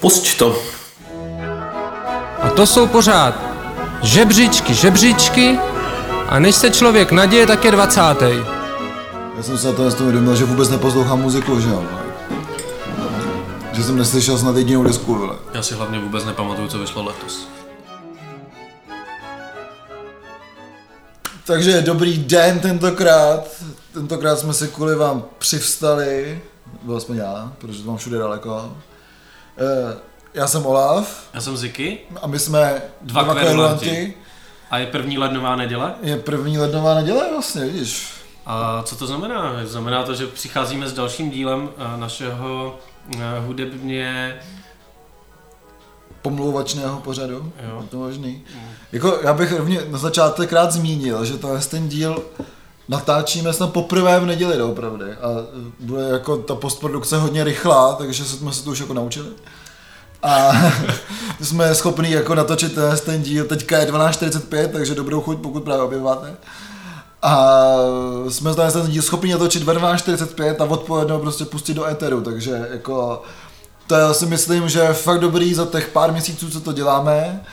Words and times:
Pusť 0.00 0.38
to. 0.38 0.56
A 2.42 2.50
to 2.50 2.66
jsou 2.66 2.86
pořád 2.86 3.34
žebříčky, 4.02 4.74
žebříčky 4.74 5.58
a 6.28 6.38
než 6.38 6.54
se 6.54 6.70
člověk 6.70 7.12
naděje, 7.12 7.46
tak 7.46 7.64
je 7.64 7.70
20. 7.70 8.00
Já 9.36 9.42
jsem 9.42 9.58
se 9.58 9.66
na 9.66 9.72
to 9.72 10.02
uvědomil, 10.02 10.36
že 10.36 10.44
vůbec 10.44 10.68
neposlouchám 10.68 11.20
muziku, 11.20 11.60
že 11.60 11.68
jo. 11.68 11.84
Že 13.72 13.84
jsem 13.84 13.96
neslyšel 13.96 14.38
snad 14.38 14.56
jedinou 14.56 14.84
disku, 14.84 15.14
vole. 15.14 15.36
Já 15.54 15.62
si 15.62 15.74
hlavně 15.74 15.98
vůbec 15.98 16.24
nepamatuju, 16.24 16.68
co 16.68 16.78
vyšlo 16.78 17.04
letos. 17.04 17.48
Takže 21.46 21.82
dobrý 21.82 22.18
den 22.18 22.60
tentokrát. 22.60 23.48
Tentokrát 23.94 24.38
jsme 24.38 24.54
se 24.54 24.68
kvůli 24.68 24.94
vám 24.94 25.24
přivstali. 25.38 26.40
Byl 26.82 26.96
aspoň 26.96 27.16
já, 27.16 27.52
protože 27.58 27.82
to 27.82 27.88
mám 27.88 27.96
všude 27.96 28.18
daleko. 28.18 28.72
Eh, 29.58 29.96
Já 30.34 30.46
jsem 30.46 30.66
Olaf 30.66 31.28
Já 31.34 31.40
jsem 31.40 31.56
Ziky 31.56 31.98
a 32.22 32.26
my 32.26 32.38
jsme 32.38 32.82
Dva 33.00 33.34
kverulanti. 33.34 34.14
a 34.70 34.78
je 34.78 34.86
první 34.86 35.18
lednová 35.18 35.56
neděle. 35.56 35.94
Je 36.02 36.16
první 36.16 36.58
lednová 36.58 36.94
neděle 36.94 37.30
vlastně, 37.32 37.64
vidíš. 37.64 38.08
A 38.46 38.82
co 38.82 38.96
to 38.96 39.06
znamená? 39.06 39.52
Znamená 39.64 40.02
to, 40.02 40.14
že 40.14 40.26
přicházíme 40.26 40.88
s 40.88 40.92
dalším 40.92 41.30
dílem 41.30 41.68
eh, 41.78 41.96
našeho 42.00 42.78
eh, 43.18 43.18
hudebně... 43.46 44.36
Pomlouvačného 46.22 47.00
pořadu. 47.00 47.52
Jo. 47.68 47.78
Je 47.82 47.88
to 47.88 47.96
možný. 47.96 48.42
Jako, 48.92 49.18
já 49.22 49.32
bych 49.34 49.52
rovně 49.52 49.80
na 49.88 49.98
začátek 49.98 50.52
rád 50.52 50.72
zmínil, 50.72 51.24
že 51.24 51.38
to 51.38 51.54
je 51.54 51.60
ten 51.60 51.88
díl 51.88 52.24
natáčíme 52.88 53.52
snad 53.52 53.72
poprvé 53.72 54.20
v 54.20 54.26
neděli 54.26 54.58
doopravdy 54.58 55.12
a 55.12 55.28
bude 55.80 56.02
jako 56.02 56.36
ta 56.36 56.54
postprodukce 56.54 57.18
hodně 57.18 57.44
rychlá, 57.44 57.94
takže 57.94 58.24
jsme 58.24 58.52
se 58.52 58.64
to 58.64 58.70
už 58.70 58.80
jako 58.80 58.94
naučili. 58.94 59.28
A 60.22 60.52
jsme 61.42 61.74
schopni 61.74 62.10
jako 62.10 62.34
natočit 62.34 62.74
ten, 62.74 62.98
ten 63.04 63.22
díl, 63.22 63.44
teďka 63.44 63.78
je 63.78 63.92
12.45, 63.92 64.68
takže 64.68 64.94
dobrou 64.94 65.20
chuť, 65.20 65.38
pokud 65.38 65.64
právě 65.64 65.82
objeváte. 65.82 66.36
A 67.22 67.74
jsme 68.28 68.54
ten, 68.54 68.72
ten 68.72 68.86
díl 68.86 69.02
schopni 69.02 69.32
natočit 69.32 69.62
ve 69.62 69.74
12.45 69.74 70.56
a 70.58 70.64
odpoledne 70.64 71.18
prostě 71.18 71.44
pustit 71.44 71.74
do 71.74 71.86
éteru, 71.86 72.20
takže 72.20 72.68
jako 72.72 73.22
to 73.86 73.94
já 73.94 74.14
si 74.14 74.26
myslím, 74.26 74.68
že 74.68 74.78
je 74.78 74.92
fakt 74.92 75.20
dobrý 75.20 75.54
za 75.54 75.66
těch 75.66 75.88
pár 75.88 76.12
měsíců, 76.12 76.50
co 76.50 76.60
to 76.60 76.72
děláme. 76.72 77.44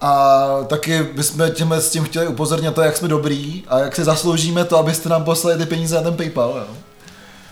A 0.00 0.46
taky 0.66 1.02
bychom 1.02 1.50
tímhle 1.50 1.80
s 1.80 1.90
tím 1.90 2.04
chtěli 2.04 2.26
upozornit 2.28 2.66
na 2.66 2.72
to, 2.72 2.80
jak 2.80 2.96
jsme 2.96 3.08
dobrý 3.08 3.64
a 3.68 3.78
jak 3.78 3.96
si 3.96 4.04
zasloužíme 4.04 4.64
to, 4.64 4.78
abyste 4.78 5.08
nám 5.08 5.24
poslali 5.24 5.58
ty 5.58 5.66
peníze 5.66 5.94
na 5.96 6.02
ten 6.02 6.14
PayPal. 6.16 6.64
Jo. 6.68 6.74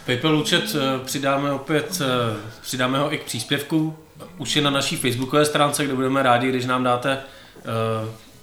PayPal 0.07 0.37
účet 0.37 0.65
eh, 0.75 1.05
přidáme 1.05 1.53
opět, 1.53 2.01
eh, 2.01 2.37
přidáme 2.63 2.99
ho 2.99 3.15
i 3.15 3.19
k 3.19 3.25
příspěvku. 3.25 3.97
Už 4.39 4.57
je 4.57 4.63
na 4.63 4.71
naší 4.71 4.97
facebookové 4.97 5.45
stránce, 5.45 5.85
kde 5.85 5.95
budeme 5.95 6.23
rádi, 6.23 6.49
když 6.49 6.67
nám 6.67 6.85
dáte 6.85 7.19
eh, 7.59 7.63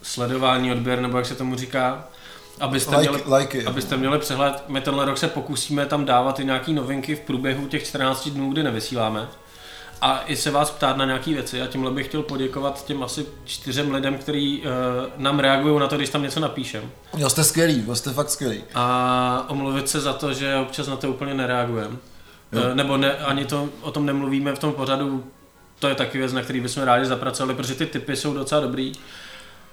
sledování, 0.02 0.72
odběr, 0.72 1.02
nebo 1.02 1.18
jak 1.18 1.26
se 1.26 1.36
tomu 1.36 1.56
říká. 1.56 2.04
Abyste, 2.60 2.92
Like- 2.96 3.00
měli, 3.00 3.24
lajky. 3.28 3.66
abyste 3.66 3.98
měli 3.98 4.20
přehled, 4.20 4.64
my 4.68 4.82
tenhle 4.82 5.06
rok 5.06 5.18
se 5.18 5.28
pokusíme 5.28 5.86
tam 5.86 6.06
dávat 6.06 6.40
i 6.40 6.46
nějaký 6.46 6.74
novinky 6.74 7.16
v 7.16 7.20
průběhu 7.20 7.68
těch 7.68 7.84
14 7.88 8.30
dnů, 8.30 8.52
kdy 8.52 8.64
nevysíláme. 8.64 9.28
A 10.06 10.24
i 10.28 10.36
se 10.36 10.52
vás 10.52 10.72
ptát 10.72 10.98
na 10.98 11.06
nějaké 11.06 11.34
věci. 11.34 11.62
A 11.62 11.68
tímhle 11.68 11.92
bych 11.92 12.08
chtěl 12.08 12.24
poděkovat 12.24 12.86
těm 12.86 13.04
asi 13.04 13.26
čtyřem 13.46 13.94
lidem, 13.94 14.18
kteří 14.18 14.62
uh, 14.62 14.66
nám 15.18 15.40
reagují 15.40 15.80
na 15.80 15.88
to, 15.88 15.98
když 15.98 16.10
tam 16.10 16.24
něco 16.24 16.40
napíšem. 16.40 16.92
Jo, 17.18 17.30
jste 17.30 17.44
skvělý, 17.44 17.84
jo, 17.88 17.96
jste 17.96 18.14
fakt 18.14 18.30
skvělý. 18.30 18.64
A 18.76 19.46
omluvit 19.50 19.90
se 19.90 20.02
za 20.02 20.14
to, 20.14 20.34
že 20.34 20.56
občas 20.56 20.88
na 20.88 20.96
to 20.96 21.10
úplně 21.10 21.34
nereagujeme. 21.34 21.96
E, 22.72 22.76
Nebo 22.76 22.98
ne, 22.98 23.18
ani 23.18 23.46
to, 23.46 23.70
o 23.82 23.92
tom 23.92 24.06
nemluvíme 24.06 24.56
v 24.56 24.60
tom 24.60 24.74
pořadu. 24.74 25.24
To 25.80 25.88
je 25.88 25.96
taky 25.96 26.18
věc, 26.18 26.34
na 26.34 26.42
který 26.42 26.62
bychom 26.62 26.84
rádi 26.84 27.06
zapracovali, 27.06 27.56
protože 27.56 27.76
ty 27.76 27.86
typy 27.86 28.16
jsou 28.16 28.34
docela 28.34 28.62
dobrý. 28.62 28.92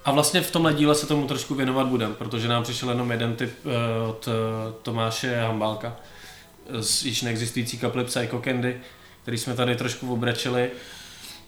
A 0.04 0.10
vlastně 0.10 0.40
v 0.40 0.50
tomhle 0.50 0.74
díle 0.74 0.94
se 0.94 1.06
tomu 1.06 1.26
trošku 1.26 1.54
věnovat 1.54 1.86
budeme, 1.86 2.14
protože 2.14 2.48
nám 2.48 2.62
přišel 2.62 2.88
jenom 2.88 3.10
jeden 3.10 3.36
typ 3.36 3.52
eh, 3.64 4.08
od 4.08 4.28
eh, 4.28 4.32
Tomáše 4.82 5.40
Hambálka 5.40 5.96
z 6.80 7.04
již 7.04 7.22
neexistující 7.22 7.78
kapely 7.78 8.04
Psycho 8.04 8.40
Candy, 8.44 8.80
který 9.30 9.38
jsme 9.38 9.54
tady 9.54 9.76
trošku 9.76 10.12
obrečili, 10.12 10.70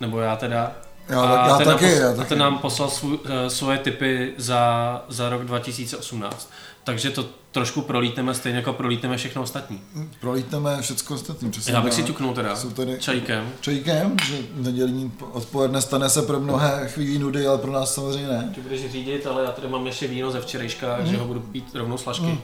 nebo 0.01 0.21
já 0.21 0.37
teda. 0.37 0.73
Já 1.09 1.23
tak- 1.23 1.47
já 1.49 1.57
ten 1.59 1.67
taky, 1.67 1.85
nám, 1.85 1.93
pos- 1.95 2.01
já 2.03 2.11
a 2.11 2.15
taky. 2.15 2.29
ten 2.29 2.39
nám 2.39 2.59
poslal 2.59 2.91
svů, 2.91 3.19
eh, 3.25 3.51
svoje 3.51 3.79
typy 3.79 4.33
za, 4.39 5.05
za 5.09 5.29
rok 5.29 5.45
2018. 5.45 6.51
Takže 6.85 7.11
to 7.11 7.27
trošku 7.53 7.83
prolítneme, 7.83 8.35
stejně 8.35 8.57
jako 8.59 8.73
prolítneme 8.73 9.17
všechno 9.17 9.43
ostatní. 9.43 9.81
Prolítneme 10.21 10.83
všechno 10.83 11.17
ostatní. 11.17 11.51
Přesně 11.51 11.73
Já 11.73 11.81
bych 11.81 11.95
si 11.95 12.03
ťuknul 12.03 12.35
teda 12.35 12.57
Jsou 12.57 12.71
tady 12.71 12.99
čajkem. 12.99 13.51
čajkem, 13.61 14.17
že 14.27 14.37
nedělní 14.55 15.13
odpoledne 15.33 15.83
stane 15.83 16.11
se 16.11 16.23
pro 16.23 16.41
mnohé 16.41 16.89
chvílí 16.89 17.19
nudy, 17.19 17.47
ale 17.47 17.59
pro 17.59 17.73
nás 17.73 17.95
samozřejmě 17.95 18.29
ne. 18.29 18.51
Ty 18.55 18.61
budeš 18.61 18.91
řídit, 18.93 19.27
ale 19.27 19.45
já 19.45 19.51
tady 19.51 19.69
mám 19.69 19.87
ještě 19.87 20.07
víno 20.09 20.31
ze 20.31 20.41
včerejška, 20.41 20.97
Mhm. 21.01 21.07
že 21.07 21.17
ho 21.17 21.25
budu 21.25 21.41
pít 21.41 21.75
rovnou 21.75 21.99
z 21.99 22.03
flašky. 22.03 22.39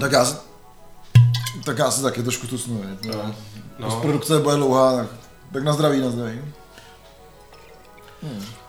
Tak 0.00 0.12
já, 0.12 0.26
tak 1.64 1.78
já 1.78 1.90
se 1.90 2.02
taky 2.02 2.22
trošku 2.22 2.46
tusnu. 2.46 2.84
No. 3.04 3.12
No. 3.14 3.34
No. 3.78 4.00
Produkce 4.00 4.38
bude 4.38 4.56
dlouhá, 4.56 4.96
tak, 4.96 5.06
tak 5.52 5.62
na 5.62 5.72
zdraví, 5.72 6.00
na 6.00 6.10
zdraví. 6.10 6.40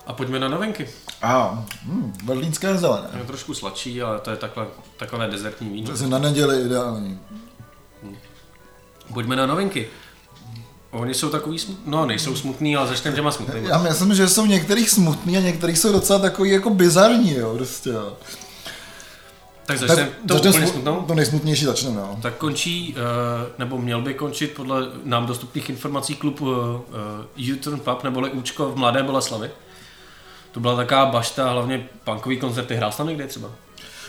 A 0.07 0.13
pojďme 0.13 0.40
na 0.40 0.47
novinky. 0.47 0.90
A 1.22 1.66
hm, 1.85 2.13
berlínské 2.24 2.78
zelené. 2.78 3.09
Je 3.18 3.24
trošku 3.24 3.53
sladší, 3.53 4.02
ale 4.02 4.19
to 4.19 4.29
je 4.29 4.38
takhle, 4.38 4.68
takové 4.97 5.28
dezertní 5.28 5.69
víno. 5.69 5.88
Přesně 5.88 6.07
na 6.07 6.19
neděli 6.19 6.62
ideální. 6.62 7.19
Pojďme 9.13 9.35
na 9.35 9.46
novinky. 9.46 9.88
Oni 10.91 11.13
jsou 11.13 11.29
takový 11.29 11.59
smutný, 11.59 11.84
no 11.91 12.06
nejsou 12.06 12.35
smutný, 12.35 12.75
ale 12.75 12.88
začneme 12.88 13.16
těma 13.16 13.31
smutnými. 13.31 13.68
Já 13.68 13.78
myslím, 13.78 14.16
že 14.16 14.29
jsou 14.29 14.46
některých 14.46 14.90
smutný 14.90 15.38
a 15.38 15.41
některých 15.41 15.78
jsou 15.79 15.91
docela 15.91 16.19
takový 16.19 16.52
jako 16.52 16.69
bizarní, 16.69 17.34
jo, 17.34 17.53
prostě. 17.58 17.90
Jo. 17.90 18.13
Tak 19.80 19.90
začneme 19.90 20.12
to 20.28 20.36
úplně 20.36 20.52
smu- 20.52 20.72
smutnou. 20.72 21.02
To 21.02 21.14
nejsmutnější 21.16 21.66
začneme, 21.66 21.96
no. 21.96 22.20
Tak 22.22 22.36
končí, 22.38 22.96
eh, 22.98 23.52
nebo 23.58 23.78
měl 23.78 24.02
by 24.02 24.14
končit 24.14 24.52
podle 24.52 24.82
nám 25.04 25.26
dostupných 25.26 25.70
informací 25.70 26.16
klub 26.16 26.42
uh, 26.42 26.50
U-Turn 27.54 27.80
Pub, 27.80 28.04
neboli 28.04 28.30
Účko 28.30 28.72
v 28.72 28.76
Mladé 28.76 29.04
Boleslavi. 29.04 29.50
To 30.52 30.59
byla 30.59 30.76
taková 30.76 31.06
bašta, 31.06 31.50
hlavně 31.52 31.90
punkový 32.04 32.38
koncerty. 32.38 32.76
Hrál 32.76 32.92
jsi 32.92 32.98
tam 32.98 33.08
někde 33.08 33.28
třeba? 33.28 33.50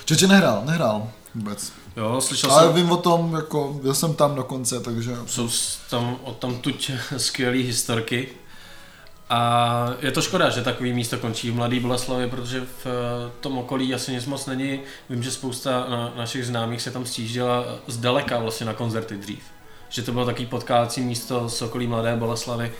Čeče 0.04 0.26
nehrál, 0.26 0.62
nehrál 0.64 1.08
vůbec. 1.34 1.72
Jo, 1.96 2.20
slyšel 2.20 2.52
Ale 2.52 2.62
jsem, 2.62 2.74
vím 2.74 2.90
o 2.90 2.96
tom, 2.96 3.34
jako, 3.34 3.78
byl 3.82 3.94
jsem 3.94 4.14
tam 4.14 4.34
dokonce, 4.34 4.80
takže... 4.80 5.16
jsou 5.26 5.48
tam 5.90 6.16
o 6.22 6.32
tam 6.32 6.54
tuď 6.54 6.90
skvělé 7.16 7.56
historky. 7.56 8.28
A 9.32 9.90
je 10.00 10.10
to 10.12 10.22
škoda, 10.22 10.50
že 10.50 10.62
takový 10.62 10.92
místo 10.92 11.18
končí 11.18 11.50
v 11.50 11.54
Mladý 11.54 11.80
Boleslavě, 11.80 12.28
protože 12.28 12.60
v 12.60 12.86
eh, 12.86 13.30
tom 13.40 13.58
okolí 13.58 13.94
asi 13.94 14.12
nic 14.12 14.26
moc 14.26 14.46
není. 14.46 14.80
Vím, 15.10 15.22
že 15.22 15.30
spousta 15.30 15.86
na, 15.88 16.12
našich 16.16 16.46
známých 16.46 16.82
se 16.82 16.90
tam 16.90 17.06
stížila 17.06 17.64
zdaleka 17.86 18.38
vlastně 18.38 18.66
na 18.66 18.74
koncerty 18.74 19.16
dřív. 19.16 19.42
Že 19.88 20.02
to 20.02 20.12
bylo 20.12 20.24
takový 20.26 20.46
potkávací 20.46 21.00
místo 21.00 21.48
z 21.48 21.62
okolí 21.62 21.86
Mladé 21.86 22.16
Boleslavy, 22.16 22.72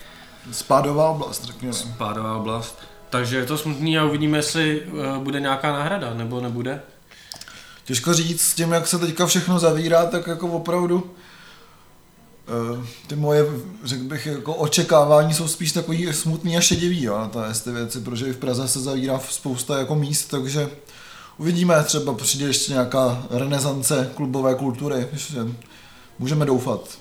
Spádová 0.53 1.11
oblast, 1.11 1.45
řekněme. 1.45 1.75
pádová 1.99 2.37
oblast. 2.37 2.79
Takže 3.11 3.37
je 3.37 3.47
to 3.47 3.59
smutný 3.59 3.99
a 3.99 4.05
uvidíme, 4.05 4.39
jestli 4.39 4.83
eh, 4.87 5.19
bude 5.19 5.41
nějaká 5.41 5.73
náhrada, 5.73 6.15
nebo 6.15 6.41
nebude. 6.41 6.81
Těžko 7.85 8.15
říct, 8.15 8.43
s 8.43 8.55
tím, 8.55 8.73
jak 8.73 8.87
se 8.87 8.99
teďka 8.99 9.27
všechno 9.27 9.59
zavírá, 9.59 10.07
tak 10.07 10.27
jako 10.27 10.49
opravdu 10.49 11.15
ty 13.07 13.17
moje, 13.17 13.45
řekl 13.85 14.05
bych, 14.05 14.27
jako 14.27 14.55
očekávání 14.55 15.35
jsou 15.35 15.49
spíš 15.49 15.73
takový 15.73 16.13
smutný 16.13 16.57
a 16.57 16.61
šedivý, 16.61 17.03
jo, 17.03 17.19
na 17.19 17.29
to 17.29 17.41
ty 17.65 17.71
věci, 17.71 18.01
protože 18.01 18.27
i 18.27 18.33
v 18.33 18.37
Praze 18.37 18.69
se 18.69 18.81
zavírá 18.81 19.19
spousta 19.31 19.79
jako 19.79 19.95
míst, 19.95 20.25
takže 20.27 20.71
uvidíme, 21.39 21.85
třeba 21.85 22.15
přijde 22.15 22.47
ještě 22.47 22.73
nějaká 22.73 23.23
renesance 23.31 24.11
klubové 24.15 24.55
kultury, 24.55 25.09
že 25.13 25.39
můžeme 26.19 26.47
doufat. 26.47 26.99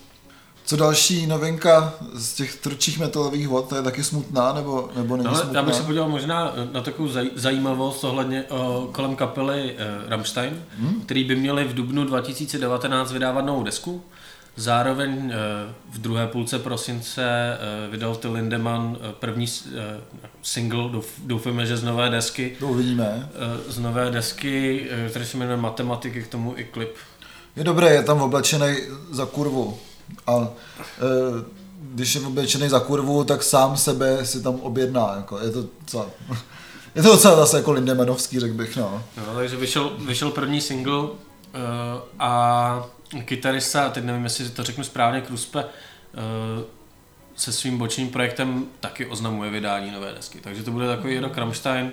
Co 0.66 0.76
další 0.78 1.28
novinka 1.28 1.94
z 2.14 2.34
těch 2.34 2.56
trčích 2.56 3.00
metalových 3.00 3.48
vod, 3.48 3.70
to 3.70 3.76
je 3.76 3.82
taky 3.82 4.04
smutná, 4.04 4.54
nebo, 4.54 4.90
nebo 4.96 5.16
není 5.18 5.26
No, 5.26 5.32
ale 5.32 5.40
smutná? 5.42 5.60
já 5.60 5.66
bych 5.66 5.76
se 5.76 5.84
podíval 5.84 6.10
možná 6.10 6.54
na 6.72 6.82
takovou 6.82 7.10
zaj- 7.10 7.30
zajímavost 7.36 8.04
ohledně 8.04 8.44
o, 8.50 8.90
kolem 8.92 9.16
kapely 9.16 9.76
eh, 9.78 10.10
Rammstein, 10.10 10.64
hmm? 10.80 11.02
který 11.02 11.24
by 11.24 11.36
měli 11.36 11.64
v 11.64 11.74
dubnu 11.74 12.04
2019 12.06 13.12
vydávat 13.12 13.46
novou 13.46 13.64
desku. 13.64 14.02
Zároveň 14.62 15.32
eh, 15.34 15.74
v 15.92 15.98
druhé 15.98 16.28
půlce 16.28 16.60
prosince 16.60 17.24
eh, 17.26 17.88
vydal 17.92 18.16
Till 18.16 18.34
Lindemann 18.34 18.98
eh, 19.02 19.14
první 19.20 19.48
single, 20.42 20.84
douf- 20.90 21.20
doufáme, 21.26 21.66
že 21.66 21.78
z 21.78 21.84
nové 21.84 22.10
desky, 22.10 22.56
To 22.60 22.68
uvidíme. 22.68 23.30
z 23.68 23.80
nové 23.80 24.12
desky, 24.12 24.88
který 25.10 25.26
se 25.26 25.38
jmenuje 25.38 25.58
Matematiky, 25.58 26.24
k 26.24 26.28
tomu 26.28 26.54
i 26.58 26.64
klip. 26.64 26.96
Je 27.56 27.64
dobré, 27.64 27.90
je 27.94 28.04
tam 28.04 28.22
oblečený 28.22 28.76
za 29.12 29.26
kurvu. 29.26 29.78
A 30.28 30.48
když 31.82 32.16
je 32.16 32.22
oblečený 32.22 32.70
za 32.70 32.80
kurvu, 32.80 33.24
tak 33.24 33.44
sám 33.44 33.78
sebe 33.78 34.26
si 34.26 34.44
tam 34.44 34.56
objedná. 34.56 35.14
Jako, 35.18 35.40
je 35.40 35.52
to 35.52 35.64
docela, 35.82 36.06
je 36.96 37.04
to 37.04 37.10
docela 37.10 37.36
zase 37.36 37.58
jako 37.58 37.72
Lindemanovský, 37.72 38.40
řekl 38.40 38.54
bych. 38.54 38.78
No. 38.78 39.04
No, 39.18 39.36
takže 39.36 39.56
vyšel, 39.56 39.92
vyšel 40.08 40.32
první 40.32 40.62
single 40.62 41.08
a 42.20 42.86
kytarista, 43.26 43.90
teď 43.90 44.04
nevím, 44.04 44.24
jestli 44.24 44.50
to 44.50 44.64
řeknu 44.64 44.84
správně, 44.84 45.22
Kruspe, 45.22 45.64
uh, 45.64 45.70
se 47.36 47.52
svým 47.52 47.78
bočním 47.78 48.10
projektem 48.10 48.66
taky 48.80 49.06
oznamuje 49.06 49.50
vydání 49.50 49.92
nové 49.92 50.14
desky. 50.14 50.40
Takže 50.40 50.64
to 50.64 50.72
bude 50.72 50.88
takový 50.88 51.20
rok 51.20 51.38
Rammstein, 51.38 51.92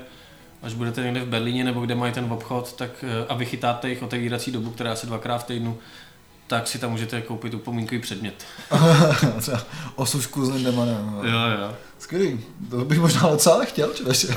až 0.62 0.74
budete 0.74 1.02
někde 1.02 1.20
v 1.20 1.28
Berlíně 1.28 1.64
nebo 1.64 1.80
kde 1.80 1.94
mají 1.94 2.12
ten 2.12 2.32
obchod, 2.32 2.72
tak 2.72 2.90
eh, 3.02 3.26
a 3.28 3.34
vychytáte 3.34 3.88
jich 3.88 4.02
otevírací 4.02 4.52
dobu, 4.52 4.70
která 4.70 4.90
je 4.90 4.94
asi 4.94 5.06
dvakrát 5.06 5.38
v 5.38 5.44
týdnu, 5.44 5.78
tak 6.48 6.68
si 6.68 6.78
tam 6.78 6.90
můžete 6.90 7.20
koupit 7.22 7.54
upomínkový 7.54 8.00
předmět. 8.00 8.34
Třeba 9.38 9.62
Osušku 9.94 10.46
s 10.46 10.50
Lindemanem. 10.50 11.12
no. 11.22 11.28
Jo, 11.30 11.38
jo. 11.60 11.74
Skvělý, 11.98 12.40
to 12.70 12.84
bych 12.84 12.98
možná 13.00 13.20
docela 13.28 13.64
chtěl, 13.64 13.88
člověče. 13.94 14.28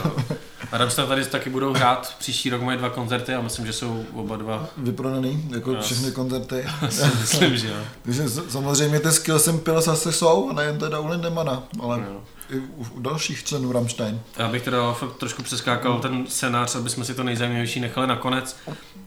A 0.72 0.78
Rammstein 0.78 1.08
tady 1.08 1.26
taky 1.26 1.50
budou 1.50 1.74
hrát, 1.74 2.16
příští 2.20 2.50
rok 2.50 2.62
mají 2.62 2.78
dva 2.78 2.90
koncerty 2.90 3.34
a 3.36 3.42
myslím, 3.42 3.66
že 3.66 3.74
jsou 3.74 4.06
oba 4.14 4.36
dva. 4.38 4.68
Vyprodaný, 4.78 5.50
jako 5.54 5.72
Jo. 5.72 5.82
všechny 5.82 6.12
koncerty. 6.12 6.66
myslím, 7.22 7.58
že 7.58 7.68
jo. 7.68 7.76
Takže 8.04 8.30
samozřejmě 8.30 9.00
ty 9.00 9.12
skills 9.12 9.48
and 9.48 9.60
pills 9.64 9.88
asi 9.88 10.12
jsou, 10.14 10.50
a 10.50 10.54
nejen 10.54 10.78
teda 10.80 11.00
u 11.00 11.08
Lindemana, 11.08 11.64
ale 11.80 12.00
Jo. 12.00 12.22
I 12.52 12.60
u, 12.60 12.86
u 12.92 13.00
dalších 13.00 13.44
členů 13.44 13.72
Rammstein. 13.72 14.22
Já 14.38 14.48
bych 14.48 14.62
teda 14.62 14.94
fakt 14.94 15.16
trošku 15.16 15.44
přeskákal 15.44 16.00
ten 16.00 16.28
scénář, 16.28 16.76
aby 16.76 16.90
jsme 16.90 17.06
si 17.06 17.14
to 17.14 17.24
nejzajímavější 17.24 17.80
nechali 17.80 18.08
nakonec. 18.08 18.58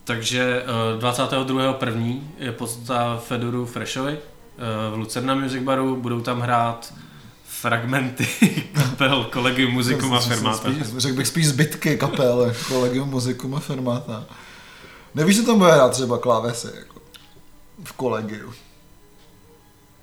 Takže 0.04 0.64
eh, 0.96 1.00
22.1. 1.00 2.20
je 2.38 2.52
podsta 2.52 3.16
Fedoru 3.16 3.66
Freshovi 3.66 4.18
eh, 4.18 4.90
v 4.90 4.98
Lucerna 4.98 5.34
Music 5.34 5.62
Baru. 5.62 5.96
Budou 5.96 6.20
tam 6.20 6.40
hrát 6.40 6.94
fragmenty 7.44 8.26
kapel 8.74 9.24
kolegy 9.24 9.66
Muzikum 9.66 10.14
a 10.14 10.20
Fermata. 10.20 10.70
Spíš, 10.70 10.96
řekl 10.96 11.16
bych 11.16 11.26
spíš 11.26 11.48
zbytky 11.48 11.96
kapel, 11.96 12.54
kolegium 12.68 13.08
muzikum 13.08 13.54
a 13.54 13.60
firmata. 13.60 14.24
Nevíš, 15.14 15.36
že 15.36 15.42
tam 15.42 15.58
bude 15.58 15.72
hrát 15.72 15.92
třeba 15.92 16.18
klávesy, 16.18 16.68
jako 16.74 17.00
v 17.84 17.92
kolegiu. 17.92 18.52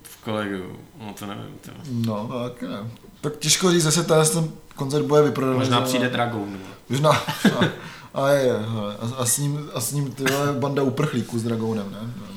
V 0.04 0.24
kolegu, 0.24 0.80
no 1.00 1.14
to 1.20 1.26
nevím. 1.26 1.60
To. 1.62 1.72
No, 1.92 2.30
tak 2.44 2.62
ne. 2.62 2.92
Tak 3.22 3.38
těžko 3.38 3.72
říct, 3.72 3.84
zase 3.84 4.04
ten 4.04 4.26
ten 4.34 4.50
koncert 4.76 5.04
bude 5.04 5.22
vyprodaný. 5.22 5.58
Možná 5.60 5.82
přijde 5.82 6.10
Dragoon. 6.10 6.52
nebo- 6.52 6.64
Možná. 6.90 7.10
A, 7.12 8.22
a, 8.24 8.30
je, 8.30 8.56
a, 8.56 8.96
a, 9.18 9.26
s 9.26 9.38
ním, 9.38 9.70
a 9.74 9.82
s 9.82 9.92
ním 9.92 10.12
ty 10.12 10.24
vole, 10.24 10.54
banda 10.54 10.84
uprchlíků 10.84 11.40
s 11.40 11.44
Dragounem, 11.44 11.92
ne? 11.92 11.98
No. 12.22 12.28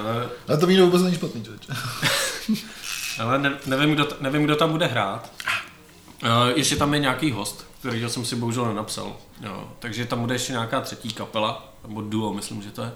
Ale, 0.00 0.28
Ale 0.48 0.58
to 0.58 0.66
víno 0.66 0.84
vůbec 0.86 1.02
není 1.02 1.14
špatný, 1.16 1.42
člověče. 1.44 1.72
ale 3.22 3.38
ne, 3.38 3.52
nevím, 3.66 3.94
kdo, 3.94 4.08
nevím, 4.20 4.44
kdo 4.44 4.56
tam 4.56 4.70
bude 4.70 4.86
hrát. 4.86 5.30
Uh, 6.22 6.28
ještě 6.56 6.76
tam 6.76 6.94
je 6.94 7.00
nějaký 7.00 7.32
host, 7.32 7.66
kterýho 7.80 8.10
jsem 8.10 8.24
si 8.24 8.36
bohužel 8.36 8.64
nenapsal. 8.66 9.16
Jo, 9.40 9.68
takže 9.78 10.04
tam 10.04 10.20
bude 10.20 10.34
ještě 10.34 10.52
nějaká 10.52 10.80
třetí 10.80 11.12
kapela, 11.12 11.72
nebo 11.88 12.00
duo, 12.02 12.32
myslím, 12.32 12.62
že 12.62 12.70
to 12.70 12.82
je. 12.82 12.92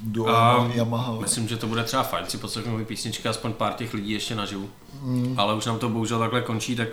Duo 0.00 0.28
A 0.28 0.70
Yamaha. 0.74 1.20
Myslím, 1.20 1.48
že 1.48 1.56
to 1.56 1.66
bude 1.66 1.84
třeba 1.84 2.02
fajn 2.02 2.26
si 2.28 2.38
poslechnout 2.38 2.86
písničky, 2.86 3.28
aspoň 3.28 3.52
pár 3.52 3.72
těch 3.72 3.94
lidí 3.94 4.12
ještě 4.12 4.34
naživu. 4.34 4.70
Mm. 5.02 5.34
Ale 5.36 5.54
už 5.54 5.66
nám 5.66 5.78
to 5.78 5.88
bohužel 5.88 6.18
takhle 6.18 6.42
končí, 6.42 6.76
tak 6.76 6.88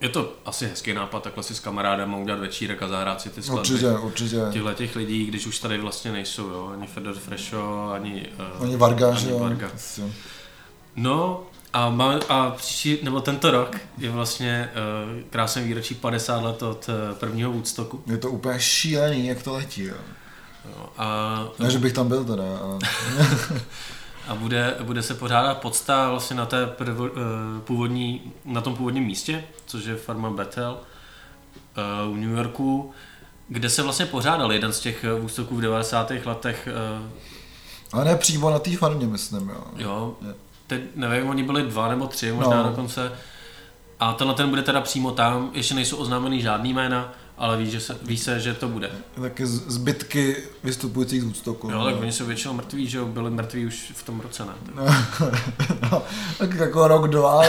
je 0.00 0.08
to 0.08 0.32
asi 0.44 0.66
hezký 0.66 0.94
nápad 0.94 1.22
takhle 1.22 1.42
si 1.42 1.54
s 1.54 1.60
kamarádem 1.60 2.14
udělat 2.14 2.40
večírek 2.40 2.82
a 2.82 2.88
zahrát 2.88 3.20
si 3.20 3.30
ty 3.30 3.42
skladby. 3.42 3.72
Určitě, 3.72 3.90
určitě. 3.90 4.36
Těchhle 4.52 4.74
těch 4.74 4.96
lidí, 4.96 5.26
když 5.26 5.46
už 5.46 5.58
tady 5.58 5.78
vlastně 5.78 6.12
nejsou, 6.12 6.48
jo, 6.48 6.70
ani 6.72 6.86
Fedor 6.86 7.14
Fresho, 7.14 7.92
ani, 7.92 8.26
uh, 8.56 8.62
Oni 8.62 8.76
Varga, 8.76 9.12
že 9.12 9.26
ani 9.26 9.30
jo. 9.30 9.38
Varga. 9.38 9.70
Asi. 9.74 10.02
No 10.96 11.42
a, 11.72 11.90
má, 11.90 12.14
a 12.28 12.50
příští, 12.50 12.98
nebo 13.02 13.20
tento 13.20 13.50
rok 13.50 13.76
je 13.98 14.10
vlastně 14.10 14.70
uh, 14.72 15.22
krásný 15.30 15.62
výročí 15.62 15.94
50 15.94 16.42
let 16.42 16.62
od 16.62 16.88
uh, 16.88 17.18
prvního 17.18 17.52
Woodstocku. 17.52 18.02
Je 18.06 18.18
to 18.18 18.30
úplně 18.30 18.60
šílený, 18.60 19.26
jak 19.26 19.42
to 19.42 19.52
letí, 19.52 19.82
jo. 19.82 19.94
A 20.98 21.44
Ne, 21.58 21.70
že 21.70 21.78
bych 21.78 21.92
tam 21.92 22.08
byl 22.08 22.24
teda, 22.24 22.42
ale... 22.62 22.78
A 24.28 24.34
bude, 24.34 24.76
bude 24.82 25.02
se 25.02 25.14
pořádat 25.14 25.58
podsta 25.58 26.10
vlastně 26.10 26.36
na, 26.36 26.46
té 26.46 26.66
prvo, 26.66 27.04
uh, 27.04 27.10
původní, 27.64 28.32
na 28.44 28.60
tom 28.60 28.76
původním 28.76 29.04
místě, 29.04 29.44
což 29.66 29.84
je 29.84 29.96
farma 29.96 30.30
Bethel 30.30 30.76
v 32.12 32.16
New 32.16 32.36
Yorku, 32.36 32.92
kde 33.48 33.70
se 33.70 33.82
vlastně 33.82 34.06
pořádal 34.06 34.52
jeden 34.52 34.72
z 34.72 34.80
těch 34.80 35.04
eh, 35.04 35.14
ústoků 35.14 35.56
v 35.56 35.60
90. 35.60 36.12
letech. 36.24 36.68
Ale 37.92 38.04
ne 38.04 38.16
přímo 38.16 38.50
na 38.50 38.58
té 38.58 38.76
farmě, 38.76 39.06
myslím, 39.06 39.48
jo. 39.48 39.64
jo, 39.76 40.16
teď 40.66 40.80
nevím, 40.94 41.28
oni 41.30 41.42
byli 41.42 41.62
dva 41.62 41.88
nebo 41.88 42.06
tři 42.06 42.32
možná 42.32 42.62
No. 42.62 42.68
dokonce. 42.68 43.12
A 44.00 44.12
tenhle 44.12 44.34
ten 44.36 44.48
bude 44.50 44.62
teda 44.62 44.80
přímo 44.80 45.10
tam, 45.10 45.50
ještě 45.52 45.74
nejsou 45.74 45.96
oznámený 45.96 46.42
žádný 46.42 46.74
jména, 46.74 47.12
ale 47.38 47.56
ví, 47.56 47.70
že 47.70 47.80
se, 47.80 47.96
ví 48.02 48.18
se, 48.18 48.40
že 48.40 48.54
to 48.54 48.68
bude. 48.68 48.90
Taky 49.22 49.46
zbytky 49.46 50.36
vystupujících 50.64 51.20
z 51.20 51.24
Woodstocku. 51.24 51.70
Jo, 51.70 51.84
tak 51.84 52.00
oni 52.00 52.12
jsou 52.12 52.26
většinou 52.26 52.52
mrtví, 52.54 52.86
že 52.88 52.98
jo, 52.98 53.06
byli 53.06 53.30
mrtví 53.30 53.66
už 53.66 53.92
v 53.94 54.02
tom 54.02 54.20
roce, 54.20 54.44
ne? 54.44 54.52
no, 55.92 56.02
tak 56.38 56.54
jako 56.54 56.88
rok, 56.88 57.08
dva, 57.08 57.42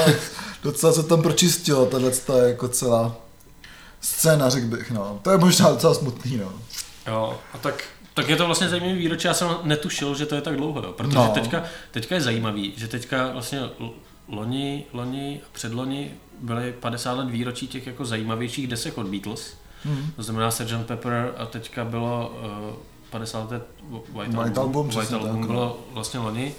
docela 0.63 0.94
se 0.94 1.03
tam 1.03 1.21
pročistilo, 1.21 1.86
tahle 1.86 2.12
ta 2.12 2.38
jako 2.38 2.68
celá 2.68 3.15
scéna, 4.01 4.50
řekl 4.50 4.68
bych, 4.68 4.91
no. 4.91 5.19
To 5.21 5.31
je 5.31 5.38
možná 5.38 5.69
docela 5.69 5.94
smutný, 5.94 6.38
no. 6.38 6.53
Jo, 7.07 7.39
a 7.53 7.57
tak, 7.57 7.83
tak 8.13 8.30
je 8.30 8.36
to 8.36 8.45
vlastně 8.45 8.69
zajímavý 8.69 8.94
výročí, 8.94 9.27
já 9.27 9.33
jsem 9.33 9.47
netušil, 9.63 10.15
že 10.15 10.25
to 10.25 10.36
je 10.36 10.41
tak 10.41 10.56
dlouho, 10.56 10.81
jo, 10.81 10.91
protože 10.97 11.18
No. 11.18 11.25
no. 11.25 11.31
teďka, 11.33 11.63
teďka 11.91 12.15
je 12.15 12.21
zajímavý, 12.21 12.74
že 12.77 12.88
teďka 12.88 13.31
vlastně 13.31 13.62
loni, 14.27 14.86
loni 14.94 15.41
a 15.44 15.47
předloni 15.53 16.12
byly 16.39 16.74
50 16.80 17.12
let 17.13 17.30
výročí 17.30 17.68
těch 17.68 17.88
jako 17.88 18.06
zajímavějších 18.06 18.68
desek 18.68 18.97
od 18.97 19.07
Beatles, 19.07 19.53
Hmm. 19.86 20.12
to 20.16 20.24
znamená 20.24 20.52
Sgt. 20.52 20.86
Pepper 20.86 21.34
a 21.38 21.46
teďka 21.46 21.86
bylo 21.86 22.31
uh, 22.70 22.76
50 23.10 23.52
let 23.52 23.64
White, 23.90 24.34
White 24.34 24.38
Album, 24.38 24.58
Album, 24.58 24.90
White 24.90 25.14
Album 25.14 25.30
tak, 25.31 25.42
no. 25.42 25.48
bylo 25.48 25.80
vlastně 25.92 26.20
loni, 26.20 26.56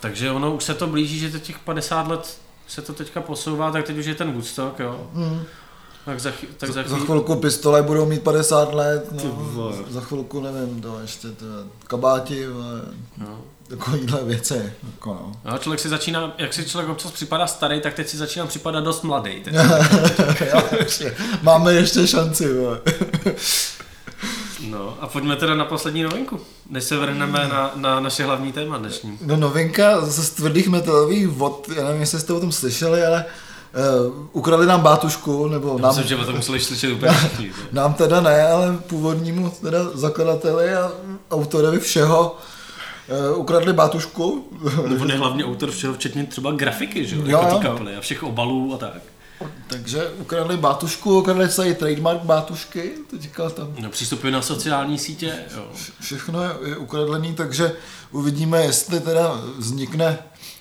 takže 0.00 0.30
ono 0.30 0.54
už 0.54 0.64
se 0.64 0.74
to 0.74 0.86
blíží, 0.86 1.18
že 1.18 1.30
teď 1.30 1.42
těch 1.42 1.58
50 1.58 2.08
let 2.08 2.38
se 2.68 2.82
to 2.82 2.92
teďka 2.92 3.20
posouvá, 3.20 3.70
tak 3.70 3.84
teď 3.86 3.98
už 3.98 4.06
je 4.06 4.14
ten 4.14 4.32
Woodstock, 4.32 4.78
jo. 4.78 5.06
Hmm. 5.14 5.42
Tak 6.04 6.20
za, 6.20 6.30
chy- 6.30 6.48
tak 6.56 6.70
za, 6.70 6.82
Za 6.82 6.82
chvíli... 6.82 7.00
chvilku 7.06 7.34
pistole 7.36 7.82
budou 7.82 8.06
mít 8.06 8.22
50 8.22 8.74
let, 8.74 9.12
no, 9.12 9.72
za 9.88 10.00
chvilku 10.00 10.40
nevím, 10.40 10.80
to 10.80 11.00
ještě 11.00 11.28
to, 11.28 11.44
kabáti, 11.86 12.46
vole, 12.46 12.80
No. 13.18 13.38
Takovýhle 13.68 14.24
věci, 14.24 14.72
jako 14.92 15.10
no. 15.14 15.32
No, 15.52 15.58
člověk 15.58 15.80
si 15.80 15.88
začíná, 15.88 16.34
jak 16.38 16.54
si 16.54 16.64
člověk 16.64 16.90
občas 16.90 17.10
připadá 17.10 17.46
starý, 17.46 17.80
tak 17.80 17.94
teď 17.94 18.08
si 18.08 18.16
začíná 18.16 18.46
připadat 18.46 18.84
dost 18.84 19.02
mladý. 19.04 19.40
Teď. 19.44 19.54
Máme 21.42 21.72
ještě 21.72 22.06
šanci. 22.06 22.44
No 24.68 24.96
a 25.00 25.06
pojďme 25.06 25.36
teda 25.36 25.54
na 25.54 25.64
poslední 25.64 26.02
novinku, 26.02 26.40
než 26.70 26.84
se 26.84 26.96
vrhneme 26.96 27.48
na, 27.48 27.72
na 27.74 28.00
naše 28.00 28.24
hlavní 28.24 28.52
téma 28.52 28.78
dnešní. 28.78 29.18
No 29.20 29.36
novinka 29.36 30.00
zase 30.00 30.22
z 30.22 30.30
tvrdých 30.30 30.68
metalových 30.68 31.28
vod, 31.28 31.68
já 31.76 31.84
nevím, 31.84 32.00
jestli 32.00 32.20
jste 32.20 32.32
o 32.32 32.40
tom 32.40 32.52
slyšeli, 32.52 33.04
ale 33.04 33.24
uh, 34.06 34.26
ukradli 34.32 34.66
nám 34.66 34.80
bátušku, 34.80 35.48
nebo 35.48 35.68
Já 35.68 35.82
nám, 35.82 35.90
myslím, 35.96 36.08
že 36.08 36.16
o 36.16 36.24
tom 36.24 36.36
museli 36.36 36.60
slyšet 36.60 36.92
úplně 36.92 37.12
všichni. 37.18 37.46
že? 37.46 37.52
nám 37.72 37.94
teda 37.94 38.20
ne, 38.20 38.48
ale 38.48 38.78
původnímu 38.86 39.50
teda 39.50 39.78
zakladateli 39.94 40.74
a 40.74 40.92
autorovi 41.30 41.78
všeho 41.80 42.36
ukradli 43.36 43.72
bátušku. 43.72 44.48
Nebo 44.88 45.04
ne 45.04 45.16
hlavně 45.16 45.44
autor 45.44 45.70
všeho, 45.70 45.94
včetně 45.94 46.24
třeba 46.24 46.52
grafiky, 46.52 47.06
že 47.06 47.16
jo, 47.16 47.22
Jo, 47.26 47.38
jako 47.42 47.56
ty 47.58 47.66
kapely 47.66 47.96
a 47.96 48.00
všech 48.00 48.22
obalů 48.22 48.74
a 48.74 48.78
tak. 48.78 49.02
Takže 49.66 50.10
ukradli 50.20 50.56
bátušku, 50.56 51.18
ukradli 51.18 51.48
se 51.50 51.68
i 51.68 51.74
trademark 51.74 52.20
bátušky, 52.22 52.90
teďka 53.10 53.50
tam 53.50 53.74
No, 53.78 53.90
přístupy 53.90 54.30
na 54.30 54.42
sociální 54.42 54.98
sítě, 54.98 55.38
jo. 55.56 55.66
všechno 56.00 56.42
je, 56.42 56.50
je 56.64 56.76
ukradlený, 56.76 57.34
takže 57.34 57.72
uvidíme, 58.12 58.62
jestli 58.62 59.00
teda 59.00 59.40
vznikne 59.58 60.18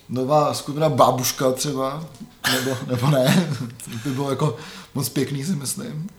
nová 0.10 0.54
skupina 0.54 0.90
Bábuška 0.90 1.52
třeba, 1.52 2.06
nebo, 2.54 2.78
nebo 2.88 3.08
ne, 3.10 3.50
to 4.04 4.10
by 4.10 4.16
bylo 4.16 4.30
jako 4.30 4.58
moc 4.94 5.10
pěkný 5.10 5.44
si 5.46 5.56
myslím. 5.56 6.10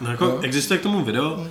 No 0.00 0.10
jako 0.10 0.24
Jo. 0.24 0.38
existuje 0.42 0.78
k 0.78 0.82
tomu 0.82 1.04
video, 1.04 1.46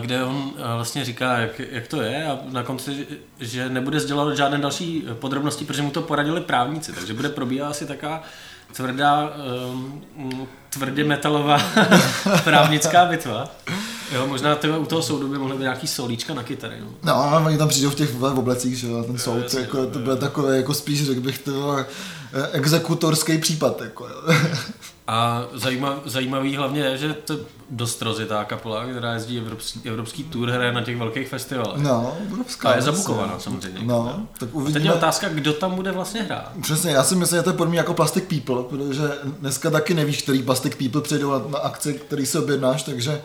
kde 0.00 0.24
on 0.24 0.52
vlastně 0.76 1.04
říká, 1.04 1.38
jak, 1.38 1.58
jak 1.58 1.86
to 1.86 2.02
je 2.02 2.26
a 2.26 2.38
na 2.50 2.62
konci, 2.62 3.06
že 3.40 3.68
nebude 3.68 4.00
sdělovat 4.00 4.36
žádné 4.36 4.58
další 4.58 5.04
podrobnosti, 5.14 5.64
protože 5.64 5.82
mu 5.82 5.90
to 5.90 6.02
poradili 6.02 6.40
právníci, 6.40 6.92
takže 6.92 7.14
bude 7.14 7.28
probíhat 7.28 7.70
asi 7.70 7.86
taká 7.86 8.22
tvrdá, 8.72 9.30
um, 9.72 10.48
tvrdě 10.70 11.04
metalová 11.04 11.58
právnická 12.44 13.04
bitva. 13.04 13.50
Jo, 14.12 14.26
možná 14.26 14.54
tyhle 14.54 14.78
u 14.78 14.86
toho 14.86 15.02
soudu 15.02 15.28
by 15.28 15.38
mohly 15.38 15.56
být 15.56 15.62
nějaký 15.62 15.86
solíčka 15.86 16.34
na 16.34 16.42
kytary. 16.42 16.76
No. 16.80 16.86
No, 17.02 17.14
a 17.14 17.40
oni 17.46 17.58
tam 17.58 17.68
přijdou 17.68 17.90
v 17.90 17.94
těch 17.94 18.14
v 18.14 18.24
oblecích, 18.24 18.78
že 18.78 18.88
ten 19.06 19.18
soud, 19.18 19.42
jasně, 19.42 19.60
jako, 19.60 19.78
jo, 19.78 19.86
to 19.86 19.98
bude 19.98 20.16
takové, 20.16 20.56
jako 20.56 20.74
spíš, 20.74 21.06
řekl 21.06 21.20
bych, 21.20 21.38
to 21.38 21.76
eh, 21.78 21.86
exekutorský 22.52 23.38
případ, 23.38 23.80
jako, 23.80 24.08
jo. 24.08 24.34
A 25.12 25.44
zajímav, 25.54 25.96
zajímavý 26.04 26.56
hlavně 26.56 26.80
je, 26.80 26.98
že 26.98 27.12
to 27.12 27.32
je 27.32 27.38
dost 27.70 28.02
rozjetá 28.02 28.44
kapela, 28.44 28.86
která 28.86 29.14
jezdí 29.14 29.38
evropský, 29.38 29.80
evropský 29.84 30.24
tour, 30.24 30.50
hraje 30.50 30.72
na 30.72 30.82
těch 30.82 30.96
velkých 30.96 31.28
festivalech. 31.28 31.82
No, 31.82 32.16
obrovská. 32.26 32.68
A 32.68 32.76
je 32.76 32.82
zabukovaná 32.82 33.38
samozřejmě. 33.38 33.80
No, 33.82 34.04
tak 34.06 34.22
A 34.34 34.38
teď 34.38 34.48
uvidíme. 34.52 34.84
je 34.84 34.92
otázka, 34.92 35.28
kdo 35.28 35.52
tam 35.52 35.74
bude 35.74 35.92
vlastně 35.92 36.22
hrát. 36.22 36.52
Přesně, 36.62 36.90
já 36.90 37.04
si 37.04 37.14
myslím, 37.16 37.38
že 37.38 37.42
to 37.42 37.50
je 37.50 37.56
podobně 37.56 37.78
jako 37.78 37.94
Plastic 37.94 38.24
People, 38.24 38.62
protože 38.62 39.02
dneska 39.24 39.70
taky 39.70 39.94
nevíš, 39.94 40.22
který 40.22 40.42
Plastic 40.42 40.74
People 40.74 41.00
přijdou 41.00 41.30
na, 41.30 41.42
na 41.48 41.58
akci, 41.58 41.94
který 41.94 42.26
si 42.26 42.38
objednáš, 42.38 42.82
takže... 42.82 43.22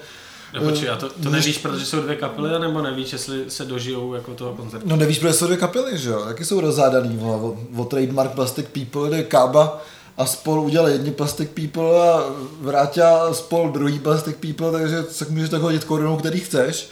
No 0.54 0.62
počkej, 0.62 0.90
a 0.90 0.96
to, 0.96 1.10
to 1.10 1.30
nevíš, 1.30 1.58
protože 1.58 1.86
jsou 1.86 2.02
dvě 2.02 2.16
kapely, 2.16 2.60
nebo 2.60 2.82
nevíš, 2.82 3.14
jestli 3.14 3.46
se 3.48 3.66
dožijou 3.66 4.14
jako 4.14 4.34
toho 4.34 4.54
koncertu? 4.54 4.90
No 4.90 4.96
nevíš, 4.96 5.20
protože 5.20 5.34
jsou 5.34 5.46
dvě 5.46 5.58
kapely, 5.58 5.98
že 5.98 6.10
jo, 6.10 6.26
taky 6.26 6.46
jsou 6.46 6.62
rozhádaný, 6.62 7.18
vole, 7.18 7.36
o, 7.36 7.58
o 7.82 7.86
trademark 7.86 8.32
Plastic 8.32 8.66
People, 8.72 9.10
jde 9.10 9.24
Kába 9.24 9.82
a 10.18 10.26
spol 10.26 10.60
udělal 10.60 10.88
jedni 10.90 11.12
Plastic 11.12 11.50
People 11.50 12.10
a 12.14 12.24
vrátila 12.62 13.34
spol 13.34 13.70
druhý 13.72 14.00
Plastic 14.00 14.36
People, 14.40 14.72
takže 14.72 15.04
tak 15.04 15.30
můžeš 15.30 15.50
tak 15.50 15.62
hodit 15.62 15.84
korunou, 15.84 16.18
který 16.18 16.40
chceš. 16.40 16.90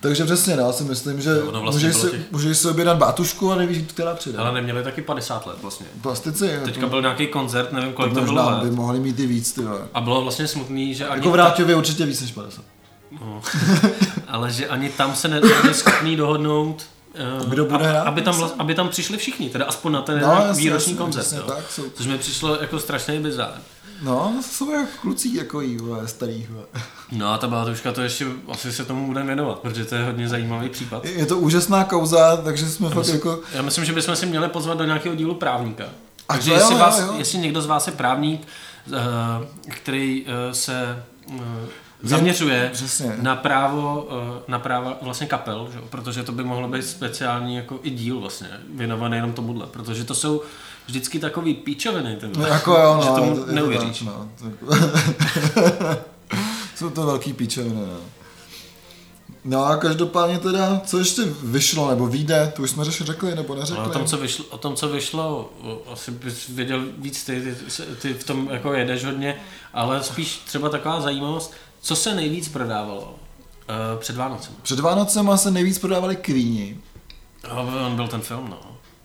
Takže 0.00 0.24
přesně, 0.24 0.56
no, 0.56 0.62
já 0.66 0.72
si 0.72 0.84
myslím, 0.84 1.20
že 1.20 1.30
No, 1.52 1.60
vlastně 1.60 1.88
můžeš, 1.88 1.96
si, 2.02 2.10
těch- 2.10 2.32
můžeš 2.32 2.58
si 2.58 2.68
objednat 2.68 2.96
bátušku 2.96 3.52
a 3.52 3.54
nevíš, 3.56 3.78
která 3.86 4.14
přijde. 4.14 4.38
Ale 4.38 4.52
neměli 4.52 4.82
taky 4.84 5.02
50 5.02 5.46
let 5.46 5.56
vlastně. 5.62 5.86
Plastici, 6.02 6.48
Teďka 6.64 6.80
jako, 6.80 6.90
byl 6.90 7.00
nějaký 7.02 7.26
koncert, 7.26 7.72
nevím 7.72 7.92
kolik 7.92 8.14
to 8.14 8.20
bylo 8.20 8.32
možná 8.34 8.58
by 8.58 8.64
let. 8.66 8.74
mohli 8.74 9.00
mít 9.00 9.18
i 9.20 9.26
víc, 9.26 9.52
ty 9.52 9.60
vole. 9.60 9.80
A 9.94 10.00
bylo 10.00 10.22
vlastně 10.22 10.48
smutný, 10.48 10.94
že 10.94 11.06
ani 11.08 11.18
Jako 11.20 11.30
v 11.30 11.34
Ráťově 11.34 11.76
určitě 11.76 12.06
víc 12.06 12.20
než 12.20 12.32
50. 12.32 12.64
No. 13.20 13.40
Ale 14.28 14.50
že 14.50 14.68
ani 14.68 14.88
tam 14.88 15.14
se 15.16 15.28
ne- 15.28 15.40
nebyli 15.40 15.74
schopní 15.74 16.16
dohodnout, 16.16 16.82
Kdo 17.48 17.64
bude 17.64 17.98
a- 17.98 18.02
aby 18.02 18.22
tam, 18.22 18.34
vla- 18.34 18.50
aby 18.58 18.74
tam 18.74 18.88
přišli 18.88 19.18
všichni, 19.18 19.50
teda 19.50 19.64
aspoň 19.64 19.92
na 19.92 20.02
ten 20.02 20.20
No, 20.20 20.32
jasně, 20.32 20.62
výroční 20.62 20.92
jasně, 20.92 20.94
koncert. 21.04 21.20
přesně 21.20 21.38
jo. 21.38 21.44
tak, 21.46 21.70
jsou- 21.72 21.90
Což 21.94 22.06
mi 22.06 22.18
přišlo 22.18 22.56
jako 22.60 22.78
strašný 22.80 23.18
bizár. 23.20 23.52
No, 24.02 24.32
to 24.36 24.42
jsou 24.42 24.70
jako 24.72 24.88
kluci 25.00 25.36
jako 25.36 25.60
jí, 25.60 25.76
vole, 25.76 26.08
starý, 26.08 26.46
vole. 26.50 26.64
No 27.12 27.32
a 27.32 27.38
ta 27.38 27.48
Bátuška 27.48 27.92
to 27.92 28.02
ještě 28.02 28.26
asi 28.48 28.72
se 28.72 28.84
tomu 28.84 29.06
bude 29.06 29.22
věnovat, 29.22 29.58
protože 29.58 29.84
to 29.84 29.94
je 29.94 30.04
hodně 30.04 30.28
zajímavý 30.28 30.68
případ. 30.68 31.04
Je 31.04 31.26
to 31.26 31.38
úžasná 31.38 31.84
kauza, 31.84 32.36
takže 32.36 32.66
jsme 32.66 32.88
fakt 32.88 32.98
myslím- 32.98 33.14
jako... 33.16 33.40
Já 33.52 33.62
myslím, 33.62 33.84
že 33.84 33.92
bychom 33.92 34.16
si 34.16 34.26
měli 34.26 34.48
pozvat 34.48 34.78
do 34.78 34.84
nějakého 34.84 35.14
dílu 35.14 35.34
právníka. 35.34 35.84
A 36.28 36.32
Takže 36.34 36.52
jestli, 36.52 36.74
jo, 36.74 36.80
vás, 36.80 36.98
jo. 37.00 37.14
jestli 37.18 37.38
někdo 37.38 37.62
z 37.62 37.66
vás 37.66 37.86
je 37.86 37.92
právník, 37.92 38.46
eh, 38.92 39.70
který 39.70 40.26
eh, 40.50 40.54
se 40.54 41.02
eh, 41.36 41.40
zaměřuje 42.02 42.70
Přesně. 42.72 43.16
na 43.22 43.36
právo, 43.36 44.08
eh, 44.38 44.42
na 44.48 44.58
práva 44.58 44.98
vlastně 45.02 45.26
kapel, 45.26 45.68
že? 45.72 45.78
protože 45.90 46.22
to 46.22 46.32
by 46.32 46.44
mohlo 46.44 46.68
být 46.68 46.82
speciální 46.86 47.56
jako 47.56 47.80
i 47.82 47.90
díl 47.90 48.20
vlastně, 48.20 48.48
věnovaný 48.74 49.16
jenom 49.16 49.32
tomuhle, 49.32 49.66
protože 49.66 50.04
to 50.04 50.14
jsou 50.14 50.42
vždycky 50.86 51.18
takový 51.18 51.54
píčoviny, 51.54 52.16
ty 52.16 52.26
No, 52.38 52.46
jako 52.46 52.72
jo, 52.72 52.94
no, 52.96 53.02
že 53.02 53.08
tomu 53.08 53.34
to- 53.34 53.40
je 53.40 53.46
to 53.46 53.52
neuvěříš. 53.52 54.00
no. 54.02 54.28
Jsou 56.76 56.90
to 56.90 57.06
velký 57.06 57.32
píčeviny, 57.32 57.74
no. 57.80 57.96
No 59.44 59.64
a 59.64 59.76
každopádně 59.76 60.38
teda, 60.38 60.80
co 60.86 60.98
ještě 60.98 61.22
vyšlo, 61.42 61.90
nebo 61.90 62.06
vyjde, 62.06 62.52
to 62.56 62.62
už 62.62 62.70
jsme 62.70 62.84
řekli, 62.84 63.34
nebo 63.34 63.54
neřekli. 63.54 63.78
Ale 63.84 63.90
o 63.90 63.92
tom, 63.92 64.04
co 64.06 64.16
vyšlo, 64.16 64.44
o 64.50 64.58
tom, 64.58 64.76
co 64.76 64.88
vyšlo, 64.88 65.52
asi 65.92 66.10
bys 66.10 66.48
věděl 66.48 66.82
víc 66.98 67.24
ty, 67.24 67.54
ty, 67.76 67.84
ty 68.02 68.14
v 68.14 68.24
tom 68.24 68.48
jako 68.52 68.72
jedeš 68.72 69.04
hodně, 69.04 69.36
ale 69.74 70.02
spíš 70.02 70.38
třeba 70.46 70.68
taková 70.68 71.00
zajímavost, 71.00 71.54
co 71.80 71.96
se 71.96 72.14
nejvíc 72.14 72.48
prodávalo 72.48 73.02
uh, 73.02 74.00
před 74.00 74.16
Vánocem. 74.16 74.54
Před 74.62 74.80
Vánocema 74.80 75.36
se 75.36 75.50
nejvíc 75.50 75.78
prodávali 75.78 76.16
kvíni. 76.16 76.80
No, 77.54 77.86
on 77.86 77.96
byl 77.96 78.08
ten 78.08 78.20
film, 78.20 78.48
no. 78.50 78.58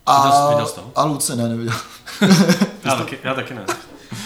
A, 0.06 0.24
Viděl, 0.24 0.42
jsi- 0.42 0.50
viděl 0.54 0.68
jsi 0.68 0.76
to? 0.76 0.92
a 0.96 1.04
Luce 1.06 1.36
ne, 1.36 1.50
neviděl. 1.50 1.74
Já 2.84 2.96
taky, 2.96 3.18
já 3.24 3.34
taky 3.34 3.54
ne. 3.54 3.66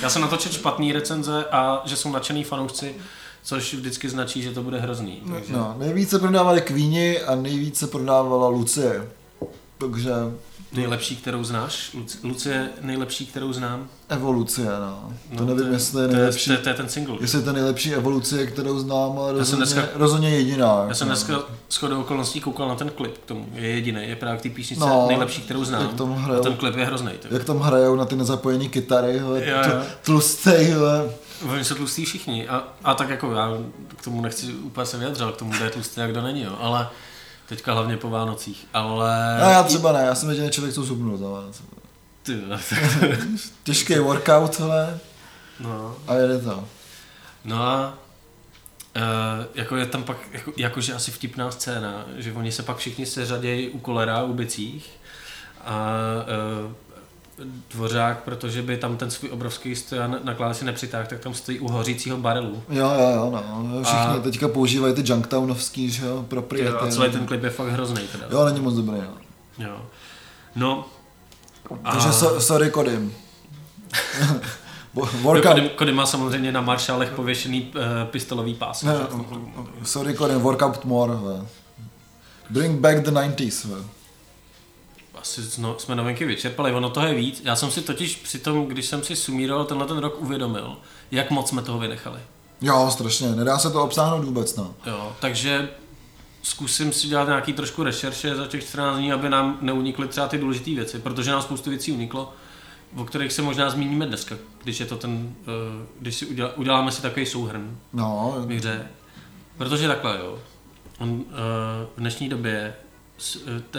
Já 0.02 0.10
jsem 0.10 0.22
natočil 0.22 0.52
špatný 0.52 0.94
recenze 0.94 1.46
a 1.46 1.82
že 1.86 1.96
jsou 1.96 2.12
nadšený 2.12 2.44
fanoušci, 2.44 2.96
což 3.44 3.74
vždycky 3.74 4.10
značí, 4.10 4.42
že 4.42 4.52
to 4.52 4.64
bude 4.64 4.80
hrozný. 4.80 5.22
Takže... 5.34 5.54
No, 5.54 5.76
nejvíce 5.78 6.20
prodávali 6.20 6.62
kvíni 6.62 7.22
a 7.22 7.36
nejvíce 7.36 7.88
prodávala 7.88 8.48
Lucie. 8.48 9.08
Takže 9.78 10.12
Nejlepší, 10.74 11.16
kterou 11.16 11.44
znáš? 11.44 11.92
Luci- 11.94 12.18
Lucie, 12.24 12.70
nejlepší, 12.82 13.26
kterou 13.26 13.54
znám? 13.54 13.88
evoluce, 14.10 14.62
no. 14.62 15.14
To 15.38 15.44
No, 15.44 15.46
nevím, 15.46 15.58
to 15.64 15.68
je- 15.68 15.74
jestli 15.76 16.02
je 16.02 16.08
to 16.08 16.14
nejlepší. 16.14 16.46
to, 16.46 16.52
je, 16.52 16.58
to 16.58 16.70
je 16.70 16.76
ten 16.76 16.90
single. 16.90 17.18
Jestli 17.22 17.38
je 17.40 17.44
to 17.46 17.54
nejlepší 17.54 17.94
evoluce, 17.94 18.46
kterou 18.48 18.80
znám, 18.80 19.20
ale 19.20 19.32
rozhodně, 19.34 19.66
dneska- 19.66 19.88
rozhodně 19.96 20.30
jediná. 20.30 20.86
Já 20.88 20.94
jsem 20.94 21.08
jako. 21.08 21.20
dneska 21.26 21.44
shodou 21.72 22.02
okolností 22.02 22.42
koukal 22.42 22.68
na 22.68 22.76
ten 22.76 22.90
klip 22.90 23.18
k 23.18 23.26
tomu. 23.26 23.46
Je 23.54 23.70
jediný, 23.70 24.00
je 24.10 24.16
právě 24.16 24.40
k 24.40 24.42
té 24.44 24.50
písnice 24.50 24.80
No, 24.80 25.06
nejlepší, 25.08 25.42
kterou 25.42 25.64
znám. 25.66 25.82
jak 25.82 25.94
tomu 25.94 26.14
a 26.14 26.18
hrajou. 26.18 26.44
ten 26.44 26.54
klip 26.54 26.76
je 26.78 26.86
hrozný. 26.86 27.12
Jak 27.32 27.44
tam 27.44 27.60
hrajou 27.60 27.96
na 27.96 28.06
ty 28.06 28.16
nezapojené 28.16 28.68
kytary, 28.68 29.20
hele, 29.20 29.46
Jo, 29.46 29.58
jo. 29.70 29.82
tlustej, 30.02 30.66
hele. 30.66 31.10
Oni 31.54 31.64
jsou 31.64 31.76
tlustí 31.76 32.06
všichni. 32.06 32.48
A, 32.48 32.64
a, 32.84 32.94
tak 32.94 33.10
jako 33.10 33.32
já 33.32 33.50
k 33.98 34.04
tomu 34.04 34.22
nechci 34.22 34.54
úplně 34.54 34.86
se 34.86 34.98
vyjadřovat, 34.98 35.36
k 35.36 35.40
tomu, 35.40 35.52
kdo 35.52 35.64
je 35.66 35.72
tlustý 35.72 36.02
a 36.02 36.08
kdo 36.08 36.22
není, 36.22 36.44
jo. 36.44 36.56
Ale 36.60 36.90
teďka 37.50 37.74
hlavně 37.74 37.98
po 37.98 38.10
Vánocích. 38.10 38.68
Ale... 38.74 39.38
No 39.42 39.50
já 39.50 39.64
třeba 39.64 39.92
ne, 39.92 40.00
já 40.00 40.16
jsem 40.16 40.30
jediný 40.30 40.50
člověk, 40.50 40.76
co 40.76 40.84
zubnul 40.84 41.18
za 41.18 41.30
Vánoce. 41.30 41.64
Těžký 43.64 43.96
workout, 44.00 44.60
hele, 44.60 45.00
no. 45.60 45.96
a 46.08 46.14
jede 46.14 46.40
to. 46.40 46.64
No 47.46 47.64
a 47.64 47.98
Uh, 48.98 49.46
jako 49.56 49.76
je 49.76 49.86
tam 49.86 50.04
pak, 50.04 50.18
jako, 50.32 50.54
jakože 50.58 50.94
asi 50.94 51.12
vtipná 51.12 51.52
scéna, 51.52 52.06
že 52.16 52.34
oni 52.34 52.52
se 52.52 52.64
pak 52.64 52.78
všichni 52.78 53.06
seřadějí 53.06 53.70
u 53.70 53.80
kolera, 53.80 54.24
u 54.24 54.34
bicích 54.34 54.90
a 55.66 55.92
uh, 56.66 56.72
dvořák, 57.74 58.24
protože 58.24 58.62
by 58.62 58.78
tam 58.78 58.98
ten 58.98 59.12
svůj 59.12 59.30
obrovský 59.32 59.76
stojan 59.76 60.20
nakládá 60.24 60.54
si 60.54 60.66
nepřitáh, 60.66 61.08
tak 61.08 61.20
tam 61.20 61.34
stojí 61.34 61.60
u 61.60 61.68
hořícího 61.68 62.18
barelu. 62.18 62.64
Jo, 62.70 62.92
jo, 63.00 63.10
jo, 63.16 63.30
no. 63.32 63.84
Všichni 63.84 64.18
A- 64.18 64.20
teďka 64.24 64.48
používají 64.48 64.94
ty 64.94 65.04
junktownovský, 65.12 65.90
že 65.92 66.06
jo, 66.06 66.26
propriety. 66.28 66.78
A 66.78 66.88
celý 66.88 67.12
ten 67.12 67.26
klip 67.26 67.44
je 67.44 67.50
fakt 67.50 67.68
hrozný 67.68 68.02
teda. 68.12 68.26
Jo, 68.32 68.46
není 68.46 68.60
moc 68.60 68.74
dobrý, 68.76 68.98
no. 69.02 69.14
Jo. 69.66 69.82
No. 70.56 70.86
A 71.84 71.92
Takže 71.92 72.12
so, 72.12 72.42
sorry, 72.42 72.70
Kodym. 72.72 73.14
Jo, 74.20 74.38
Workout, 75.22 75.54
Kody, 75.54 75.70
Kody 75.70 75.92
má 75.92 76.06
samozřejmě 76.06 76.52
na 76.52 76.62
maršálech 76.62 77.10
pověšený 77.10 77.62
uh, 77.76 77.82
pistolový 78.12 78.54
pás. 78.54 78.84
ne, 78.84 78.94
že? 78.94 79.08
sorry, 79.84 80.14
Kodym, 80.14 80.40
workout 80.42 80.86
more. 80.86 81.14
Bring 82.50 82.80
back 82.80 82.98
the 83.04 83.12
90s, 83.12 83.68
hele. 83.70 83.82
Asi 85.28 85.62
no, 85.62 85.76
jsme 85.80 85.96
novinky 85.96 86.26
vyčerpali, 86.26 86.72
ono 86.74 86.90
toho 86.90 87.08
je 87.08 87.14
víc. 87.14 87.42
Já 87.46 87.56
jsem 87.56 87.72
si 87.72 87.82
totiž 87.82 88.16
při 88.16 88.40
tom, 88.40 88.66
když 88.66 88.86
jsem 88.86 89.04
si 89.04 89.16
sumíroval 89.16 89.66
tenhle 89.66 89.88
ten 89.88 89.98
rok, 89.98 90.22
uvědomil, 90.22 90.78
jak 91.12 91.32
moc 91.32 91.50
jsme 91.50 91.62
toho 91.62 91.80
vynechali. 91.80 92.20
Jo, 92.62 92.90
strašně, 92.92 93.28
nedá 93.28 93.60
se 93.60 93.72
to 93.72 93.84
obsáhnout 93.84 94.24
vůbec, 94.26 94.56
no. 94.56 94.76
Jo, 94.86 95.16
takže 95.20 95.70
zkusím 96.42 96.94
si 96.94 97.08
dělat 97.08 97.28
nějaký 97.28 97.54
trošku 97.54 97.84
rešerše 97.84 98.36
za 98.36 98.48
těch 98.48 98.64
14 98.64 98.98
dní, 98.98 99.14
aby 99.14 99.30
nám 99.30 99.58
neunikly 99.62 100.08
třeba 100.08 100.28
ty 100.28 100.38
důležité 100.38 100.72
věci, 100.72 101.00
protože 101.00 101.32
nám 101.32 101.42
spoustu 101.42 101.70
věcí 101.70 101.92
uniklo, 101.92 102.34
o 102.96 103.06
kterých 103.06 103.34
se 103.34 103.42
možná 103.42 103.70
zmíníme 103.70 104.06
dneska, 104.06 104.36
když 104.64 104.80
je 104.80 104.86
to 104.86 104.98
ten, 104.98 105.36
eh, 105.42 105.88
když 106.00 106.16
si 106.16 106.26
udělá, 106.26 106.58
uděláme 106.58 106.92
si 106.92 107.02
takový 107.02 107.26
souhrn 107.26 107.78
No, 107.94 108.36
hře. 108.56 108.88
Protože 109.58 109.88
takhle, 109.88 110.18
jo. 110.20 110.40
On, 111.00 111.24
eh, 111.30 111.34
v 111.96 112.00
dnešní 112.00 112.30
době, 112.30 112.74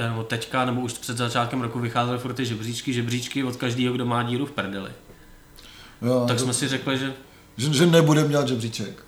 nebo 0.09 0.23
teďka, 0.23 0.65
nebo 0.65 0.81
už 0.81 0.93
před 0.93 1.17
začátkem 1.17 1.61
roku 1.61 1.79
vycházely 1.81 2.19
furt 2.19 2.33
ty 2.35 2.47
žebříčky, 2.47 2.93
žebříčky 2.93 3.45
od 3.45 3.57
každého, 3.57 3.95
kdo 3.95 4.07
má 4.07 4.23
díru 4.23 4.47
v 4.47 4.51
prdeli. 4.51 4.91
jo, 6.03 6.25
Tak 6.29 6.37
to, 6.37 6.43
jsme 6.45 6.55
si 6.55 6.69
řekli, 6.69 6.99
že 6.99 7.13
že, 7.57 7.73
že 7.73 7.87
nebudeme 7.87 8.29
dělat 8.29 8.49
žebříček. 8.49 9.05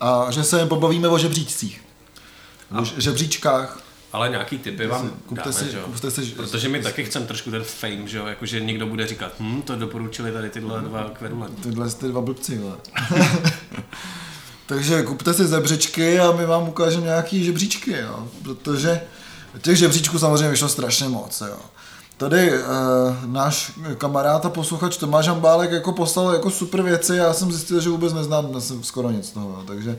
A 0.00 0.30
že 0.30 0.44
se 0.44 0.66
pobavíme 0.66 1.08
o 1.08 1.18
žebříčcích. 1.18 1.82
O 2.80 2.84
ž- 2.84 2.94
žebříčkách. 2.98 3.82
ale 4.12 4.28
nějaký 4.28 4.58
typy 4.58 4.86
vám 4.86 5.10
Kupte 5.26 5.50
dáme, 5.50 5.52
si, 5.52 5.72
že 5.72 5.78
kupte 5.78 6.10
si, 6.10 6.26
Protože 6.26 6.68
my 6.68 6.82
taky 6.82 7.04
chceme 7.04 7.26
trošku 7.26 7.50
ten 7.50 7.62
fame, 7.62 8.06
že 8.08 8.18
jo, 8.18 8.26
jakože 8.26 8.60
někdo 8.60 8.86
bude 8.86 9.06
říkat, 9.06 9.32
hm, 9.40 9.62
to 9.62 9.76
doporučili 9.76 10.32
tady 10.32 10.50
tyhle 10.50 10.80
dva 10.80 11.10
kverulanti. 11.18 11.62
Tyhle 11.62 11.90
ty 11.90 12.08
dva 12.08 12.20
blbci. 12.20 12.60
Takže 14.66 15.02
kupte 15.02 15.34
si 15.34 15.46
zebřičky 15.46 16.20
a 16.20 16.32
my 16.32 16.46
vám 16.46 16.68
ukážeme 16.68 17.04
nějaký 17.06 17.44
žebříčky, 17.44 17.92
jo. 17.92 18.28
Protože 18.42 19.00
těch 19.58 19.76
žebříčků 19.76 20.18
samozřejmě 20.18 20.48
vyšlo 20.48 20.68
strašně 20.68 21.08
moc, 21.08 21.40
jo. 21.40 21.56
Tady 22.16 22.52
e, 22.52 22.60
náš 23.26 23.72
kamarád 23.98 24.46
a 24.46 24.50
posluchač 24.50 24.96
Tomáš 24.96 25.28
Ambálek 25.28 25.70
jako 25.70 25.92
poslal 25.92 26.32
jako 26.32 26.50
super 26.50 26.82
věci, 26.82 27.16
já 27.16 27.32
jsem 27.32 27.52
zjistil, 27.52 27.80
že 27.80 27.88
vůbec 27.88 28.12
neznám 28.12 28.46
dnes 28.46 28.72
skoro 28.82 29.10
nic 29.10 29.30
toho, 29.30 29.48
jo. 29.48 29.62
takže 29.66 29.98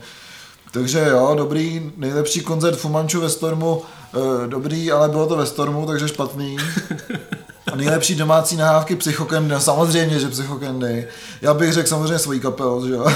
takže 0.72 1.08
jo, 1.10 1.34
dobrý, 1.38 1.92
nejlepší 1.96 2.40
koncert 2.40 2.76
Fumanču 2.76 3.20
ve 3.20 3.30
Stormu, 3.30 3.82
e, 4.14 4.48
dobrý, 4.48 4.92
ale 4.92 5.08
bylo 5.08 5.26
to 5.26 5.36
ve 5.36 5.46
Stormu, 5.46 5.86
takže 5.86 6.08
špatný. 6.08 6.56
A 7.72 7.76
nejlepší 7.76 8.14
domácí 8.14 8.56
nahávky 8.56 8.96
Psychokendy, 8.96 9.54
no 9.54 9.60
samozřejmě, 9.60 10.18
že 10.18 10.28
Psychokendy. 10.28 11.08
Já 11.42 11.54
bych 11.54 11.72
řekl 11.72 11.88
samozřejmě 11.88 12.18
svojí 12.18 12.40
kapel, 12.40 12.86
že 12.86 12.92
jo. 12.92 13.06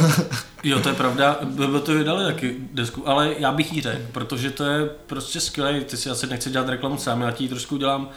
Jo, 0.62 0.80
to 0.80 0.88
je 0.88 0.94
pravda, 0.94 1.38
by 1.42 1.80
to 1.80 1.94
vydali 1.94 2.24
taky 2.24 2.56
desku, 2.72 3.08
ale 3.08 3.34
já 3.38 3.52
bych 3.52 3.72
jí 3.72 3.82
řekl, 3.82 4.02
protože 4.12 4.50
to 4.50 4.64
je 4.64 4.88
prostě 5.06 5.40
skvělé, 5.40 5.80
ty 5.80 5.96
si 5.96 6.10
asi 6.10 6.26
nechci 6.26 6.50
dělat 6.50 6.68
reklamu 6.68 6.98
sám, 6.98 7.20
já 7.20 7.30
ti 7.30 7.44
ji 7.44 7.48
trošku 7.48 7.76
dělám. 7.76 8.08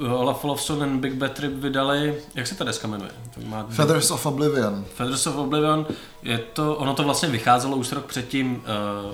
Uh, 0.00 0.12
Olaf 0.12 0.44
Olafson 0.44 0.82
and 0.82 1.00
Big 1.00 1.14
Bad 1.14 1.32
Trip 1.32 1.52
vydali, 1.52 2.14
jak 2.34 2.46
se 2.46 2.54
ta 2.54 2.64
deska 2.64 2.88
jmenuje? 2.88 3.10
Má 3.46 3.66
Feathers 3.70 4.10
of 4.10 4.26
Oblivion. 4.26 4.84
Feathers 4.94 5.26
of 5.26 5.36
Oblivion, 5.36 5.86
je 6.22 6.38
to, 6.38 6.76
ono 6.76 6.94
to 6.94 7.02
vlastně 7.02 7.28
vycházelo 7.28 7.76
už 7.76 7.92
rok 7.92 8.04
předtím 8.04 8.56
uh, 8.56 8.62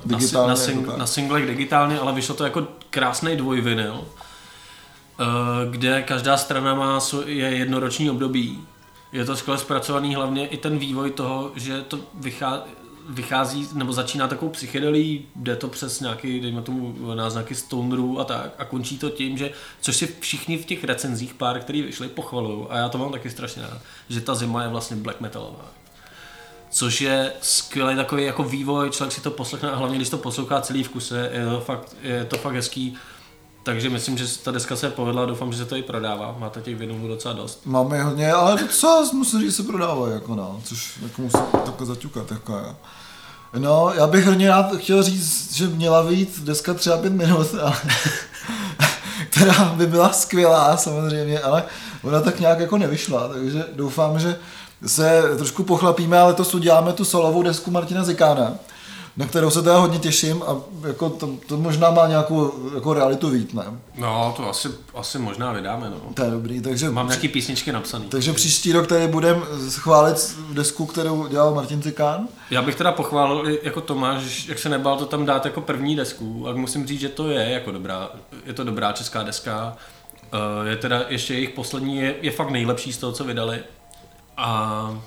na, 0.05 0.19
Digitálně, 0.19 0.49
na, 0.49 0.57
sing, 0.57 0.87
jako 0.87 0.99
na 0.99 1.07
singlech 1.07 1.47
digitálně, 1.47 1.99
ale 1.99 2.13
vyšlo 2.13 2.35
to 2.35 2.45
jako 2.45 2.67
krásný 2.91 3.37
dvojvinyl, 3.37 3.93
uh, 3.93 4.26
kde 5.71 6.03
každá 6.03 6.37
strana 6.37 6.75
má 6.75 7.01
je 7.27 7.47
jednoroční 7.47 8.11
období. 8.11 8.61
Je 9.13 9.25
to 9.25 9.37
skvěle 9.37 9.59
zpracovaný, 9.59 10.15
hlavně 10.15 10.47
i 10.47 10.57
ten 10.57 10.79
vývoj 10.79 11.11
toho, 11.11 11.53
že 11.57 11.83
to 11.83 11.99
vychází, 12.15 12.63
vychází, 13.09 13.69
nebo 13.75 13.93
začíná 13.93 14.29
takovou 14.29 14.51
psychedelí, 14.51 15.27
jde 15.37 15.57
to 15.57 15.69
přes 15.69 16.01
nějaký, 16.01 16.41
dejme 16.41 16.63
tomu, 16.63 17.15
náznaky 17.15 17.55
stonerů 17.55 18.21
a 18.21 18.25
tak, 18.25 18.55
a 18.59 18.65
končí 18.65 18.99
to 18.99 19.11
tím, 19.11 19.39
že, 19.39 19.51
což 19.81 19.97
si 19.97 20.15
všichni 20.21 20.59
v 20.59 20.65
těch 20.65 20.85
recenzích 20.85 21.35
pár, 21.35 21.61
který 21.61 21.83
vyšli, 21.83 22.09
pochvalují, 22.09 22.67
a 22.71 22.79
já 22.79 22.89
to 22.89 22.99
mám 22.99 23.13
taky 23.13 23.31
strašně 23.31 23.63
rád, 23.63 23.81
že 24.09 24.21
ta 24.21 24.35
zima 24.35 24.63
je 24.63 24.69
vlastně 24.69 24.97
black 24.97 25.21
metalová. 25.21 25.65
Což 26.71 27.01
je 27.01 27.33
skvělý 27.41 27.97
takový 27.97 28.25
jako 28.25 28.43
vývoj, 28.43 28.91
člověk 28.91 29.13
si 29.13 29.21
to 29.21 29.31
poslechne 29.31 29.71
a 29.71 29.77
hlavně 29.77 29.97
když 29.97 30.09
to 30.09 30.19
poslouchá 30.19 30.61
celý 30.61 30.83
v 30.83 30.89
kuse, 30.89 31.31
je 31.33 31.47
to 31.47 31.61
fakt, 31.61 31.97
je 32.03 32.25
to 32.25 32.37
fakt 32.37 32.55
hezký. 32.55 32.97
Takže 33.67 33.91
myslím, 33.91 34.19
že 34.19 34.39
ta 34.39 34.51
deska 34.51 34.77
se 34.77 34.91
povedla 34.91 35.27
doufám, 35.27 35.53
že 35.53 35.59
se 35.59 35.65
to 35.65 35.77
i 35.77 35.83
prodává. 35.83 36.37
Máte 36.39 36.61
těch 36.61 36.77
vinylů 36.77 37.09
docela 37.09 37.35
dost. 37.35 37.61
Máme 37.65 38.03
hodně, 38.03 38.33
ale 38.33 38.61
docela 38.61 39.09
musím 39.13 39.41
říct, 39.41 39.51
že 39.51 39.57
se 39.57 39.63
prodávají, 39.63 40.13
jako 40.13 40.35
no, 40.35 40.61
což 40.65 40.99
jako 41.03 41.23
musím 41.23 41.41
takhle 41.65 41.87
zaťukat, 41.87 42.31
jako 42.31 42.53
jo. 42.53 42.77
No, 43.59 43.93
já 43.95 44.07
bych 44.07 44.27
hodně 44.27 44.49
rád 44.49 44.77
chtěl 44.77 45.03
říct, 45.03 45.55
že 45.55 45.67
měla 45.67 46.03
být 46.03 46.41
deska 46.41 46.75
třeba 46.75 46.97
pět 46.97 47.13
minut, 47.13 47.55
ale, 47.63 47.77
která 49.31 49.65
by 49.65 49.87
byla 49.87 50.13
skvělá 50.13 50.77
samozřejmě, 50.77 51.41
ale 51.41 51.65
ona 52.03 52.21
tak 52.21 52.41
nějak 52.41 52.61
jako 52.61 52.79
nevyšla, 52.79 53.29
takže 53.29 53.65
doufám, 53.73 54.19
že 54.19 54.37
se 54.87 55.23
trošku 55.37 55.63
pochlapíme, 55.63 56.19
ale 56.19 56.35
to 56.35 56.45
uděláme 56.55 56.93
tu 56.93 57.05
solovou 57.05 57.43
desku 57.43 57.71
Martina 57.71 58.05
Zikána 58.05 58.55
na 59.17 59.27
kterou 59.27 59.51
se 59.51 59.63
teda 59.63 59.79
hodně 59.79 59.99
těším 59.99 60.43
a 60.43 60.57
jako 60.89 61.11
to, 61.11 61.31
to 61.47 61.57
možná 61.57 61.91
má 61.91 62.07
nějakou 62.07 62.53
jako 62.75 62.95
realitu 62.95 63.31
vít, 63.31 63.55
ne? 63.55 63.65
No, 63.99 64.35
to 64.37 64.51
asi, 64.51 64.69
asi 64.95 65.19
možná 65.19 65.53
vydáme, 65.53 65.91
no. 65.91 65.97
To 66.15 66.23
je 66.23 66.31
dobrý, 66.31 66.61
takže... 66.61 66.91
Mám 66.91 67.09
nějaký 67.09 67.29
písničky 67.29 67.73
napsané. 67.73 68.05
Takže 68.09 68.33
příští 68.33 68.73
rok 68.73 68.87
tady 68.87 69.09
budeme 69.09 69.41
chválit 69.69 70.37
desku, 70.53 70.87
kterou 70.87 71.27
dělal 71.27 71.55
Martin 71.55 71.83
Cikán. 71.83 72.29
Já 72.51 72.63
bych 72.63 72.75
teda 72.75 72.93
pochválil 72.93 73.59
jako 73.63 73.81
Tomáš, 73.81 74.47
jak 74.49 74.59
se 74.59 74.69
nebál 74.69 74.97
to 74.97 75.07
tam 75.07 75.27
dát 75.27 75.45
jako 75.45 75.61
první 75.61 75.97
desku, 75.97 76.49
a 76.49 76.53
musím 76.53 76.87
říct, 76.87 77.01
že 77.01 77.09
to 77.09 77.31
je 77.31 77.51
jako 77.51 77.71
dobrá, 77.71 78.11
je 78.45 78.53
to 78.53 78.65
dobrá 78.65 78.93
česká 78.93 79.23
deska. 79.23 79.77
Eh, 80.33 80.69
je 80.69 80.77
teda 80.77 81.05
ještě 81.09 81.35
jejich 81.35 81.51
poslední, 81.51 81.97
je, 81.97 82.15
je 82.23 82.31
fakt 82.31 82.51
nejlepší 82.51 82.93
z 82.93 82.99
toho, 82.99 83.13
co 83.13 83.25
vydali. 83.25 83.61
A 84.37 85.01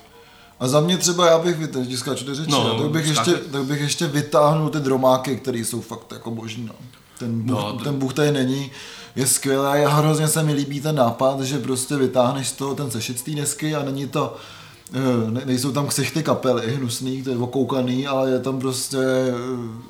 a 0.60 0.68
za 0.68 0.80
mě 0.80 0.96
třeba 0.96 1.26
já 1.26 1.38
bych, 1.38 1.56
skáču 1.96 2.24
do 2.24 2.34
řeči, 2.34 2.50
no, 2.50 2.78
tak, 2.82 2.90
bych 2.90 3.06
ještě, 3.06 3.32
tak 3.34 3.64
bych 3.64 3.80
ještě 3.80 4.06
vytáhnul 4.06 4.68
ty 4.68 4.80
dromáky, 4.80 5.36
které 5.36 5.58
jsou 5.58 5.80
fakt 5.80 6.12
jako 6.12 6.30
božní. 6.30 6.64
No. 6.66 6.74
Ten, 7.18 7.42
buch, 7.42 7.56
no, 7.56 7.72
to... 7.72 7.84
ten 7.84 7.98
buch 7.98 8.14
tady 8.14 8.32
není, 8.32 8.70
je 9.16 9.26
skvělý 9.26 9.84
a 9.84 9.88
hrozně 9.88 10.28
se 10.28 10.42
mi 10.42 10.52
líbí 10.52 10.80
ten 10.80 10.96
nápad, 10.96 11.40
že 11.40 11.58
prostě 11.58 11.96
vytáhneš 11.96 12.48
z 12.48 12.52
toho 12.52 12.74
ten 12.74 12.90
sešit 12.90 13.18
z 13.18 13.22
té 13.22 13.30
desky 13.30 13.74
a 13.74 13.82
není 13.82 14.08
to, 14.08 14.36
eh, 14.92 15.30
ne, 15.30 15.42
nejsou 15.44 15.72
tam 15.72 15.86
ksichty 15.86 16.22
kapely 16.22 16.74
hnusný, 16.74 17.22
to 17.22 17.30
je 17.30 17.36
okoukaný, 17.36 18.06
ale 18.06 18.30
je 18.30 18.38
tam 18.38 18.58
prostě 18.58 18.98
eh, 18.98 19.32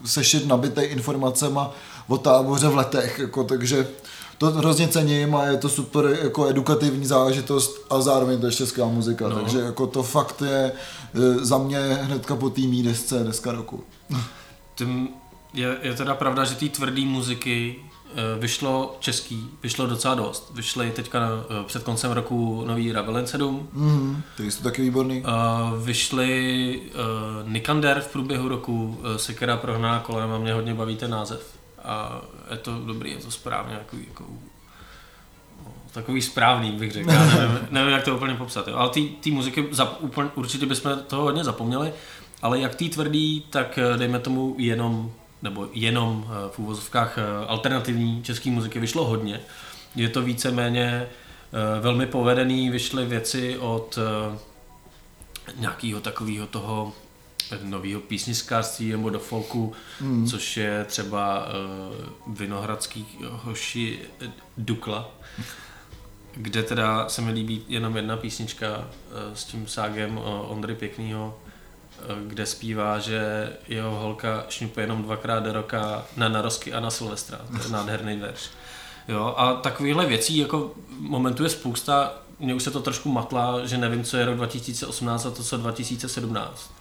sešit 0.05 0.47
nabitý 0.47 0.81
informacema 0.81 1.71
o 2.09 2.19
táboře 2.19 2.69
v 2.69 2.77
letech, 2.77 3.19
jako, 3.19 3.45
takže 3.45 3.87
to 4.40 4.50
hrozně 4.50 4.88
cením 4.88 5.35
a 5.35 5.44
je 5.44 5.56
to 5.56 5.68
super 5.68 6.18
jako 6.23 6.49
edukativní 6.49 7.06
záležitost 7.06 7.87
a 7.90 8.00
zároveň 8.00 8.40
to 8.40 8.47
ještě 8.47 8.66
skvělá 8.66 8.90
muzika, 8.90 9.28
no. 9.28 9.37
takže 9.37 9.59
jako 9.59 9.87
to 9.87 10.02
fakt 10.02 10.42
je 10.42 10.73
e, 11.14 11.44
za 11.44 11.59
mě 11.59 11.78
hnedka 11.78 12.37
po 12.37 12.50
té 12.50 12.61
desce 12.82 13.25
deska 13.25 13.52
roku. 13.52 13.85
Tím 14.75 15.09
je, 15.54 15.78
je 15.82 15.94
teda 15.94 16.14
pravda, 16.14 16.44
že 16.44 16.54
té 16.54 16.68
tvrdé 16.68 17.00
muziky 17.00 17.76
e, 17.76 18.40
vyšlo 18.40 18.97
český, 19.00 19.49
vyšlo 19.62 19.87
docela 19.87 20.14
dost. 20.14 20.52
Vyšly 20.54 20.90
teďka 20.90 21.20
na, 21.20 21.28
e, 21.61 21.64
před 21.64 21.82
koncem 21.82 22.12
roku 22.12 22.64
nový 22.66 22.92
Ravelen 22.92 23.26
7. 23.26 23.68
Mm, 23.73 24.23
ty 24.37 24.50
jsou 24.50 24.62
taky 24.62 24.82
výborný. 24.82 25.25
Vyšly 25.82 26.82
Nikander 27.47 28.00
v 28.00 28.12
průběhu 28.12 28.49
roku, 28.49 28.99
Sekera 29.16 29.56
prohná 29.56 30.00
kolem 30.00 30.32
a 30.32 30.38
mě 30.38 30.54
hodně 30.54 30.75
baví 30.75 30.97
ten 30.97 31.11
název 31.11 31.60
a 31.85 32.21
je 32.51 32.57
to 32.57 32.79
dobrý, 32.79 33.11
je 33.11 33.17
to 33.17 33.31
správně 33.31 33.77
takový, 33.77 34.05
jako, 34.09 34.25
takový 35.93 36.23
správný, 36.23 36.73
bych 36.73 36.93
řekl. 36.93 37.11
Já 37.11 37.25
nevím, 37.25 37.59
nevím, 37.71 37.93
jak 37.93 38.05
to 38.05 38.17
úplně 38.17 38.35
popsat. 38.35 38.69
Jo. 38.69 38.77
Ale 38.77 38.91
ty 39.21 39.31
muziky 39.31 39.69
za, 39.71 40.01
úplně, 40.01 40.31
určitě 40.35 40.67
bychom 40.67 40.99
toho 41.07 41.23
hodně 41.23 41.45
zapomněli, 41.45 41.93
ale 42.43 42.61
jak 42.61 42.75
tý 42.75 42.89
tvrdý, 42.89 43.45
tak 43.51 43.79
eh, 43.79 43.99
dejme 43.99 44.19
tomu 44.19 44.55
jenom, 44.59 45.12
nebo 45.43 45.69
jenom 45.73 46.27
eh, 46.29 46.51
v 46.51 46.59
úvozovkách 46.59 47.19
eh, 47.19 47.47
alternativní 47.47 48.23
české 48.23 48.51
muziky 48.51 48.81
vyšlo 48.81 49.05
hodně. 49.05 49.40
Je 49.97 50.09
to 50.09 50.23
víceméně 50.23 51.07
velmi 51.81 52.07
povedený, 52.07 52.71
vyšly 52.71 53.07
věci 53.07 53.59
od 53.59 53.99
nějakého 55.57 56.01
takového 56.01 56.47
toho 56.47 56.93
nového 57.63 58.01
písničkářství 58.01 58.91
nebo 58.91 59.11
do 59.11 59.19
folku, 59.19 59.73
mm. 60.01 60.27
což 60.27 60.57
je 60.57 60.85
třeba 60.85 61.47
uh, 62.27 62.35
Vinohradský 62.37 63.07
hoši 63.31 63.99
Dukla, 64.57 65.11
kde 66.33 66.63
teda 66.63 67.09
se 67.09 67.23
mi 67.23 67.33
líbí 67.33 67.65
jenom 67.69 67.97
jedna 67.97 68.17
písnička 68.17 68.79
uh, 68.79 69.35
s 69.35 69.45
tím 69.45 69.67
ságem 69.67 70.17
uh, 70.17 70.25
Ondry 70.51 70.75
Pěknýho, 70.75 71.39
uh, 72.11 72.19
kde 72.27 72.47
zpívá, 72.47 72.99
že 72.99 73.53
jeho 73.69 73.91
holka 73.91 74.45
šňupe 74.49 74.81
jenom 74.81 75.03
dvakrát 75.03 75.41
do 75.41 75.53
roka 75.53 76.07
na 76.17 76.29
narosky 76.29 76.73
a 76.73 76.81
na 76.81 76.91
Silvestra. 76.91 77.39
To 77.57 77.63
je 77.63 77.69
nádherný 77.69 78.17
verš. 78.17 78.51
Jo, 79.09 79.35
a 79.37 79.55
takovýchhle 79.55 80.07
věcí 80.07 80.37
jako 80.37 80.75
momentů 80.99 81.43
je 81.43 81.49
spousta, 81.49 82.13
mně 82.39 82.55
už 82.55 82.63
se 82.63 82.71
to 82.71 82.81
trošku 82.81 83.13
matla, 83.13 83.67
že 83.67 83.79
nevím, 83.79 84.05
co 84.05 84.17
je 84.17 84.25
rok 84.25 84.37
2018 84.37 85.27
a 85.27 85.31
to 85.31 85.43
co 85.43 85.57
2017 85.57 86.80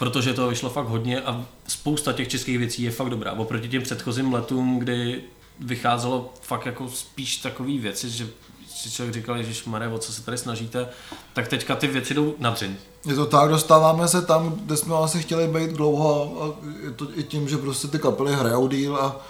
protože 0.00 0.34
to 0.34 0.48
vyšlo 0.48 0.70
fakt 0.70 0.86
hodně 0.86 1.20
a 1.20 1.44
spousta 1.68 2.12
těch 2.12 2.28
českých 2.28 2.58
věcí 2.58 2.82
je 2.82 2.90
fakt 2.90 3.10
dobrá. 3.10 3.32
Oproti 3.32 3.68
těm 3.68 3.82
předchozím 3.82 4.32
letům, 4.32 4.78
kdy 4.78 5.22
vycházelo 5.58 6.32
fakt 6.40 6.66
jako 6.66 6.88
spíš 6.88 7.36
takové 7.36 7.78
věci, 7.78 8.10
že 8.10 8.28
si 8.68 8.90
člověk 8.90 9.14
říkal, 9.14 9.42
že 9.42 9.54
šmare, 9.54 9.88
o 9.88 9.98
co 9.98 10.12
se 10.12 10.22
tady 10.22 10.38
snažíte, 10.38 10.88
tak 11.32 11.48
teďka 11.48 11.76
ty 11.76 11.86
věci 11.86 12.14
jdou 12.14 12.34
na 12.38 12.50
dřin. 12.50 12.76
Je 13.06 13.14
to 13.14 13.26
tak, 13.26 13.50
dostáváme 13.50 14.08
se 14.08 14.22
tam, 14.22 14.60
kde 14.64 14.76
jsme 14.76 14.94
asi 14.94 15.22
chtěli 15.22 15.48
být 15.48 15.70
dlouho 15.70 16.42
a 16.42 16.66
je 16.84 16.90
to 16.90 17.06
i 17.14 17.22
tím, 17.22 17.48
že 17.48 17.56
prostě 17.56 17.88
ty 17.88 17.98
kapely 17.98 18.34
hrajou 18.34 18.68
díl 18.68 18.96
a 18.96 19.20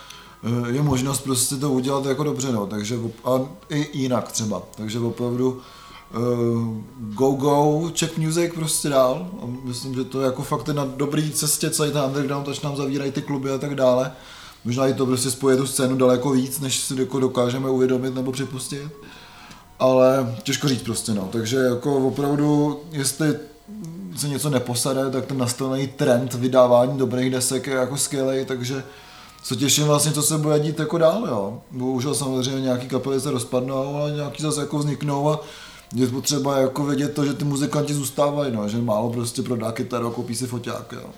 e, 0.67 0.73
je 0.73 0.83
možnost 0.83 1.21
prostě 1.21 1.57
to 1.57 1.71
udělat 1.71 2.05
jako 2.05 2.25
dobře, 2.25 2.53
no, 2.53 2.67
takže 2.67 2.99
a 3.25 3.31
i 3.69 3.99
jinak 3.99 4.33
třeba, 4.33 4.63
takže 4.77 4.99
opravdu 4.99 5.63
go 6.99 7.31
go, 7.31 7.91
check 7.99 8.19
music 8.19 8.53
prostě 8.55 8.89
dál 8.89 9.29
a 9.43 9.47
myslím, 9.65 9.95
že 9.95 10.05
to 10.05 10.21
je 10.21 10.27
jako 10.27 10.43
fakt 10.43 10.69
na 10.69 10.85
dobrý 10.85 11.31
cestě 11.31 11.71
celý 11.71 11.93
ten 11.93 12.03
underground, 12.03 12.49
až 12.49 12.61
nám 12.61 12.77
zavírají 12.77 13.13
ty 13.13 13.23
kluby 13.23 13.51
a 13.51 13.59
tak 13.59 13.75
dále. 13.75 14.13
Možná 14.65 14.87
i 14.87 14.95
to 14.95 15.07
prostě 15.07 15.31
spoje 15.31 15.57
tu 15.57 15.67
scénu 15.67 15.97
daleko 15.97 16.31
víc, 16.31 16.61
než 16.61 16.79
si 16.79 17.01
jako 17.01 17.21
dokážeme 17.21 17.71
uvědomit 17.71 18.15
nebo 18.15 18.33
připustit. 18.33 18.89
Ale 19.79 20.37
těžko 20.43 20.69
říct 20.69 20.83
prostě 20.83 21.15
no, 21.15 21.29
takže 21.33 21.57
jako 21.57 21.97
opravdu, 21.97 22.81
jestli 22.93 23.35
se 24.17 24.29
něco 24.29 24.51
neposade, 24.51 25.11
tak 25.11 25.27
ten 25.27 25.39
nastavený 25.39 25.87
trend 25.87 26.35
vydávání 26.35 26.99
dobrých 26.99 27.31
desek 27.31 27.67
je 27.67 27.75
jako 27.75 27.97
skvělý, 27.97 28.45
takže 28.45 28.85
se 29.43 29.57
těším 29.57 29.85
vlastně, 29.85 30.13
co 30.13 30.23
se 30.23 30.39
bude 30.39 30.61
dít 30.61 30.79
jako 30.79 30.99
dál, 30.99 31.27
jo. 31.29 31.61
Bohužel 31.71 32.15
samozřejmě 32.15 32.61
nějaký 32.61 32.89
kapely 32.89 33.21
se 33.21 33.31
rozpadnou, 33.31 33.95
ale 33.97 34.11
nějaký 34.11 34.43
zase 34.43 34.61
jako 34.61 34.79
vzniknou 34.79 35.31
a 35.31 35.41
je 35.95 36.07
potřeba 36.07 36.59
jako 36.59 36.85
vědět 36.85 37.15
to, 37.15 37.25
že 37.25 37.35
ty 37.35 37.45
muzikanti 37.45 37.95
zůstávají, 37.95 38.53
no, 38.53 38.69
že 38.69 38.79
málo 38.79 39.11
prostě 39.11 39.43
prodá 39.43 39.73
kytaru 39.73 40.07
a 40.07 40.11
koupí 40.11 40.35
si 40.35 40.47
foťák, 40.47 40.93
jo. 40.93 41.11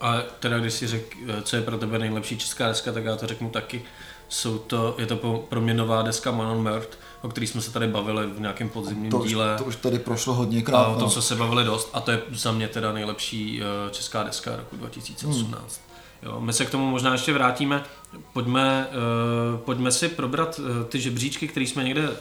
A 0.00 0.18
teda 0.40 0.58
když 0.58 0.72
si 0.74 0.86
řek, 0.86 1.16
co 1.42 1.56
je 1.56 1.62
pro 1.62 1.78
tebe 1.78 1.98
nejlepší 1.98 2.38
česká 2.38 2.68
deska, 2.68 2.92
tak 2.92 3.04
já 3.04 3.16
to 3.16 3.26
řeknu 3.26 3.50
taky. 3.50 3.82
Jsou 4.28 4.58
to, 4.58 4.94
je 4.98 5.06
to 5.06 5.46
pro 5.48 5.60
mě 5.60 5.74
nová 5.74 6.02
deska 6.02 6.30
Manon 6.30 6.62
Mört, 6.62 6.98
o 7.22 7.28
který 7.28 7.46
jsme 7.46 7.60
se 7.60 7.72
tady 7.72 7.88
bavili 7.88 8.26
v 8.26 8.40
nějakém 8.40 8.68
podzimním 8.68 9.10
to 9.10 9.18
už, 9.18 9.28
díle. 9.28 9.54
To 9.58 9.64
už 9.64 9.76
tady 9.76 9.98
prošlo 9.98 10.34
hodně 10.34 10.62
krát. 10.62 10.78
A 10.78 10.86
o 10.86 10.94
tom 10.94 11.02
no. 11.02 11.10
jsme 11.10 11.22
se 11.22 11.36
bavili 11.36 11.64
dost 11.64 11.90
a 11.92 12.00
to 12.00 12.10
je 12.10 12.22
za 12.32 12.52
mě 12.52 12.68
teda 12.68 12.92
nejlepší 12.92 13.62
eh, 13.62 13.90
česká 13.90 14.22
deska 14.22 14.56
roku 14.56 14.76
2018. 14.76 15.46
Hmm. 15.46 15.89
Jo, 16.22 16.40
my 16.40 16.52
se 16.52 16.64
k 16.64 16.70
tomu 16.70 16.86
možná 16.86 17.12
ještě 17.12 17.32
vrátíme. 17.32 17.84
Pojďme, 18.32 18.86
uh, 18.86 19.58
pojďme 19.60 19.92
si 19.92 20.08
probrat 20.08 20.58
uh, 20.58 20.84
ty 20.88 21.00
žebříčky, 21.00 21.48
které 21.48 21.66
jsme 21.66 21.84
někde 21.84 22.10
uh, 22.10 22.16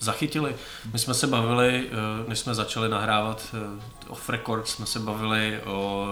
zachytili. 0.00 0.54
My 0.92 0.98
jsme 0.98 1.14
se 1.14 1.26
bavili, 1.26 1.84
uh, 1.84 2.28
než 2.28 2.38
jsme 2.38 2.54
začali 2.54 2.88
nahrávat 2.88 3.54
uh, 3.54 4.12
off 4.12 4.28
record, 4.28 4.68
jsme 4.68 4.86
se 4.86 4.98
bavili 4.98 5.60
o 5.64 6.08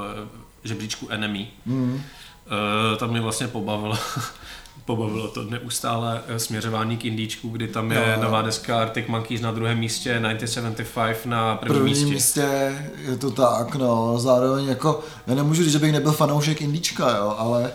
žebříčku 0.64 1.08
Enemy. 1.10 1.48
Mm. 1.66 1.94
Uh, 1.94 2.98
tam 2.98 3.10
mě 3.10 3.20
vlastně 3.20 3.48
pobavilo 3.48 3.98
pobavilo 4.86 5.28
to 5.28 5.42
neustále 5.42 6.22
eh, 6.28 6.38
směřování 6.38 6.96
k 6.96 7.04
indíčku, 7.04 7.48
kdy 7.48 7.68
tam 7.68 7.92
je 7.92 8.14
no. 8.16 8.22
nová 8.22 8.42
deska 8.42 8.80
Arctic 8.80 9.06
Monkeys 9.06 9.40
na 9.40 9.52
druhém 9.52 9.78
místě, 9.78 10.10
1975 10.10 11.26
na 11.26 11.56
prvním 11.56 11.78
První 11.78 11.90
místě. 11.90 12.14
místě 12.14 12.86
je 13.10 13.16
to 13.16 13.30
tak, 13.30 13.74
no, 13.74 14.18
zároveň 14.18 14.64
jako, 14.64 15.00
já 15.26 15.34
nemůžu 15.34 15.62
říct, 15.62 15.72
že 15.72 15.78
bych 15.78 15.92
nebyl 15.92 16.12
fanoušek 16.12 16.60
indíčka, 16.60 17.16
jo, 17.16 17.34
ale 17.38 17.72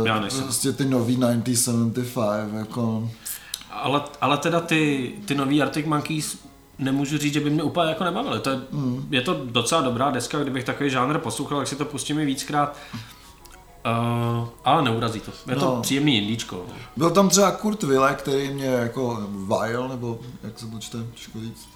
uh, 0.00 0.06
já 0.06 0.20
nejsem. 0.20 0.42
prostě 0.42 0.72
ty 0.72 0.84
nový 0.84 1.16
1975, 1.16 2.58
jako... 2.58 3.10
Ale, 3.70 4.02
ale 4.20 4.38
teda 4.38 4.60
ty, 4.60 5.12
ty 5.24 5.34
nový 5.34 5.62
Arctic 5.62 5.86
Monkeys 5.86 6.38
nemůžu 6.78 7.18
říct, 7.18 7.34
že 7.34 7.40
by 7.40 7.50
mě 7.50 7.62
úplně 7.62 7.88
jako 7.88 8.04
nebavily. 8.04 8.40
To 8.40 8.50
je, 8.50 8.60
mm. 8.70 9.08
je 9.10 9.20
to 9.20 9.40
docela 9.44 9.80
dobrá 9.80 10.10
deska, 10.10 10.38
kdybych 10.38 10.64
takový 10.64 10.90
žánr 10.90 11.18
poslouchal, 11.18 11.58
tak 11.58 11.68
si 11.68 11.76
to 11.76 11.84
pustím 11.84 12.20
i 12.20 12.24
víckrát. 12.24 12.76
Uh, 13.86 14.48
ale 14.64 14.82
neurazí 14.82 15.20
to. 15.20 15.30
Je 15.48 15.54
no. 15.54 15.60
to 15.60 15.78
příjemný 15.82 16.18
indíčko. 16.18 16.64
Byl 16.96 17.10
tam 17.10 17.28
třeba 17.28 17.50
Kurt 17.50 17.82
Wille, 17.82 18.14
který 18.14 18.54
mě 18.54 18.66
jako, 18.66 19.18
Weil, 19.28 19.88
nebo 19.88 20.18
jak 20.42 20.58
se 20.58 20.66
to 20.66 20.78
čte, 20.78 20.98
těžko 21.14 21.40
říct. 21.40 21.68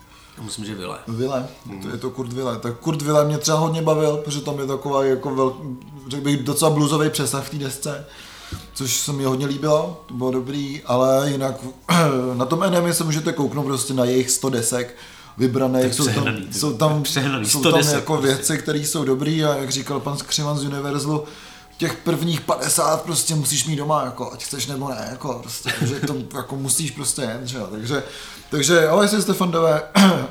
Myslím, 0.42 0.64
že 0.64 0.74
Vile. 0.74 0.98
Vile, 1.08 1.48
mm. 1.66 1.82
to 1.82 1.88
je 1.88 1.98
to 1.98 2.10
Kurt 2.10 2.32
Wille. 2.32 2.58
Tak 2.58 2.78
Kurt 2.78 3.02
Wille 3.02 3.24
mě 3.24 3.38
třeba 3.38 3.58
hodně 3.58 3.82
bavil, 3.82 4.16
protože 4.16 4.40
tam 4.40 4.58
je 4.58 4.66
taková 4.66 5.04
jako 5.04 5.34
vel, 5.34 5.54
řekl 6.08 6.24
bych 6.24 6.42
docela 6.42 6.70
bluesový 6.70 7.10
přesah 7.10 7.44
v 7.44 7.50
té 7.50 7.56
desce 7.56 8.06
což 8.74 8.96
se 8.96 9.12
mi 9.12 9.24
hodně 9.24 9.46
líbilo, 9.46 10.02
to 10.06 10.14
bylo 10.14 10.30
dobrý, 10.30 10.82
ale 10.86 11.30
jinak 11.30 11.54
na 12.34 12.44
tom 12.44 12.62
Enemy 12.62 12.94
se 12.94 13.04
můžete 13.04 13.32
kouknout 13.32 13.64
prostě 13.64 13.94
na 13.94 14.04
jejich 14.04 14.30
100 14.30 14.50
desek, 14.50 14.96
vybraných, 15.38 15.94
jsou 15.94 16.08
tam, 16.08 16.36
jsou 16.52 16.72
tam, 16.72 17.02
přehnaný, 17.02 17.46
jsou 17.46 17.62
tam 17.62 17.80
jako 17.92 18.12
prostě. 18.12 18.34
věci, 18.34 18.58
které 18.58 18.78
jsou 18.78 19.04
dobré 19.04 19.30
a 19.30 19.56
jak 19.56 19.70
říkal 19.70 20.00
pan 20.00 20.16
Skřivan 20.16 20.58
z 20.58 20.64
Univerzalu, 20.64 21.24
těch 21.76 21.96
prvních 21.96 22.40
50 22.40 23.02
prostě 23.02 23.34
musíš 23.34 23.66
mít 23.66 23.76
doma, 23.76 24.04
jako, 24.04 24.32
ať 24.32 24.44
chceš 24.44 24.66
nebo 24.66 24.88
ne, 24.88 25.08
jako, 25.10 25.38
prostě, 25.42 25.70
že 25.86 26.00
to 26.00 26.16
jako 26.36 26.56
musíš 26.56 26.90
prostě 26.90 27.22
jen, 27.22 27.40
že? 27.44 27.58
takže, 27.70 28.02
takže, 28.50 28.88
ale 28.88 29.04
jestli 29.04 29.22
jste 29.22 29.34
fandové, 29.34 29.82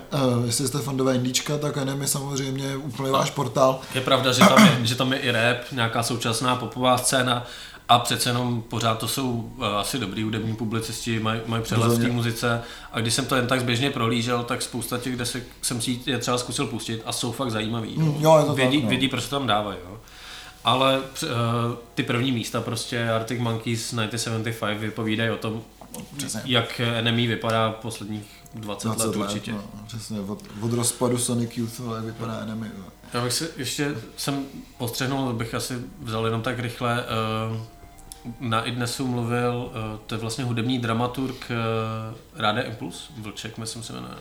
jestli 0.45 0.67
jste 0.67 0.79
fandové 0.79 1.15
indíčka, 1.15 1.58
tak 1.58 1.77
Enemy 1.77 2.08
samozřejmě 2.08 2.75
úplně 2.75 3.12
váš 3.12 3.32
portál. 3.32 3.79
Je 3.93 4.01
pravda, 4.01 4.32
že 4.32 4.39
tam 4.39 4.65
je, 4.65 4.77
že 4.84 4.95
tam 4.95 5.13
je 5.13 5.19
i 5.19 5.32
rap, 5.32 5.58
nějaká 5.71 6.03
současná 6.03 6.56
popová 6.56 6.97
scéna, 6.97 7.45
a 7.89 7.99
přece 7.99 8.29
jenom 8.29 8.62
pořád 8.62 8.99
to 8.99 9.08
jsou 9.08 9.32
uh, 9.32 9.65
asi 9.65 9.99
dobrý 9.99 10.23
hudební 10.23 10.56
publicisti, 10.56 11.19
mají 11.19 11.41
maj 11.47 11.62
přehled 11.62 11.91
v 11.91 12.01
té 12.01 12.08
muzice 12.08 12.62
a 12.91 12.99
když 12.99 13.13
jsem 13.13 13.25
to 13.25 13.36
jen 13.36 13.47
tak 13.47 13.60
zběžně 13.60 13.89
prolížel, 13.89 14.43
tak 14.43 14.62
spousta 14.62 14.97
těch 14.97 15.15
desek 15.15 15.43
jsem 15.62 15.82
si 15.82 15.99
je 16.06 16.17
třeba 16.17 16.38
zkusil 16.38 16.67
pustit 16.67 17.01
a 17.06 17.12
jsou 17.12 17.32
fakt 17.32 17.51
zajímavý. 17.51 17.93
Mm, 17.97 18.15
jo, 18.19 18.38
je 18.39 18.45
to 18.45 18.53
vědí, 18.53 18.77
tak, 18.77 18.84
no. 18.84 18.89
vědí, 18.89 19.08
proč 19.08 19.23
to 19.23 19.29
tam 19.29 19.47
dávají. 19.47 19.77
Jo. 19.89 19.97
Ale 20.63 20.99
uh, 20.99 21.30
ty 21.95 22.04
první 22.04 22.32
místa 22.32 22.62
prostě 22.62 23.10
Arctic 23.10 23.39
Monkeys 23.39 23.80
1975 23.80 24.78
vypovídají 24.78 25.30
o 25.30 25.38
tom, 25.38 25.62
Přesně. 26.17 26.41
jak 26.45 26.80
Enemy 26.80 27.28
vypadá 27.28 27.71
posledních 27.71 28.43
20, 28.56 28.88
20 28.88 29.06
let, 29.06 29.15
let 29.15 29.26
určitě. 29.26 29.52
No, 29.52 29.63
přesně, 29.88 30.19
od, 30.19 30.43
od 30.62 30.73
rozpadu 30.73 31.17
Sonic 31.17 31.58
Youth 31.58 31.82
jak 31.95 32.04
vypadá 32.04 32.39
Enemy. 32.39 32.71
No. 32.78 32.86
Já 33.13 33.23
bych 33.23 33.34
si 33.34 33.47
ještě 33.58 33.95
jsem 34.17 34.45
postřehnul, 34.78 35.34
bych 35.34 35.54
asi 35.54 35.80
vzal 36.02 36.26
jenom 36.26 36.41
tak 36.41 36.60
rychle. 36.60 37.06
Uh, 37.52 37.58
na 38.39 38.62
Idnesu 38.63 39.08
mluvil, 39.08 39.56
uh, 39.65 39.99
to 40.08 40.15
je 40.15 40.19
vlastně 40.19 40.43
hudební 40.43 40.80
dramaturg 40.80 41.52
uh, 41.52 42.41
Ráde 42.41 42.62
Impuls, 42.62 43.10
Vlček, 43.17 43.58
myslím 43.58 43.84
se 43.84 43.93
jmenuje. 43.93 44.13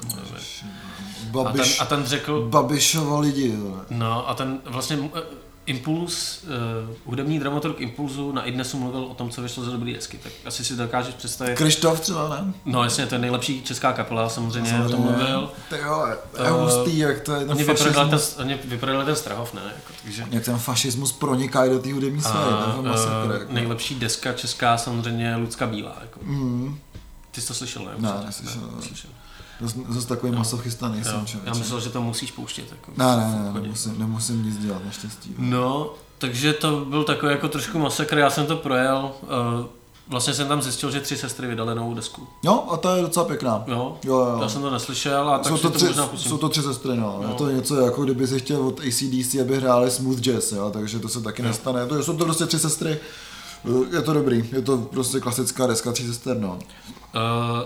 Babiš, 1.31 1.81
a, 1.81 1.85
ten, 1.85 1.97
a 1.97 1.97
ten 1.97 2.07
řekl... 2.07 2.49
Babišova 2.49 3.21
lidi. 3.21 3.57
No 3.91 4.29
a 4.29 4.35
ten 4.35 4.61
vlastně 4.65 5.11
Impuls, 5.67 6.43
uh, 6.43 6.95
hudební 7.05 7.39
dramaturg 7.39 7.81
Impulzu 7.81 8.33
na 8.33 8.45
Idnesu 8.45 8.79
mluvil 8.79 9.05
o 9.05 9.15
tom, 9.15 9.31
co 9.31 9.43
vyšlo 9.43 9.65
za 9.65 9.71
dobrý 9.71 9.93
desky, 9.93 10.19
tak 10.23 10.33
asi 10.45 10.65
si 10.65 10.77
dokážeš 10.77 11.15
představit. 11.15 11.57
Krištof 11.57 12.01
třeba, 12.01 12.29
ne? 12.29 12.53
No 12.65 12.85
jasně, 12.85 13.07
to 13.07 13.15
je 13.15 13.19
nejlepší 13.19 13.63
česká 13.63 13.93
kapela, 13.93 14.29
samozřejmě, 14.29 14.71
samozřejmě. 14.71 14.95
o 14.95 14.97
tom 14.97 15.01
mluvil. 15.01 15.51
To 15.69 15.77
jo, 15.77 16.07
je 16.45 16.51
hustý, 16.51 16.99
jak 16.99 17.21
to 17.21 17.33
je 17.33 17.39
ten 17.41 17.51
oni 17.51 17.65
fašismus. 17.65 18.35
Ten, 18.35 18.45
oni 18.45 18.59
vyprodali 18.65 19.05
ten 19.05 19.17
Strahov, 19.17 19.55
ne? 19.55 19.63
Jako, 19.65 19.93
takže... 20.03 20.27
Jak 20.31 20.45
ten 20.45 20.59
fašismus 20.59 21.13
proniká 21.13 21.67
do 21.67 21.79
té 21.79 21.93
hudební 21.93 22.23
sféry, 22.23 22.45
to 22.77 22.83
masakr. 22.83 23.33
Jako. 23.33 23.53
Nejlepší 23.53 23.95
deska 23.95 24.33
česká 24.33 24.79
samozřejmě 24.79 25.37
Lucka 25.37 25.67
Bílá. 25.67 25.97
Jako. 26.01 26.21
Mm. 26.23 26.79
Ty 27.31 27.41
jsi 27.41 27.49
to 27.49 27.55
slyšel, 27.55 27.85
ne? 27.85 27.91
Ne, 27.99 28.13
neslyšel. 28.27 28.61
Ne, 28.61 28.77
neslyšel. 28.77 29.11
Zase 29.89 30.09
takový 30.09 30.33
no. 30.33 30.39
masochista 30.39 30.89
nejsem. 30.89 31.25
Jo. 31.35 31.41
Já 31.45 31.55
myslel, 31.55 31.81
že 31.81 31.91
to 31.91 32.03
musíš 32.03 32.31
pouštět. 32.31 32.65
Jako 32.71 32.93
ne, 32.97 33.17
ne, 33.17 33.53
ne, 33.55 33.61
nemusím, 33.61 33.99
nemusím 33.99 34.45
nic 34.45 34.59
dělat, 34.59 34.85
naštěstí. 34.85 35.35
No, 35.39 35.95
takže 36.19 36.53
to 36.53 36.85
byl 36.85 37.05
takový 37.05 37.33
jako 37.33 37.49
trošku 37.49 37.79
masakr, 37.79 38.19
já 38.19 38.31
jsem 38.31 38.47
to 38.47 38.57
projel. 38.57 39.11
Uh, 39.23 39.67
Vlastně 40.09 40.35
jsem 40.35 40.49
tam 40.49 40.63
zjistil, 40.63 40.91
že 40.91 41.01
tři 41.01 41.17
sestry 41.17 41.47
vydali 41.47 41.75
novou 41.75 41.95
desku. 41.95 42.29
Jo, 42.43 42.65
a 42.71 42.77
to 42.77 42.97
je 42.97 43.03
docela 43.03 43.25
pěkná. 43.25 43.65
Jo, 43.67 43.97
jo, 44.05 44.15
jo. 44.15 44.39
já 44.43 44.49
jsem 44.49 44.63
to 44.63 44.71
neslyšel 44.71 45.31
a 45.31 45.39
tak 45.39 45.53
jsou 45.53 45.59
to, 45.59 45.71
tři, 45.71 45.95
to 45.95 46.09
možná. 46.13 46.31
Jsou 46.31 46.39
to 46.39 46.49
tři 46.49 46.63
sestry, 46.63 46.97
no. 46.97 47.21
no. 47.23 47.29
Je 47.29 47.35
to 47.35 47.51
něco 47.51 47.77
jako 47.81 48.05
kdyby 48.05 48.27
si 48.27 48.39
chtěl 48.39 48.67
od 48.67 48.81
ACDC, 48.81 49.35
aby 49.35 49.57
hráli 49.57 49.91
smooth 49.91 50.21
jazz, 50.21 50.53
jo, 50.53 50.71
takže 50.71 50.99
to 50.99 51.09
se 51.09 51.21
taky 51.21 51.43
jo. 51.43 51.49
nestane. 51.49 51.87
To 51.87 52.03
jsou 52.03 52.17
to 52.17 52.25
prostě 52.25 52.47
tři 52.47 52.59
sestry, 52.59 52.99
je 53.93 54.03
to 54.03 54.13
dobrý, 54.13 54.49
je 54.53 54.63
to 54.63 54.79
prostě 54.79 55.21
klasická 55.21 55.67
deska 55.67 55.93
tří 55.93 56.07
sester, 56.07 56.37
no. 56.39 56.59
Uh, 56.59 57.21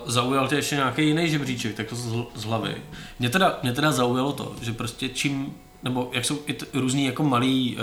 zaujal 0.06 0.48
tě 0.48 0.56
ještě 0.56 0.76
nějaký 0.76 1.06
jiný 1.06 1.30
žebříček, 1.30 1.76
tak 1.76 1.86
to 1.88 1.96
z, 2.34 2.44
hlavy. 2.44 2.74
Mě 3.18 3.30
teda, 3.30 3.58
mě 3.62 3.72
teda 3.72 3.92
zaujalo 3.92 4.32
to, 4.32 4.52
že 4.62 4.72
prostě 4.72 5.08
čím, 5.08 5.54
nebo 5.82 6.10
jak 6.12 6.24
jsou 6.24 6.38
i 6.46 6.54
t, 6.54 6.66
různý 6.74 7.04
jako 7.04 7.22
malý 7.22 7.76
uh, 7.76 7.82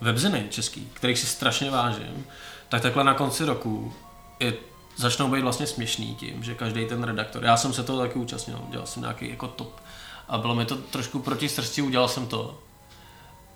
webziny 0.00 0.46
český, 0.50 0.88
kterých 0.94 1.18
si 1.18 1.26
strašně 1.26 1.70
vážím, 1.70 2.24
tak 2.68 2.82
takhle 2.82 3.04
na 3.04 3.14
konci 3.14 3.44
roku 3.44 3.92
je, 4.40 4.54
začnou 4.96 5.30
být 5.30 5.42
vlastně 5.42 5.66
směšný 5.66 6.14
tím, 6.14 6.42
že 6.42 6.54
každý 6.54 6.86
ten 6.86 7.02
redaktor, 7.02 7.44
já 7.44 7.56
jsem 7.56 7.72
se 7.72 7.82
toho 7.82 7.98
taky 7.98 8.18
účastnil, 8.18 8.58
dělal 8.70 8.86
jsem 8.86 9.02
nějaký 9.02 9.30
jako 9.30 9.48
top 9.48 9.80
a 10.28 10.38
bylo 10.38 10.54
mi 10.54 10.64
to 10.64 10.76
trošku 10.76 11.18
proti 11.18 11.48
srsti, 11.48 11.82
udělal 11.82 12.08
jsem 12.08 12.26
to 12.26 12.58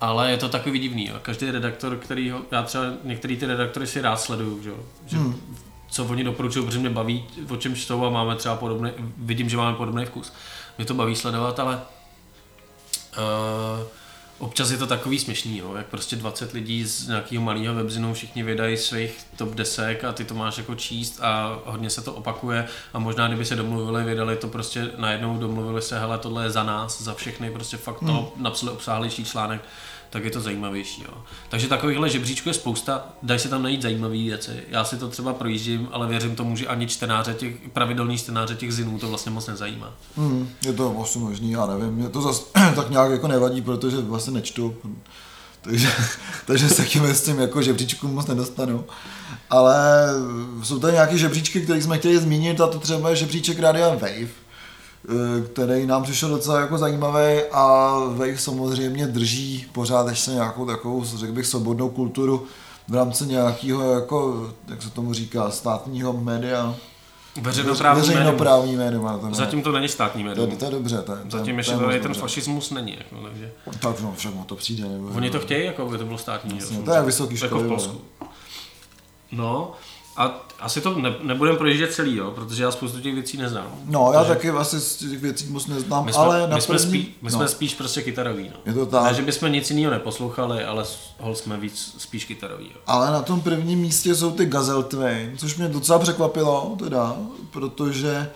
ale 0.03 0.31
je 0.31 0.37
to 0.37 0.49
takový 0.49 0.79
divný, 0.79 1.07
jo. 1.07 1.17
Každý 1.23 1.51
redaktor, 1.51 1.97
který 1.97 2.31
ho, 2.31 2.43
já 2.51 2.63
třeba 2.63 2.85
některý 3.05 3.37
ty 3.37 3.47
redaktory 3.47 3.87
si 3.87 4.01
rád 4.01 4.21
sleduju, 4.21 4.63
že, 4.63 4.71
že 5.07 5.17
hmm. 5.17 5.57
co 5.91 6.05
oni 6.05 6.25
doporučují, 6.25 6.67
protože 6.67 6.79
mě 6.79 6.91
baví, 6.91 7.25
o 7.49 7.57
čem 7.57 7.77
čtou 7.77 8.05
a 8.05 8.11
máme 8.11 8.37
třeba 8.37 8.57
podobný, 8.57 8.91
vidím, 9.17 9.49
že 9.49 9.57
máme 9.57 9.77
podobný 9.77 10.05
vkus. 10.05 10.33
Mě 10.79 10.87
to 10.87 10.95
baví 10.95 11.17
sledovat, 11.17 11.61
ale 11.61 11.81
uh, 13.19 13.87
občas 14.39 14.71
je 14.71 14.77
to 14.77 14.87
takový 14.87 15.19
směšný, 15.19 15.59
jo, 15.59 15.75
jak 15.77 15.87
prostě 15.87 16.17
20 16.17 16.53
lidí 16.53 16.85
z 16.85 17.09
nějakého 17.09 17.43
malého 17.43 17.75
webzinu 17.75 18.15
všichni 18.15 18.43
vydají 18.43 18.77
svých 18.77 19.27
top 19.37 19.55
desek 19.55 20.05
a 20.05 20.13
ty 20.13 20.25
to 20.25 20.35
máš 20.35 20.59
jako 20.59 20.75
číst 20.75 21.21
a 21.23 21.59
hodně 21.65 21.91
se 21.91 22.03
to 22.03 22.15
opakuje. 22.15 22.69
A 22.93 22.99
možná 22.99 23.27
kdyby 23.27 23.45
se 23.45 23.57
domluvili, 23.57 24.05
vydali 24.05 24.37
to 24.37 24.49
prostě 24.49 24.91
najednou 24.97 25.39
domluvili 25.39 25.83
se, 25.83 25.99
hele 25.99 26.19
tohle 26.19 26.45
je 26.45 26.51
za 26.51 26.63
nás, 26.63 27.03
za 27.03 27.15
všechny, 27.15 27.51
prostě 27.51 27.77
fakt 27.77 27.99
to 27.99 28.13
hmm. 28.13 28.27
napsali 28.37 28.73
obsáhlejší 28.73 29.25
článek, 29.25 29.61
tak 30.13 30.25
je 30.25 30.31
to 30.31 30.41
zajímavější. 30.41 31.03
Jo. 31.03 31.15
Takže 31.49 31.69
takovýchhle 31.69 32.09
žebříčků 32.09 32.49
je 32.49 32.55
spousta, 32.55 33.05
dají 33.23 33.41
se 33.41 33.49
tam 33.49 33.63
najít 33.63 33.83
zajímavé 33.83 34.15
věci. 34.15 34.51
Já 34.69 34.85
si 34.85 34.97
to 34.97 35.09
třeba 35.09 35.33
projíždím, 35.33 35.89
ale 35.93 36.07
věřím 36.07 36.37
tomu, 36.37 36.57
že 36.57 36.67
ani 36.67 36.87
čtenáře 36.87 37.35
těch, 37.35 37.55
pravidelný 37.73 38.19
čtenáře 38.19 38.55
těch 38.55 38.75
zinů 38.75 38.99
to 38.99 39.09
vlastně 39.09 39.33
moc 39.33 39.47
nezajímá. 39.47 39.95
Hmm, 40.17 40.49
je 40.67 40.73
to 40.73 40.91
vlastně 40.91 41.21
možný, 41.21 41.51
já 41.51 41.67
nevím, 41.67 41.95
mě 41.95 42.09
to 42.09 42.23
zase 42.23 42.43
tak 42.77 42.91
nějak 42.91 43.11
jako 43.11 43.29
nevadí, 43.29 43.63
protože 43.63 43.97
vlastně 43.97 44.33
nečtu. 44.33 44.77
Takže, 45.61 45.93
takže 46.47 46.69
se 46.69 46.85
tím 46.85 47.05
s 47.05 47.23
tím 47.23 47.41
jako 47.41 47.63
žebříčkům 47.63 48.15
moc 48.15 48.27
nedostanu. 48.27 48.85
Ale 49.51 50.07
jsou 50.63 50.79
tady 50.79 50.93
nějaké 50.93 51.19
žebříčky, 51.19 51.61
které 51.61 51.83
jsme 51.83 51.99
chtěli 51.99 52.19
zmínit 52.19 52.61
a 52.61 52.67
to 52.67 52.79
třeba 52.79 53.11
je 53.11 53.17
žebříček 53.17 53.59
Radia 53.59 53.89
Wave 53.89 54.42
který 55.53 55.87
nám 55.87 56.03
přišel 56.03 56.29
docela 56.29 56.61
jako 56.61 56.79
zajímavý 56.79 57.41
a 57.53 57.95
Wave 58.09 58.39
samozřejmě 58.39 59.07
drží 59.07 59.67
pořád 59.73 60.09
ještě 60.09 60.31
nějakou 60.31 60.67
takovou, 60.67 61.05
řekl 61.05 61.33
bych, 61.33 61.47
svobodnou 61.47 61.89
kulturu 61.89 62.47
v 62.89 62.95
rámci 62.95 63.27
nějakého, 63.27 63.93
jako, 63.93 64.51
jak 64.69 64.83
se 64.83 64.91
tomu 64.91 65.13
říká, 65.13 65.51
státního 65.51 66.13
média. 66.13 66.75
Veřejnoprávní, 67.41 68.01
Veřejnoprávní 68.01 68.77
médium. 68.77 69.21
To 69.21 69.35
Zatím 69.35 69.63
to 69.63 69.73
není 69.73 69.89
státní 69.89 70.25
médium. 70.25 70.51
To, 70.51 70.57
to 70.57 70.65
je 70.65 70.71
dobře. 70.71 70.97
To, 70.97 71.17
to, 71.17 71.39
Zatím 71.39 71.59
ještě 71.59 71.75
to, 71.75 71.89
ten 72.03 72.15
fašismus 72.15 72.71
není. 72.71 72.97
Jako, 72.99 73.29
takže... 73.29 73.53
Tak 73.81 74.01
no, 74.01 74.15
však 74.17 74.33
to 74.47 74.57
přijde. 74.57 74.89
Nebo, 74.89 75.09
Oni 75.09 75.31
to 75.31 75.41
chtějí, 75.41 75.67
jako 75.67 75.87
by 75.87 75.99
to 75.99 76.05
bylo 76.05 76.19
státní. 76.19 76.59
Jasně, 76.59 76.79
to 76.79 76.93
je 76.93 77.03
vysoký 77.03 77.37
školy. 77.37 77.51
Jako 77.51 77.65
v 77.65 77.69
Polsku. 77.69 78.01
No, 79.33 79.73
a 80.17 80.47
asi 80.61 80.81
to 80.81 80.99
ne, 80.99 81.15
nebudeme 81.23 81.59
projíždět 81.59 81.93
celý, 81.93 82.17
jo, 82.17 82.31
protože 82.31 82.63
já 82.63 82.71
spoustu 82.71 83.01
těch 83.01 83.15
věcí 83.15 83.37
neznám. 83.37 83.67
No, 83.85 84.11
já 84.13 84.19
takže... 84.19 84.35
taky 84.35 84.51
asi 84.51 84.81
z 84.81 84.97
těch 84.97 85.21
věcí 85.21 85.47
moc 85.49 85.67
neznám, 85.67 86.05
my 86.05 86.13
jsme, 86.13 86.23
ale 86.23 86.47
my, 86.55 86.61
jsme, 86.61 86.79
spí, 86.79 87.15
my 87.23 87.31
no. 87.31 87.39
jsme 87.39 87.49
spíš 87.49 87.75
prostě 87.75 88.03
kytaroví. 88.03 88.51
No. 88.51 88.57
Je 88.67 88.73
to 88.73 88.87
tak. 88.87 89.05
Ne, 89.05 89.15
že 89.15 89.23
bychom 89.23 89.53
nic 89.53 89.71
jiného 89.71 89.93
neposlouchali, 89.93 90.65
ale 90.65 90.85
hol 91.19 91.35
jsme 91.35 91.57
víc 91.57 91.95
spíš 91.99 92.25
kytaroví. 92.25 92.65
Jo. 92.65 92.81
Ale 92.87 93.11
na 93.11 93.23
tom 93.23 93.41
prvním 93.41 93.79
místě 93.79 94.15
jsou 94.15 94.31
ty 94.31 94.47
Gazelle 94.47 94.85
Twain, 94.85 95.33
což 95.37 95.57
mě 95.57 95.69
docela 95.69 95.99
překvapilo, 95.99 96.77
teda, 96.79 97.17
protože 97.51 98.31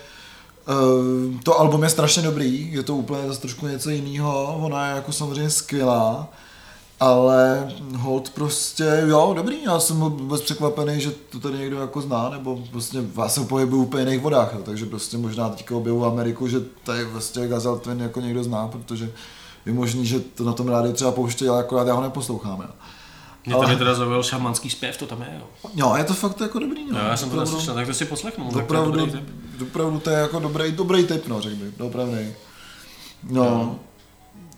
uh, 0.69 1.41
to 1.43 1.61
album 1.61 1.83
je 1.83 1.91
strašně 1.91 2.23
dobrý, 2.23 2.73
je 2.73 2.83
to 2.83 2.97
úplně 2.97 3.29
zase 3.29 3.41
trošku 3.41 3.67
něco 3.67 3.91
jiného, 3.91 4.59
ona 4.63 4.89
je 4.89 4.95
jako 4.95 5.13
samozřejmě 5.13 5.51
skvělá, 5.51 6.29
ale 7.01 7.69
hold 7.97 8.31
prostě, 8.31 9.03
jo, 9.07 9.33
dobrý, 9.37 9.63
já 9.65 9.81
jsem 9.81 9.97
vůbec 9.97 10.41
překvapený, 10.41 11.01
že 11.01 11.11
to 11.11 11.41
tady 11.41 11.59
někdo 11.59 11.81
jako 11.81 12.01
zná, 12.01 12.31
nebo 12.31 12.63
prostě 12.71 12.99
já 13.23 13.29
se 13.29 13.41
pohybuju 13.41 13.83
úplně 13.83 14.03
jiných 14.03 14.21
vodách, 14.21 14.55
jo, 14.55 14.61
takže 14.65 14.87
prostě 14.87 15.19
možná 15.19 15.49
teďka 15.49 15.77
objevu 15.77 16.05
Ameriku, 16.05 16.49
že 16.49 16.61
tady 16.85 17.05
vlastně 17.05 17.49
Gazelle 17.49 17.79
Twin 17.79 18.01
jako 18.01 18.21
někdo 18.21 18.45
zná, 18.45 18.69
protože 18.69 19.13
je 19.67 19.73
možný, 19.73 20.07
že 20.07 20.21
to 20.21 20.45
na 20.45 20.53
tom 20.53 20.69
rádi 20.69 20.93
třeba 20.93 21.13
pouštějí, 21.13 21.49
ale 21.49 21.61
akorát 21.61 21.87
já 21.87 21.95
ho 21.95 22.03
neposlouchám. 22.03 22.61
Jo. 22.61 22.69
Mě 23.47 23.55
ale... 23.55 23.67
tady 23.67 23.79
teda 23.79 23.95
zaujal 23.95 24.23
šamanský 24.23 24.71
zpěv, 24.71 24.97
to 24.97 25.07
tam 25.07 25.23
je, 25.23 25.41
jo. 25.41 25.71
Jo, 25.75 25.95
je 25.97 26.05
to 26.05 26.15
fakt 26.15 26.41
jako 26.41 26.59
dobrý, 26.59 26.87
no. 26.91 26.99
já 26.99 27.17
jsem 27.17 27.31
to 27.31 27.41
neslyšel, 27.41 27.75
tak 27.75 27.87
to 27.87 27.95
si 27.95 28.05
poslechnu. 28.05 28.51
Dopravdu, 28.53 29.07
dopravdu 29.59 29.99
to 29.99 30.11
je 30.11 30.17
jako 30.17 30.39
dobrý, 30.39 30.73
dobrý 30.73 31.05
tip, 31.05 31.29
no, 31.29 31.41
řekl 31.41 31.57
bych, 31.57 31.77
dopravný. 31.77 32.33
No, 33.23 33.79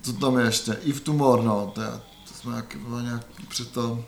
co 0.03 0.13
tam 0.13 0.39
je 0.39 0.45
ještě? 0.45 0.73
Eve 0.73 1.01
Tumor, 1.01 1.43
no, 1.43 1.73
to, 1.75 1.81
je, 1.81 1.89
to 1.89 2.08
jsme 2.39 2.53
nějaký, 2.53 2.79
nějak 3.03 3.25
před 3.49 3.73
to 3.73 4.05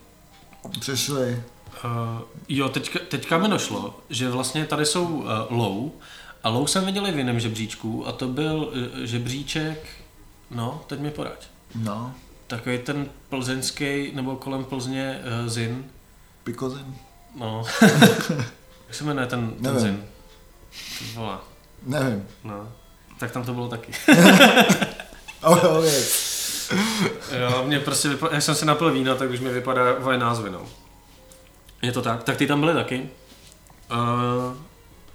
přešli. 0.80 1.42
Uh, 1.84 1.90
jo, 2.48 2.68
teďka, 2.68 2.98
teďka 3.08 3.38
mi 3.38 3.48
došlo, 3.48 4.00
že 4.10 4.30
vlastně 4.30 4.66
tady 4.66 4.86
jsou 4.86 5.04
uh, 5.06 5.28
low 5.50 5.90
a 6.42 6.48
low 6.48 6.66
jsem 6.66 6.86
viděl 6.86 7.06
i 7.06 7.12
v 7.12 7.18
jiném 7.18 7.40
žebříčku 7.40 8.06
a 8.06 8.12
to 8.12 8.28
byl 8.28 8.72
uh, 8.72 9.04
žebříček, 9.04 9.86
no, 10.50 10.84
teď 10.86 11.00
mi 11.00 11.10
poraď. 11.10 11.46
No, 11.74 12.14
Takový 12.46 12.78
ten 12.78 13.06
plzeňský, 13.28 14.12
nebo 14.14 14.36
kolem 14.36 14.64
Plzně 14.64 15.20
uh, 15.42 15.48
Zin. 15.48 15.84
Pikozin? 16.44 16.94
No. 17.38 17.64
Jak 18.86 18.94
se 18.94 19.04
jmenuje 19.04 19.26
ten, 19.26 19.50
ten 19.50 19.62
Nevím. 19.62 19.80
Zin? 19.80 20.04
Ty 20.98 21.04
Vole, 21.14 21.38
Nevím. 21.82 22.26
no. 22.44 22.72
Tak 23.18 23.30
tam 23.30 23.44
to 23.44 23.54
bylo 23.54 23.68
taky. 23.68 23.92
Oh, 25.42 25.84
je. 25.84 26.29
Jo, 27.40 27.64
mě 27.66 27.80
prostě 27.80 28.08
vypadá, 28.08 28.34
jak 28.34 28.42
jsem 28.42 28.54
si 28.54 28.66
napil 28.66 28.92
vína, 28.92 29.14
tak 29.14 29.30
už 29.30 29.40
mi 29.40 29.52
vypadá 29.52 30.16
názvy, 30.16 30.50
no. 30.50 30.62
Je 31.82 31.92
to 31.92 32.02
tak, 32.02 32.24
tak 32.24 32.36
ty 32.36 32.46
tam 32.46 32.60
byly 32.60 32.74
taky. 32.74 33.08
Uh, 33.90 34.56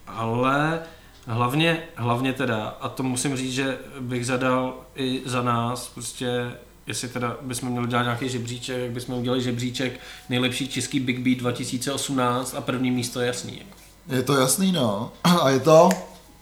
ale 0.07 0.79
hlavně, 1.27 1.83
hlavně 1.95 2.33
teda, 2.33 2.77
a 2.81 2.89
to 2.89 3.03
musím 3.03 3.37
říct, 3.37 3.53
že 3.53 3.77
bych 3.99 4.25
zadal 4.25 4.73
i 4.95 5.21
za 5.25 5.41
nás, 5.41 5.87
prostě 5.87 6.51
jestli 6.87 7.07
teda 7.07 7.37
bychom 7.41 7.69
měli 7.69 7.87
dělat 7.87 8.03
nějaký 8.03 8.29
žebříček, 8.29 8.81
jak 8.81 8.91
bychom 8.91 9.15
udělali 9.15 9.41
žebříček 9.41 9.99
nejlepší 10.29 10.67
český 10.67 10.99
Big 10.99 11.19
Beat 11.19 11.37
2018 11.37 12.55
a 12.55 12.61
první 12.61 12.91
místo 12.91 13.19
je 13.19 13.27
jasný. 13.27 13.57
Jako. 13.57 13.77
Je 14.15 14.23
to 14.23 14.33
jasný, 14.35 14.71
no. 14.71 15.11
A 15.23 15.49
je 15.49 15.59
to 15.59 15.89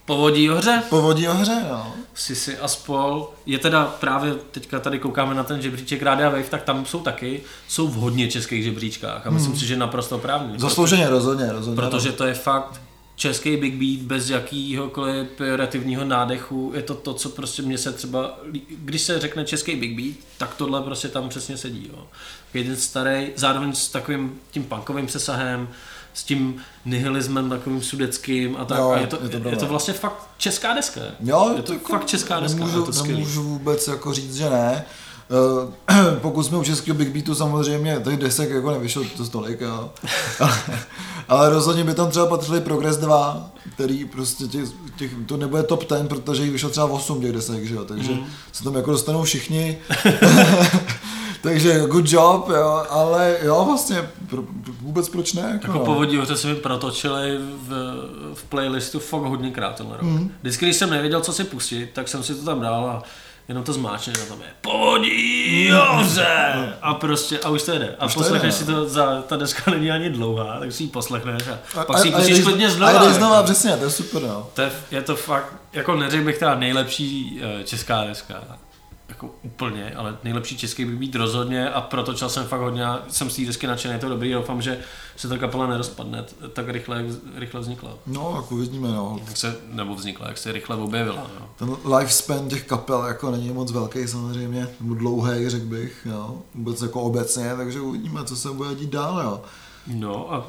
Povodí 0.06 0.48
hoře, 0.48 0.84
povodí 0.90 1.28
o 1.28 1.34
hře, 1.34 1.66
no. 1.70 1.94
Sisi 2.14 2.58
a 2.58 2.68
spol. 2.68 3.30
Je 3.46 3.60
teda 3.60 3.86
právě, 3.86 4.34
teďka 4.52 4.80
tady 4.80 5.00
koukáme 5.00 5.36
na 5.36 5.44
ten 5.44 5.62
žebříček 5.62 6.02
Rádia 6.02 6.30
Wave, 6.30 6.50
tak 6.50 6.64
tam 6.64 6.86
jsou 6.86 7.00
taky, 7.00 7.42
jsou 7.68 7.88
v 7.88 7.94
hodně 7.94 8.28
českých 8.28 8.64
žebříčkách 8.64 9.28
a 9.28 9.30
myslím 9.30 9.58
si, 9.58 9.66
že 9.66 9.78
naprosto 9.78 10.18
právně. 10.18 10.60
Zaslouženě, 10.60 11.10
rozhodně, 11.10 11.52
rozhodně. 11.52 11.76
Protože 11.76 12.12
to 12.12 12.24
je 12.24 12.34
fakt 12.34 12.82
český 13.16 13.58
Big 13.58 13.74
Beat 13.74 14.08
bez 14.08 14.30
jakýhokoliv 14.30 15.28
pejorativního 15.28 16.06
nádechu. 16.06 16.72
Je 16.76 16.82
to 16.82 16.94
to, 16.96 17.14
co 17.14 17.30
prostě 17.30 17.62
mě 17.62 17.78
se 17.78 17.92
třeba, 17.92 18.40
když 18.70 19.02
se 19.02 19.20
řekne 19.20 19.46
český 19.46 19.76
Big 19.76 19.98
Beat, 19.98 20.16
tak 20.38 20.56
tohle 20.56 20.82
prostě 20.82 21.08
tam 21.08 21.30
přesně 21.30 21.58
sedí. 21.58 21.90
Jo. 21.94 22.08
Jeden 22.54 22.76
starý, 22.76 23.28
zároveň 23.36 23.74
s 23.74 23.90
takovým 23.90 24.40
tím 24.52 24.64
punkovým 24.64 25.06
přesahem, 25.08 25.68
s 26.14 26.24
tím 26.24 26.56
nihilismem 26.86 27.50
takovým 27.50 27.82
sudeckým 27.82 28.58
a 28.60 28.66
tak. 28.66 28.78
Jo, 28.78 28.90
a 28.90 28.98
je 28.98 29.08
to, 29.08 29.18
je 29.24 29.40
to 29.40 29.50
je, 29.50 29.56
to 29.56 29.66
vlastně 29.66 29.94
fakt 29.94 30.28
česká 30.38 30.74
deska. 30.74 31.02
Jo, 31.20 31.54
je 31.56 31.62
to 31.62 31.74
jako 31.74 31.92
fakt 31.92 32.06
česká 32.06 32.40
deska. 32.40 32.60
Nemůžu, 32.60 32.92
to 32.92 33.04
nemůžu 33.04 33.44
vůbec 33.44 33.88
jako 33.88 34.14
říct, 34.14 34.36
že 34.36 34.50
ne. 34.50 34.86
Eh, 35.32 36.16
Pokud 36.22 36.44
jsme 36.44 36.58
u 36.58 36.64
českého 36.64 36.98
Big 36.98 37.10
Beatu 37.10 37.36
samozřejmě, 37.36 38.02
těch 38.04 38.18
desek 38.18 38.50
jako 38.50 38.72
nevyšlo 38.72 39.04
to 39.18 39.28
tolik, 39.28 39.62
jo. 39.62 39.90
ale, 40.40 40.60
ale 41.30 41.50
rozhodně 41.50 41.84
by 41.84 41.94
tam 41.94 42.10
třeba 42.10 42.26
patřili 42.26 42.62
Progress 42.62 42.98
2, 42.98 43.52
který 43.76 44.06
prostě 44.06 44.48
těch, 44.48 44.70
těch, 44.98 45.12
to 45.26 45.38
nebude 45.38 45.64
top 45.64 45.90
10, 45.90 46.08
protože 46.08 46.44
jich 46.44 46.52
vyšlo 46.52 46.70
třeba 46.70 46.86
8 46.86 47.22
těch 47.22 47.32
desek, 47.32 47.66
že 47.66 47.76
jo, 47.76 47.86
takže 47.86 48.12
mm. 48.12 48.26
se 48.52 48.64
tam 48.64 48.76
jako 48.76 48.92
dostanou 48.92 49.24
všichni. 49.24 49.78
takže 51.44 51.80
good 51.88 52.12
job, 52.12 52.50
jo, 52.50 52.84
ale 52.90 53.38
jo, 53.42 53.64
vlastně 53.66 54.10
pro, 54.30 54.42
vůbec 54.82 55.10
proč 55.10 55.34
ne? 55.34 55.42
Jako, 55.42 55.68
Jako 55.68 55.80
no. 55.80 55.86
povodí 55.86 56.18
hoře 56.18 56.38
se 56.38 56.48
mi 56.48 56.56
protočili 56.56 57.38
v, 57.38 57.70
v 58.34 58.44
playlistu 58.44 59.00
fakt 59.00 59.22
hodněkrát 59.22 59.76
tenhle 59.76 59.98
rok. 59.98 60.04
Mm. 60.06 60.32
Vždycky, 60.42 60.66
když 60.66 60.78
jsem 60.78 60.90
nevěděl, 60.90 61.22
co 61.22 61.34
si 61.34 61.44
pustit, 61.44 61.90
tak 61.94 62.08
jsem 62.08 62.24
si 62.24 62.36
to 62.36 62.46
tam 62.46 62.60
dal 62.62 62.86
a 62.86 63.04
jenom 63.48 63.64
to 63.64 63.74
zmáčne, 63.74 64.14
a 64.14 64.26
tam 64.30 64.42
je 64.42 64.48
povodí 64.62 65.72
hoře 65.88 66.54
a 66.82 66.94
prostě, 66.94 67.40
a 67.40 67.50
už 67.50 67.64
to 67.64 67.72
jede. 67.72 67.96
A 68.00 68.06
Už 68.06 68.14
to 68.14 68.20
poslechneš 68.20 68.54
jede, 68.54 68.66
si 68.66 68.66
to, 68.66 68.90
za, 68.90 69.22
ta 69.22 69.38
deska 69.38 69.72
není 69.72 69.92
ani 69.92 70.10
dlouhá, 70.10 70.60
tak 70.60 70.72
si 70.72 70.84
ji 70.84 70.90
poslechneš 70.90 71.44
a, 71.48 71.80
A- 71.82 71.86
pak 71.86 72.00
si 72.00 72.08
ji 72.08 72.14
a- 72.14 72.18
a 72.18 72.20
pustíš 72.20 72.44
klidně 72.44 72.68
A 72.68 72.70
znova. 72.70 72.92
jdeš 72.94 73.02
jako. 73.04 73.14
znova, 73.14 73.44
přesně, 73.44 73.72
to 73.78 73.84
je 73.84 73.90
super, 73.90 74.22
no. 74.22 74.48
To 74.54 74.62
je, 74.62 74.72
je 74.92 75.02
to 75.02 75.16
fakt, 75.16 75.54
jako 75.74 75.96
neřekl 75.96 76.26
bych 76.26 76.38
teda 76.38 76.56
nejlepší 76.56 77.42
eh, 77.44 77.64
česká 77.64 78.04
deska, 78.04 78.34
jako 79.14 79.30
úplně, 79.44 79.96
ale 79.96 80.18
nejlepší 80.24 80.58
český 80.58 80.86
by 80.86 80.96
být 80.96 81.16
rozhodně 81.16 81.70
a 81.70 81.82
protočil 81.82 82.30
jsem 82.30 82.46
fakt 82.46 82.60
hodně, 82.60 82.86
jsem 83.10 83.30
z 83.30 83.36
té 83.36 83.46
desky 83.46 83.68
nadšený, 83.68 83.94
je 83.94 84.00
to 84.00 84.10
dobrý, 84.10 84.34
doufám, 84.34 84.62
že 84.62 84.80
se 85.16 85.28
ta 85.28 85.38
kapela 85.38 85.68
nerozpadne 85.68 86.26
tak 86.54 86.70
rychle, 86.70 86.98
jak 86.98 87.06
rychle 87.36 87.62
vznikla. 87.62 87.94
No, 88.08 88.34
jako 88.36 88.56
uvidíme, 88.56 88.88
no. 88.88 89.20
Jak 89.28 89.38
se, 89.38 89.58
nebo 89.68 89.96
vznikla, 89.96 90.28
jak 90.28 90.38
se 90.38 90.52
rychle 90.52 90.76
objevila. 90.76 91.28
No. 91.40 91.50
Ten 91.56 91.96
lifespan 91.96 92.50
těch 92.50 92.66
kapel 92.66 93.04
jako 93.04 93.32
není 93.32 93.50
moc 93.50 93.72
velký 93.72 94.08
samozřejmě, 94.08 94.68
nebo 94.80 94.94
dlouhý, 94.94 95.50
řekl 95.50 95.66
bych, 95.66 96.08
jo. 96.12 96.42
Vůbec 96.56 96.82
jako 96.82 97.02
obecně, 97.02 97.56
takže 97.56 97.82
uvidíme, 97.82 98.24
co 98.24 98.36
se 98.36 98.52
bude 98.52 98.76
dít 98.76 98.90
dál, 98.90 99.22
jo. 99.24 99.42
no 99.88 100.34
a 100.34 100.48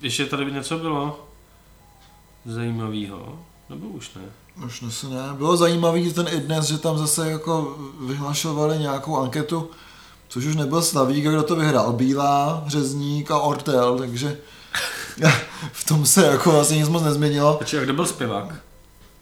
ještě 0.00 0.26
tady 0.26 0.44
by 0.44 0.52
něco 0.52 0.78
bylo 0.78 1.28
zajímavého, 2.44 3.38
nebo 3.70 3.88
už 3.88 4.14
ne? 4.14 4.22
Už 4.66 4.82
asi 4.82 5.06
ne. 5.06 5.20
Bylo 5.32 5.56
zajímavý 5.56 6.12
ten 6.12 6.28
i 6.32 6.40
dnes, 6.40 6.64
že 6.66 6.78
tam 6.78 6.98
zase 6.98 7.30
jako 7.30 7.76
vyhlašovali 8.06 8.78
nějakou 8.78 9.18
anketu, 9.18 9.70
což 10.28 10.44
už 10.44 10.56
nebyl 10.56 10.82
Slavík, 10.82 11.24
kdo 11.24 11.42
to 11.42 11.56
vyhrál. 11.56 11.92
Bílá, 11.92 12.64
Řezník 12.66 13.30
a 13.30 13.38
Ortel, 13.38 13.98
takže 13.98 14.36
v 15.72 15.84
tom 15.84 16.06
se 16.06 16.26
jako 16.26 16.50
vlastně 16.52 16.76
nic 16.78 16.88
moc 16.88 17.02
nezměnilo. 17.02 17.54
Počkej, 17.56 17.80
a 17.80 17.82
kdo 17.84 17.94
byl 17.94 18.06
zpěvák? 18.06 18.54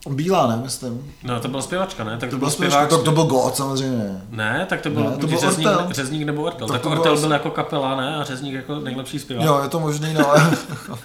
Bílá, 0.08 0.46
ne, 0.46 0.56
myslím. 0.56 1.12
No, 1.22 1.40
to 1.40 1.48
byla 1.48 1.62
zpěvačka, 1.62 2.04
ne? 2.04 2.18
Tak 2.18 2.30
To 2.30 2.38
byl 2.38 2.50
zpěvák, 2.50 2.88
to, 2.88 3.02
to 3.02 3.12
byl 3.12 3.24
God 3.24 3.56
samozřejmě. 3.56 4.22
Ne, 4.30 4.66
tak 4.68 4.80
to 4.80 4.90
byl, 4.90 5.04
Ne, 5.10 5.16
to 5.16 5.26
byl 5.26 5.38
řezník, 5.38 5.68
Ortel. 5.68 5.88
řezník 5.90 6.22
nebo 6.26 6.42
Ortel. 6.42 6.68
Tak 6.68 6.74
Tak, 6.74 6.82
to 6.82 6.90
Ortel 6.90 7.12
asi- 7.12 7.20
byl 7.22 7.32
jako 7.32 7.50
kapela, 7.50 7.96
ne? 7.96 8.16
A 8.16 8.24
řezník 8.24 8.54
jako 8.54 8.74
nejlepší 8.74 9.18
zpěvák. 9.18 9.46
Jo, 9.46 9.60
je 9.62 9.68
to 9.68 9.80
možný, 9.80 10.14
no. 10.14 10.26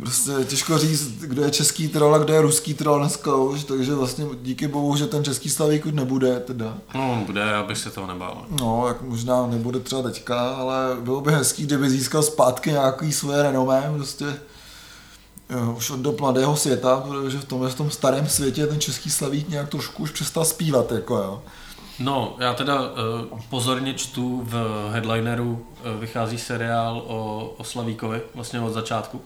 prostě 0.00 0.32
těžko 0.44 0.78
říct, 0.78 1.20
kdo 1.20 1.44
je 1.44 1.50
český 1.50 1.88
troll 1.88 2.14
a 2.14 2.18
kdo 2.18 2.32
je 2.34 2.40
ruský 2.40 2.74
troll 2.74 2.98
dneska 2.98 3.36
už, 3.36 3.64
takže 3.64 3.94
vlastně 3.94 4.24
díky 4.42 4.68
bohu, 4.68 4.96
že 4.96 5.06
ten 5.06 5.24
český 5.24 5.50
Slavík 5.50 5.86
už 5.86 5.92
nebude 5.92 6.40
teda. 6.40 6.78
No, 6.94 7.12
on 7.12 7.24
bude, 7.24 7.54
abych 7.54 7.78
se 7.78 7.90
toho 7.90 8.06
nebál. 8.06 8.46
No, 8.60 8.88
jak 8.88 9.02
možná 9.02 9.46
nebude 9.46 9.80
třeba 9.80 10.02
teďka, 10.02 10.50
ale 10.54 10.96
bylo 11.00 11.20
by 11.20 11.32
hezký, 11.32 11.66
kdyby 11.66 11.90
získal 11.90 12.22
zpátky 12.22 12.70
nějaký 12.70 13.12
svoje 13.12 13.42
renomé, 13.42 13.92
prostě 13.96 14.24
jo, 15.50 15.74
už 15.76 15.90
od 15.90 16.00
dob 16.00 16.20
mladého 16.20 16.56
světa, 16.56 17.04
protože 17.08 17.38
v 17.38 17.44
tom, 17.44 17.68
v 17.68 17.74
tom 17.74 17.90
starém 17.90 18.28
světě 18.28 18.66
ten 18.66 18.80
český 18.80 19.10
slavík 19.10 19.48
nějak 19.48 19.68
trošku 19.68 20.02
už 20.02 20.10
přestal 20.10 20.44
zpívat, 20.44 20.92
jako 20.92 21.16
jo. 21.16 21.42
No, 21.98 22.36
já 22.38 22.54
teda 22.54 22.80
uh, 22.80 23.40
pozorně 23.50 23.94
čtu 23.94 24.42
v 24.44 24.54
headlineru, 24.92 25.66
uh, 25.94 26.00
vychází 26.00 26.38
seriál 26.38 27.02
o, 27.06 27.48
o 27.56 27.64
Slavíkovi, 27.64 28.22
vlastně 28.34 28.60
od 28.60 28.72
začátku. 28.72 29.20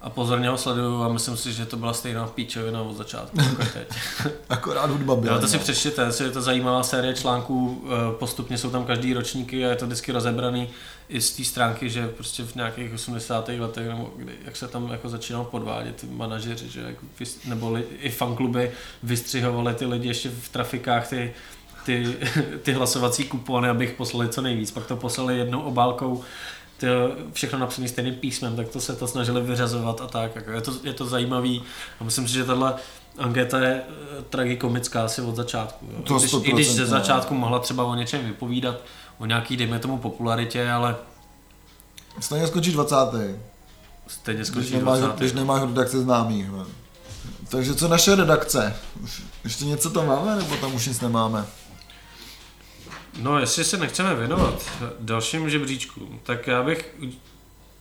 A 0.00 0.10
pozorně 0.10 0.48
ho 0.48 0.58
sleduju 0.58 1.02
a 1.02 1.08
myslím 1.08 1.36
si, 1.36 1.52
že 1.52 1.66
to 1.66 1.76
byla 1.76 1.92
stejná 1.92 2.26
píčovina 2.26 2.82
od 2.82 2.96
začátku, 2.96 3.36
jako 3.48 3.64
teď. 3.72 3.88
Akorát 4.48 4.90
hudba 4.90 5.16
byla. 5.16 5.34
Jo, 5.34 5.40
to 5.40 5.48
si 5.48 5.56
no. 5.56 5.62
přečtěte, 5.62 6.10
je 6.24 6.30
to 6.30 6.42
zajímavá 6.42 6.82
série 6.82 7.14
článků, 7.14 7.84
eh, 7.86 8.18
postupně 8.18 8.58
jsou 8.58 8.70
tam 8.70 8.84
každý 8.84 9.14
ročníky 9.14 9.66
a 9.66 9.68
je 9.68 9.76
to 9.76 9.86
vždycky 9.86 10.12
rozebraný 10.12 10.68
i 11.08 11.20
z 11.20 11.36
té 11.36 11.44
stránky, 11.44 11.90
že 11.90 12.08
prostě 12.08 12.44
v 12.44 12.54
nějakých 12.54 12.94
80. 12.94 13.48
letech, 13.48 13.88
nebo 13.88 14.10
kdy, 14.16 14.32
jak 14.44 14.56
se 14.56 14.68
tam 14.68 14.90
jako 14.90 15.08
začínal 15.08 15.44
podvádět 15.44 15.96
ty 15.96 16.06
manažeři, 16.06 16.68
že 16.68 16.80
jako, 16.80 17.06
nebo 17.44 17.72
li, 17.72 17.84
i 18.00 18.10
fankluby 18.10 18.70
vystřihovali 19.02 19.74
ty 19.74 19.86
lidi 19.86 20.08
ještě 20.08 20.30
v 20.30 20.48
trafikách 20.48 21.08
ty, 21.08 21.34
ty, 21.84 22.16
ty 22.62 22.72
hlasovací 22.72 23.24
kupony, 23.24 23.68
abych 23.68 23.92
poslali 23.92 24.28
co 24.28 24.42
nejvíc. 24.42 24.70
Pak 24.70 24.86
to 24.86 24.96
poslali 24.96 25.38
jednou 25.38 25.60
obálkou 25.60 26.24
ty, 26.78 26.86
všechno 27.32 27.58
napsané 27.58 27.88
stejným 27.88 28.14
písmem, 28.14 28.56
tak 28.56 28.68
to 28.68 28.80
se 28.80 28.96
to 28.96 29.06
snažili 29.06 29.40
vyřazovat 29.40 30.00
a 30.00 30.06
tak. 30.06 30.36
Jako 30.36 30.50
je, 30.50 30.60
to, 30.60 30.72
je 30.84 30.92
to 30.92 31.06
zajímavý 31.06 31.62
a 32.00 32.04
myslím 32.04 32.28
si, 32.28 32.34
že 32.34 32.44
tahle 32.44 32.74
anketa 33.18 33.58
je 33.58 33.82
eh, 33.82 34.22
tragikomická 34.22 35.04
asi 35.04 35.22
od 35.22 35.36
začátku. 35.36 35.86
Jo. 35.92 36.02
To 36.02 36.18
když, 36.18 36.32
I 36.42 36.52
když 36.52 36.70
100%, 36.70 36.74
ze 36.74 36.82
no. 36.82 36.88
začátku 36.88 37.34
mohla 37.34 37.58
třeba 37.58 37.84
o 37.84 37.94
něčem 37.94 38.26
vypovídat, 38.26 38.76
o 39.18 39.26
nějaký, 39.26 39.56
dejme 39.56 39.78
tomu, 39.78 39.98
popularitě, 39.98 40.70
ale 40.70 40.96
Stejně 42.20 42.46
skončí 42.46 42.72
20. 42.72 42.96
stejně 44.06 44.38
Když 44.38 44.48
skončí 44.48 44.74
nemáš, 44.74 44.98
20. 44.98 45.18
když 45.18 45.32
nemáš 45.32 45.62
redakce 45.62 46.00
známých. 46.00 46.46
Takže 47.48 47.74
co 47.74 47.88
naše 47.88 48.14
redakce? 48.14 48.76
Ještě 49.44 49.64
něco 49.64 49.90
tam 49.90 50.06
máme, 50.06 50.36
nebo 50.36 50.56
tam 50.56 50.74
už 50.74 50.86
nic 50.86 51.00
nemáme? 51.00 51.46
No, 53.18 53.38
jestli 53.38 53.64
se 53.64 53.76
nechceme 53.76 54.14
věnovat 54.14 54.70
dalším 55.00 55.50
žebříčkům, 55.50 56.20
tak 56.22 56.46
já 56.46 56.62
bych... 56.62 56.94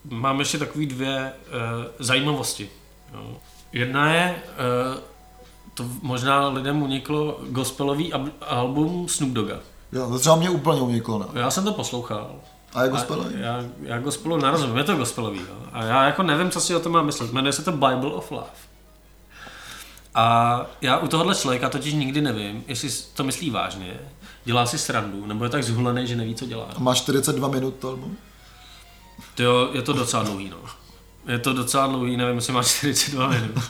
Mám 0.09 0.39
ještě 0.39 0.57
takový 0.57 0.85
dvě 0.85 1.31
uh, 1.47 1.53
zajímavosti. 1.99 2.69
Jo. 3.13 3.37
Jedna 3.73 4.13
je, 4.13 4.35
uh, 4.93 4.99
to 5.73 5.85
možná 6.01 6.47
lidem 6.47 6.81
uniklo, 6.81 7.39
gospelový 7.49 8.13
ab- 8.13 8.31
album 8.41 9.07
Snoop 9.07 9.31
Dogga. 9.31 9.59
Jo, 9.91 10.09
to 10.09 10.19
třeba 10.19 10.35
mě 10.35 10.49
úplně 10.49 10.81
uniklo, 10.81 11.19
no. 11.19 11.27
Já 11.33 11.51
jsem 11.51 11.63
to 11.63 11.73
poslouchal. 11.73 12.35
A 12.73 12.83
je 12.83 12.89
A 12.89 12.91
gospelový? 12.91 13.35
Já, 13.39 13.63
já 13.83 13.99
gospelu 13.99 14.37
nerozumím, 14.37 14.77
je 14.77 14.83
to 14.83 14.95
gospelový. 14.95 15.39
Jo. 15.39 15.55
A 15.73 15.83
já 15.83 16.03
jako 16.05 16.23
nevím, 16.23 16.51
co 16.51 16.61
si 16.61 16.75
o 16.75 16.79
tom 16.79 16.91
mám 16.91 17.05
myslet. 17.05 17.33
Jmenuje 17.33 17.53
se 17.53 17.63
to 17.63 17.71
Bible 17.71 18.11
of 18.13 18.31
Love. 18.31 18.47
A 20.15 20.65
já 20.81 20.97
u 20.97 21.07
tohohle 21.07 21.35
člověka 21.35 21.69
totiž 21.69 21.93
nikdy 21.93 22.21
nevím, 22.21 22.63
jestli 22.67 22.89
to 23.13 23.23
myslí 23.23 23.49
vážně, 23.49 23.99
dělá 24.47 24.65
si 24.65 24.77
srandu, 24.77 25.25
nebo 25.25 25.43
je 25.43 25.49
tak 25.49 25.63
zhulený, 25.63 26.07
že 26.07 26.15
neví, 26.15 26.35
co 26.35 26.45
dělá. 26.45 26.65
A 26.75 26.79
má 26.79 26.95
42 26.95 27.47
minut 27.47 27.75
to 27.75 27.89
album? 27.89 28.17
Jo, 29.39 29.69
je 29.73 29.81
to 29.81 29.93
docela 29.93 30.23
dlouhý, 30.23 30.49
no. 30.49 30.57
Je 31.27 31.39
to 31.39 31.53
docela 31.53 31.87
dlouhý, 31.87 32.17
nevím, 32.17 32.35
jestli 32.35 32.53
má 32.53 32.63
42 32.63 33.27
minut. 33.27 33.63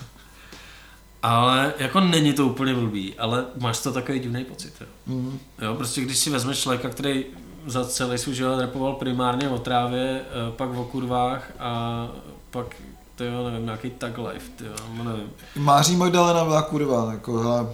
Ale 1.24 1.74
jako 1.78 2.00
není 2.00 2.34
to 2.34 2.46
úplně 2.46 2.74
blbý, 2.74 3.16
ale 3.16 3.46
máš 3.60 3.80
to 3.80 3.92
takový 3.92 4.20
divný 4.20 4.46
pocit. 4.46 4.74
Jo. 4.82 4.88
Mm. 5.06 5.40
jo, 5.62 5.76
prostě 5.76 6.02
když 6.02 6.18
si 6.18 6.30
vezmeš 6.30 6.60
člověka, 6.60 6.90
který 6.90 7.26
za 7.66 7.86
celý 7.86 8.18
svůj 8.18 8.36
život 8.36 8.60
repoval 8.60 8.94
primárně 8.94 9.50
o 9.50 9.58
trávě, 9.58 10.22
eh, 10.22 10.52
pak 10.52 10.70
o 10.70 10.84
kurvách 10.84 11.52
a 11.60 12.08
pak 12.52 12.76
to 13.16 13.24
jo, 13.24 13.50
nevím, 13.50 13.66
nějaký 13.66 13.90
tag 13.90 14.18
life, 14.18 14.52
ty 14.56 14.66
jo, 14.66 15.04
nevím. 15.04 15.30
Máří 15.56 15.96
Magdalena 15.96 16.46
byla 16.46 16.62
kurva, 16.62 17.12
jako, 17.12 17.40
hele, 17.40 17.68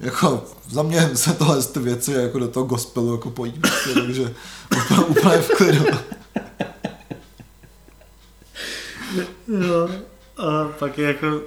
jako 0.00 0.44
za 0.70 0.82
mě 0.82 1.16
se 1.16 1.32
tohle 1.34 1.62
ty 1.62 1.80
věci 1.80 2.12
jako 2.12 2.38
do 2.38 2.48
toho 2.48 2.66
gospelu 2.66 3.12
jako 3.12 3.30
pojí, 3.30 3.52
prostě, 3.52 3.94
takže 3.94 4.34
úplně, 4.76 5.00
úplně 5.00 5.38
v 5.38 5.48
klidu. 5.48 5.84
Jo, 9.48 9.88
a 10.36 10.68
pak 10.78 10.98
je 10.98 11.06
jako, 11.06 11.40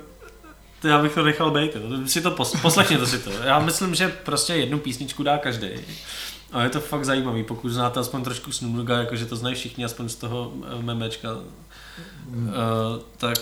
to 0.82 0.88
já 0.88 1.02
bych 1.02 1.14
to 1.14 1.24
nechal 1.24 1.52
být, 1.52 1.72
si 2.06 2.22
to 2.22 2.32
pos, 2.32 2.56
poslechněte 2.62 3.06
si 3.08 3.20
to. 3.20 3.32
Já 3.32 3.60
myslím, 3.60 3.96
že 3.96 4.08
prostě 4.08 4.54
jednu 4.54 4.80
písničku 4.80 5.24
dá 5.24 5.38
každý. 5.38 5.68
A 6.52 6.64
je 6.64 6.70
to 6.70 6.82
fakt 6.82 7.06
zajímavý, 7.06 7.44
pokud 7.44 7.70
znáte 7.70 8.00
aspoň 8.00 8.24
trošku 8.24 8.52
Snoop 8.52 8.76
Dogga, 8.76 8.98
jakože 8.98 9.26
to 9.26 9.36
znají 9.36 9.56
všichni, 9.56 9.86
aspoň 9.86 10.10
z 10.10 10.16
toho 10.16 10.54
eh, 10.64 10.82
memečka, 10.82 11.30
mm. 12.30 12.48
uh, 12.48 12.54
tak... 13.18 13.38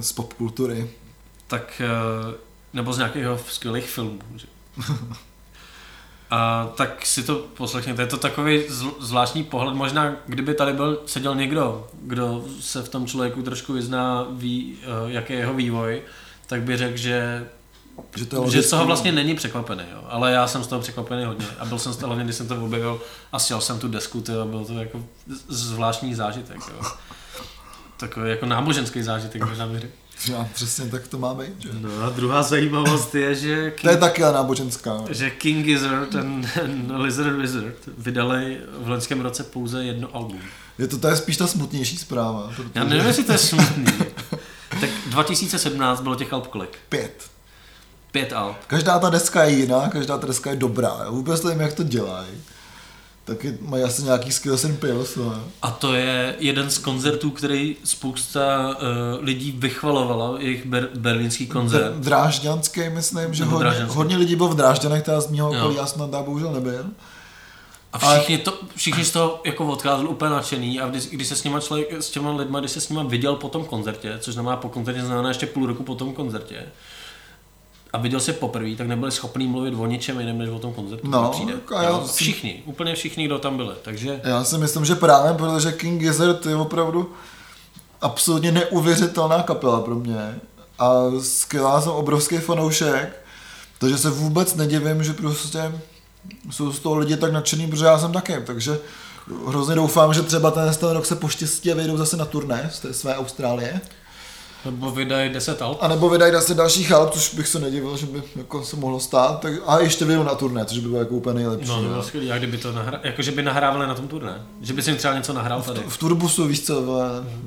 Z 0.00 0.12
popkultury. 0.12 0.90
Tak, 1.46 1.82
uh, 2.28 2.34
nebo 2.76 2.92
z 2.92 2.98
nějakého 2.98 3.38
skvělých 3.48 3.88
filmů, 3.88 4.18
že? 4.36 4.46
A 6.30 6.72
tak 6.76 7.06
si 7.06 7.22
to 7.22 7.34
poslechněte, 7.34 8.02
je 8.02 8.06
to 8.06 8.16
takový 8.16 8.62
zvláštní 9.00 9.44
pohled, 9.44 9.74
možná 9.74 10.16
kdyby 10.26 10.54
tady 10.54 10.72
byl, 10.72 11.02
seděl 11.06 11.34
někdo, 11.34 11.88
kdo 12.02 12.44
se 12.60 12.82
v 12.82 12.88
tom 12.88 13.06
člověku 13.06 13.42
trošku 13.42 13.72
vyzná, 13.72 14.26
ví, 14.30 14.78
uh, 15.04 15.10
jaký 15.10 15.32
je 15.32 15.38
jeho 15.38 15.54
vývoj, 15.54 16.02
tak 16.46 16.62
by 16.62 16.76
řekl, 16.76 16.96
že 16.96 17.46
že, 18.16 18.26
to 18.26 18.50
že 18.50 18.62
z 18.62 18.70
toho 18.70 18.86
vlastně 18.86 19.12
není 19.12 19.34
překvapený, 19.34 19.82
jo. 19.92 20.04
ale 20.08 20.32
já 20.32 20.46
jsem 20.46 20.64
z 20.64 20.66
toho 20.66 20.80
překvapený 20.80 21.24
hodně 21.24 21.46
a 21.58 21.64
byl 21.64 21.78
jsem 21.78 21.92
z 21.92 21.96
toho 21.96 22.06
hlavně, 22.06 22.24
když 22.24 22.36
jsem 22.36 22.48
to 22.48 22.64
objevil 22.64 23.00
a 23.32 23.38
sjel 23.38 23.60
jsem 23.60 23.78
tu 23.78 23.88
desku, 23.88 24.20
tyjo, 24.20 24.40
a 24.40 24.44
byl 24.44 24.64
to 24.64 24.72
jako 24.72 25.04
zvláštní 25.48 26.14
zážitek. 26.14 26.56
Jo. 26.56 26.90
Takový 27.96 28.30
jako 28.30 28.46
náboženský 28.46 29.02
zážitek, 29.02 29.42
možná 29.44 29.66
bych 29.66 29.80
řekl. 29.80 29.94
Já, 30.28 30.48
přesně 30.54 30.90
tak 30.90 31.08
to 31.08 31.18
má 31.18 31.34
být. 31.34 31.52
Že? 31.58 31.68
No 31.72 31.90
a 32.02 32.10
druhá 32.10 32.42
zajímavost 32.42 33.14
je, 33.14 33.34
že... 33.34 33.70
King, 33.70 33.82
to 33.82 33.90
je 33.90 33.96
taky 33.96 34.22
náboženská. 34.22 35.04
Že 35.10 35.30
King 35.30 35.66
Gizzard 35.66 36.14
a 36.16 36.22
Lizard 36.96 37.36
Wizard 37.36 37.76
vydali 37.98 38.60
v 38.78 38.88
loňském 38.88 39.20
roce 39.20 39.44
pouze 39.44 39.84
jedno 39.84 40.08
album. 40.16 40.40
Je 40.78 40.88
to, 40.88 40.98
to 40.98 41.08
je 41.08 41.16
spíš 41.16 41.36
ta 41.36 41.46
smutnější 41.46 41.96
zpráva. 41.98 42.52
Protože... 42.56 42.70
Já 42.74 42.84
nevím, 42.84 43.06
jestli 43.06 43.24
to 43.24 43.32
je 43.32 43.38
smutný. 43.38 43.86
tak 44.80 44.90
2017 45.06 46.00
bylo 46.00 46.14
těch 46.14 46.32
alb 46.32 46.46
kolik? 46.46 46.78
Pět. 46.88 47.30
Pět 48.12 48.32
alb. 48.32 48.56
Každá 48.66 48.98
ta 48.98 49.10
deska 49.10 49.44
je 49.44 49.56
jiná, 49.56 49.88
každá 49.88 50.18
ta 50.18 50.26
deska 50.26 50.50
je 50.50 50.56
dobrá. 50.56 50.96
Já 51.04 51.10
vůbec 51.10 51.42
nevím, 51.42 51.60
jak 51.60 51.72
to 51.72 51.82
dělají. 51.82 52.28
Taky 53.26 53.58
mají 53.60 53.84
asi 53.84 54.02
nějaký 54.02 54.32
skills 54.32 54.64
and 54.64 54.78
pills. 54.78 55.16
No. 55.16 55.44
A 55.62 55.70
to 55.70 55.94
je 55.94 56.34
jeden 56.38 56.70
z 56.70 56.78
koncertů, 56.78 57.30
který 57.30 57.76
spousta 57.84 58.68
uh, 58.68 59.24
lidí 59.24 59.54
vychvalovala, 59.58 60.34
jejich 60.38 60.66
ber- 60.66 60.88
berlínský 60.94 61.46
koncert. 61.46 61.92
V 61.94 62.00
Drážďanský, 62.00 62.80
myslím, 62.90 63.34
že 63.34 63.44
hodně, 63.44 63.84
hodně 63.88 64.16
lidí 64.16 64.36
bylo 64.36 64.48
v 64.48 64.56
Drážďanech, 64.56 65.02
teda 65.02 65.20
z 65.20 65.30
mého 65.30 65.50
okolí, 65.50 65.76
já 65.76 65.86
jsem 65.86 66.10
tam 66.10 66.24
bohužel 66.24 66.52
nebyl. 66.52 66.84
A 67.92 67.98
všichni, 67.98 68.38
to, 68.38 68.58
všichni 68.76 69.04
z 69.04 69.10
toho 69.10 69.40
jako 69.44 69.66
odcházeli 69.66 70.08
úplně 70.08 70.30
nadšený 70.30 70.80
a 70.80 70.88
když, 70.88 71.06
když 71.06 71.28
se 71.28 71.36
s, 71.36 71.44
nima 71.44 71.60
člověk, 71.60 71.92
s 71.92 72.10
těma 72.10 72.36
lidma, 72.36 72.60
když 72.60 72.70
se 72.70 72.80
s 72.80 72.88
nima 72.88 73.02
viděl 73.02 73.34
po 73.36 73.48
tom 73.48 73.64
koncertě, 73.64 74.18
což 74.20 74.34
znamená 74.34 74.56
po 74.56 74.68
koncertě 74.68 75.02
znamená 75.04 75.28
ještě 75.28 75.46
půl 75.46 75.66
roku 75.66 75.82
po 75.82 75.94
tom 75.94 76.14
koncertě, 76.14 76.66
a 77.96 77.98
viděl 77.98 78.20
se 78.20 78.32
poprvé, 78.32 78.76
tak 78.76 78.86
nebyli 78.86 79.12
schopní 79.12 79.46
mluvit 79.46 79.74
o 79.74 79.86
ničem 79.86 80.20
jiném, 80.20 80.38
než 80.38 80.48
o 80.48 80.58
tom 80.58 80.72
koncertu. 80.72 81.08
No, 81.10 81.30
přijde. 81.30 81.52
A 81.76 81.82
já 81.82 81.92
no, 81.92 82.06
všichni, 82.06 82.62
úplně 82.66 82.94
všichni, 82.94 83.24
kdo 83.24 83.38
tam 83.38 83.56
byli. 83.56 83.74
Takže... 83.82 84.20
Já 84.24 84.44
si 84.44 84.58
myslím, 84.58 84.84
že 84.84 84.94
právě 84.94 85.32
protože 85.32 85.72
King 85.72 86.00
Gizzard 86.00 86.46
je 86.46 86.56
opravdu 86.56 87.12
absolutně 88.00 88.52
neuvěřitelná 88.52 89.42
kapela 89.42 89.80
pro 89.80 89.94
mě. 89.94 90.40
A 90.78 91.02
skvělá 91.22 91.80
jsem 91.80 91.92
obrovský 91.92 92.36
fanoušek, 92.36 93.26
takže 93.78 93.98
se 93.98 94.10
vůbec 94.10 94.54
nedivím, 94.54 95.04
že 95.04 95.12
prostě 95.12 95.72
jsou 96.50 96.72
z 96.72 96.78
toho 96.78 96.98
lidi 96.98 97.16
tak 97.16 97.32
nadšený, 97.32 97.66
protože 97.66 97.84
já 97.84 97.98
jsem 97.98 98.12
taky, 98.12 98.36
takže 98.46 98.78
hrozně 99.46 99.74
doufám, 99.74 100.14
že 100.14 100.22
třeba 100.22 100.50
ten, 100.50 100.74
ten 100.74 100.90
rok 100.90 101.06
se 101.06 101.16
poštěstí 101.16 101.72
a 101.72 101.74
vyjdou 101.74 101.96
zase 101.96 102.16
na 102.16 102.24
turné 102.24 102.70
z 102.72 102.80
té 102.80 102.94
své 102.94 103.16
Austrálie. 103.16 103.80
Nebo 104.66 104.90
vydají 104.90 105.32
10 105.32 105.62
alb. 105.62 105.78
A 105.80 105.88
nebo 105.88 106.08
vydají 106.08 106.32
10 106.32 106.56
dalších 106.56 106.92
alb, 106.92 107.10
což 107.10 107.34
bych 107.34 107.48
se 107.48 107.58
nedivil, 107.58 107.96
že 107.96 108.06
by 108.06 108.22
jako 108.36 108.64
se 108.64 108.76
mohlo 108.76 109.00
stát. 109.00 109.40
Tak, 109.40 109.52
a 109.66 109.78
ještě 109.78 110.04
vyjdou 110.04 110.22
na 110.22 110.34
turné, 110.34 110.64
což 110.64 110.78
by 110.78 110.88
bylo 110.88 111.00
jako 111.00 111.14
úplně 111.14 111.34
nejlepší. 111.34 111.68
No, 111.68 111.82
to 111.82 111.88
bylo 111.88 112.02
skvělé. 112.02 112.34
A 112.34 112.38
kdyby 112.38 112.58
to 112.58 112.72
nahra... 112.72 113.00
jako, 113.02 113.22
že 113.22 113.32
by 113.32 113.42
nahrávali 113.42 113.86
na 113.86 113.94
tom 113.94 114.08
turné. 114.08 114.46
Že 114.60 114.72
by 114.72 114.82
si 114.82 114.90
jim 114.90 114.96
třeba 114.96 115.14
něco 115.14 115.32
nahrál 115.32 115.62
tady. 115.62 115.80
V, 115.80 115.88
v 115.88 115.98
turbusu, 115.98 116.46
víš 116.46 116.62
co, 116.62 116.82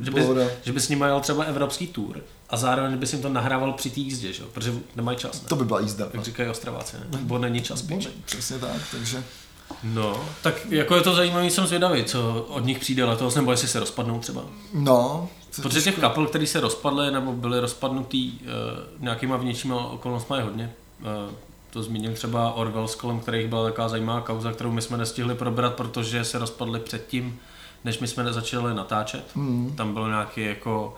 že, 0.02 0.12
by, 0.12 0.28
že 0.64 0.74
by 0.74 0.80
s 0.80 0.90
nimi 0.90 1.06
jel 1.06 1.20
třeba 1.20 1.44
evropský 1.44 1.88
tour 1.88 2.22
a 2.50 2.58
zároveň 2.58 2.98
by 2.98 3.08
si 3.08 3.16
jim 3.16 3.22
to 3.22 3.30
nahrával 3.30 3.74
při 3.74 3.90
té 3.90 4.00
jízdě, 4.00 4.34
že? 4.34 4.44
protože 4.54 4.74
nemají 4.96 5.18
čas. 5.18 5.42
Ne? 5.42 5.48
To 5.48 5.56
by 5.56 5.66
byla 5.66 5.80
jízda. 5.80 6.08
Jak 6.14 6.24
říkají 6.24 6.50
Ostraváci, 6.50 6.98
ne? 6.98 7.20
nebo 7.20 7.38
není 7.38 7.62
čas 7.62 7.82
píč. 7.82 8.08
Přesně 8.26 8.60
tak, 8.60 8.82
takže... 8.92 9.24
No, 9.84 10.26
tak 10.42 10.66
jako 10.70 10.96
je 10.96 11.02
to 11.02 11.16
zajímavý, 11.16 11.50
jsem 11.50 11.68
zvědavý, 11.68 12.04
co 12.04 12.46
od 12.50 12.66
nich 12.66 12.80
přijde 12.80 13.06
letos, 13.06 13.36
nebo 13.36 13.52
jestli 13.52 13.68
se 13.68 13.80
rozpadnou 13.80 14.20
třeba. 14.20 14.42
No. 14.74 15.30
Protože 15.62 15.82
těch 15.82 16.00
kapel, 16.00 16.26
které 16.26 16.48
se 16.48 16.60
rozpadly 16.60 17.12
nebo 17.12 17.34
byly 17.34 17.60
rozpadnutý 17.60 18.32
uh, 18.32 18.40
nějakýma 19.00 19.38
vnějšíma 19.38 19.86
okolnostmi 19.86 20.38
je 20.38 20.44
hodně. 20.44 20.74
Uh, 21.02 21.34
to 21.70 21.84
zmínil 21.84 22.14
třeba 22.14 22.54
Orwell, 22.54 22.88
s 22.88 22.96
kolem 22.96 23.20
kterých 23.20 23.48
byla 23.48 23.64
taková 23.64 23.90
zajímavá 23.90 24.22
kauza, 24.22 24.52
kterou 24.52 24.72
my 24.72 24.82
jsme 24.82 24.98
nestihli 24.98 25.36
probrat, 25.36 25.74
protože 25.74 26.24
se 26.24 26.40
rozpadly 26.40 26.80
předtím, 26.80 27.40
než 27.86 28.00
my 28.00 28.08
jsme 28.08 28.34
začali 28.34 28.74
natáčet. 28.74 29.36
Mm. 29.36 29.74
Tam 29.78 29.94
bylo 29.94 30.08
nějaké 30.08 30.42
jako 30.42 30.96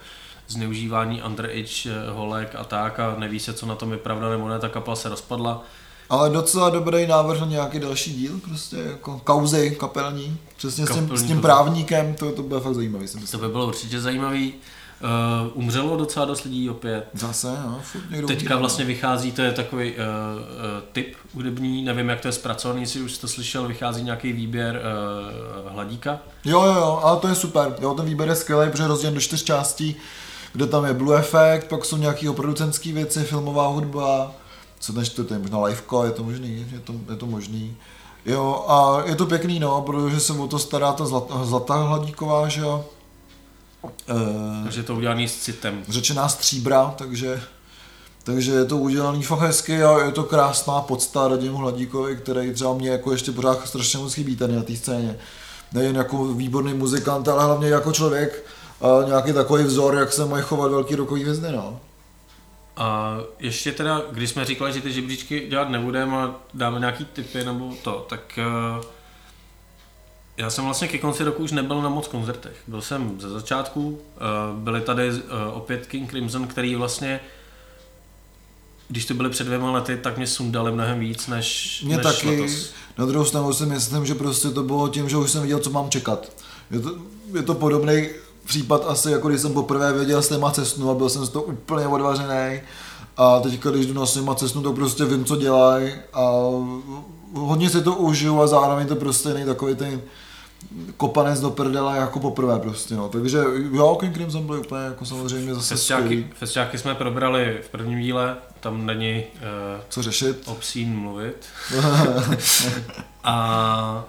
zneužívání 0.47 1.21
underage 1.23 2.09
holek 2.09 2.55
a 2.55 2.63
tak 2.63 2.99
a 2.99 3.15
neví 3.17 3.39
se, 3.39 3.53
co 3.53 3.65
na 3.65 3.75
tom 3.75 3.91
je 3.91 3.97
pravda 3.97 4.29
nebo 4.29 4.49
ne, 4.49 4.59
ta 4.59 4.69
kapela 4.69 4.95
se 4.95 5.09
rozpadla. 5.09 5.63
Ale 6.11 6.29
docela 6.29 6.69
dobrý 6.69 7.07
návrh 7.07 7.39
na 7.39 7.45
nějaký 7.45 7.79
další 7.79 8.13
díl, 8.13 8.31
prostě 8.45 8.75
jako 8.75 9.21
kauzy 9.23 9.75
kapelní, 9.79 10.37
přesně 10.57 10.85
Kapelní, 10.85 11.07
s 11.07 11.09
tím, 11.09 11.17
s 11.17 11.23
tím 11.23 11.41
právníkem, 11.41 12.13
to, 12.13 12.31
to 12.31 12.43
bude 12.43 12.59
fakt 12.59 12.75
zajímavý. 12.75 13.07
Jsem 13.07 13.21
to 13.27 13.37
by 13.37 13.47
bylo 13.47 13.67
určitě 13.67 14.01
zajímavý. 14.01 14.53
Uh, 15.43 15.51
umřelo 15.53 15.97
docela 15.97 16.25
dost 16.25 16.43
lidí 16.43 16.69
opět. 16.69 17.07
Zase, 17.13 17.47
no, 17.47 17.79
furt 17.83 18.11
někdo 18.11 18.27
Teďka 18.27 18.41
umírá. 18.41 18.57
vlastně 18.57 18.85
vychází, 18.85 19.31
to 19.31 19.41
je 19.41 19.51
takový 19.51 19.91
uh, 19.91 19.97
uh, 19.97 20.03
typ 20.91 21.15
hudební, 21.33 21.83
nevím 21.83 22.09
jak 22.09 22.21
to 22.21 22.27
je 22.27 22.31
zpracovaný, 22.31 22.81
jestli 22.81 23.01
už 23.01 23.17
to 23.17 23.27
slyšel, 23.27 23.67
vychází 23.67 24.03
nějaký 24.03 24.33
výběr 24.33 24.81
uh, 25.65 25.71
hladíka. 25.71 26.19
Jo, 26.45 26.63
jo, 26.65 26.73
jo, 26.73 26.99
ale 27.03 27.19
to 27.19 27.27
je 27.27 27.35
super, 27.35 27.75
jo, 27.81 27.93
ten 27.93 28.05
výběr 28.05 28.29
je 28.29 28.35
skvělý, 28.35 28.71
protože 28.71 28.87
rozdělen 28.87 29.13
do 29.13 29.21
čtyř 29.21 29.43
částí, 29.43 29.95
kde 30.53 30.67
tam 30.67 30.85
je 30.85 30.93
Blue 30.93 31.19
Effect, 31.19 31.67
pak 31.67 31.85
jsou 31.85 31.97
nějaký 31.97 32.29
producentské 32.35 32.93
věci, 32.93 33.23
filmová 33.23 33.67
hudba, 33.67 34.31
co 34.81 34.93
ten 34.93 35.05
čtvrtý, 35.05 35.33
možná 35.37 35.63
liveko, 35.63 36.03
je 36.03 36.11
to 36.11 36.23
možný, 36.23 36.65
je 36.71 36.79
to, 36.79 36.93
je 37.09 37.15
to 37.15 37.25
možný. 37.25 37.77
Jo, 38.25 38.65
a 38.67 39.03
je 39.05 39.15
to 39.15 39.25
pěkný, 39.25 39.59
no, 39.59 39.81
protože 39.81 40.19
se 40.19 40.33
o 40.33 40.47
to 40.47 40.59
stará 40.59 40.93
ta 40.93 41.05
zlat, 41.05 41.31
zlatá 41.43 41.75
hladíková, 41.75 42.47
že 42.47 42.61
jo. 42.61 42.85
E, 44.09 44.63
takže 44.63 44.79
je 44.79 44.83
to 44.83 44.95
udělaný 44.95 45.27
s 45.27 45.35
citem. 45.35 45.83
Řečená 45.89 46.29
stříbra, 46.29 46.93
takže, 46.97 47.41
takže 48.23 48.51
je 48.51 48.65
to 48.65 48.77
udělaný 48.77 49.23
fakt 49.23 49.39
hezky 49.39 49.83
a 49.83 50.05
je 50.05 50.11
to 50.11 50.23
krásná 50.23 50.81
podsta 50.81 51.27
Radimu 51.27 51.57
Hladíkovi, 51.57 52.15
který 52.15 52.53
třeba 52.53 52.73
mě 52.73 52.89
jako 52.89 53.11
ještě 53.11 53.31
pořád 53.31 53.67
strašně 53.67 53.99
moc 53.99 54.13
chybí 54.13 54.35
tady 54.35 54.55
na 54.55 54.63
té 54.63 54.75
scéně. 54.75 55.17
Nejen 55.73 55.95
jako 55.95 56.25
výborný 56.25 56.73
muzikant, 56.73 57.27
ale 57.27 57.43
hlavně 57.43 57.69
jako 57.69 57.91
člověk, 57.91 58.45
a 58.81 59.07
nějaký 59.07 59.33
takový 59.33 59.63
vzor, 59.63 59.95
jak 59.95 60.13
se 60.13 60.25
mají 60.25 60.43
chovat 60.43 60.71
velký 60.71 60.95
rokový 60.95 61.21
hvězdy, 61.21 61.51
no. 61.51 61.79
A 62.77 63.17
ještě 63.39 63.71
teda, 63.71 64.01
když 64.11 64.29
jsme 64.29 64.45
říkali, 64.45 64.73
že 64.73 64.81
ty 64.81 64.91
žebříčky 64.91 65.47
dělat 65.49 65.69
nebudeme 65.69 66.17
a 66.17 66.35
dáme 66.53 66.79
nějaký 66.79 67.05
typy 67.05 67.45
nebo 67.45 67.73
to, 67.83 68.05
tak 68.09 68.39
uh, 68.77 68.85
já 70.37 70.49
jsem 70.49 70.63
vlastně 70.63 70.87
ke 70.87 70.97
konci 70.97 71.23
roku 71.23 71.43
už 71.43 71.51
nebyl 71.51 71.81
na 71.81 71.89
moc 71.89 72.07
koncertech. 72.07 72.55
Byl 72.67 72.81
jsem 72.81 73.21
ze 73.21 73.29
začátku, 73.29 73.87
uh, 73.89 74.59
byli 74.59 74.81
tady 74.81 75.09
uh, 75.11 75.17
opět 75.53 75.87
King 75.87 76.09
Crimson, 76.09 76.47
který 76.47 76.75
vlastně 76.75 77.19
když 78.87 79.05
to 79.05 79.13
byly 79.13 79.29
před 79.29 79.43
dvěma 79.43 79.71
lety, 79.71 79.97
tak 79.97 80.17
mě 80.17 80.27
sundali 80.27 80.71
mnohem 80.71 80.99
víc 80.99 81.27
než, 81.27 81.81
mě 81.85 81.97
než 81.97 82.03
taky. 82.03 82.29
letos. 82.29 82.73
Na 82.97 83.05
druhou 83.05 83.25
stranu 83.25 83.53
si 83.53 83.65
myslím, 83.65 84.05
že 84.05 84.15
prostě 84.15 84.49
to 84.49 84.63
bylo 84.63 84.89
tím, 84.89 85.09
že 85.09 85.17
už 85.17 85.31
jsem 85.31 85.41
viděl, 85.41 85.59
co 85.59 85.69
mám 85.69 85.89
čekat. 85.89 86.31
Je 86.71 86.79
to, 86.79 86.95
je 87.35 87.43
to 87.43 87.55
podobný 87.55 88.09
případ 88.45 88.85
asi, 88.87 89.11
jako 89.11 89.29
když 89.29 89.41
jsem 89.41 89.53
poprvé 89.53 89.93
věděl 89.93 90.21
s 90.21 90.27
téma 90.27 90.51
cestnu 90.51 90.89
a 90.89 90.93
byl 90.93 91.09
jsem 91.09 91.25
z 91.25 91.29
toho 91.29 91.45
úplně 91.45 91.87
odvařený 91.87 92.61
A 93.17 93.39
teďka, 93.39 93.69
když 93.69 93.85
jdu 93.85 93.93
na 93.93 94.05
s 94.05 94.15
nima 94.15 94.35
cestu, 94.35 94.61
tak 94.61 94.73
prostě 94.75 95.05
vím, 95.05 95.25
co 95.25 95.35
dělají 95.35 95.93
a 96.13 96.31
hodně 97.33 97.69
si 97.69 97.81
to 97.81 97.95
užiju 97.95 98.41
a 98.41 98.47
zároveň 98.47 98.87
to 98.87 98.95
prostě 98.95 99.29
není 99.29 99.45
takový 99.45 99.75
ten 99.75 100.01
kopanec 100.97 101.39
do 101.39 101.49
prdele 101.49 101.97
jako 101.97 102.19
poprvé 102.19 102.59
prostě, 102.59 102.95
no. 102.95 103.09
Takže 103.09 103.39
jo, 103.71 103.97
King 103.99 104.13
Crimson 104.13 104.45
byl 104.45 104.59
úplně 104.59 104.81
jako 104.81 105.05
samozřejmě 105.05 105.55
zase 105.55 105.75
Festiáky, 105.75 106.27
festiáky 106.35 106.77
jsme 106.77 106.95
probrali 106.95 107.59
v 107.63 107.69
prvním 107.69 108.01
díle, 108.01 108.37
tam 108.59 108.85
není 108.85 109.23
uh, 109.33 109.81
Co 109.89 110.01
řešit? 110.01 110.43
obscene 110.45 110.95
mluvit. 110.95 111.45
a, 113.23 114.05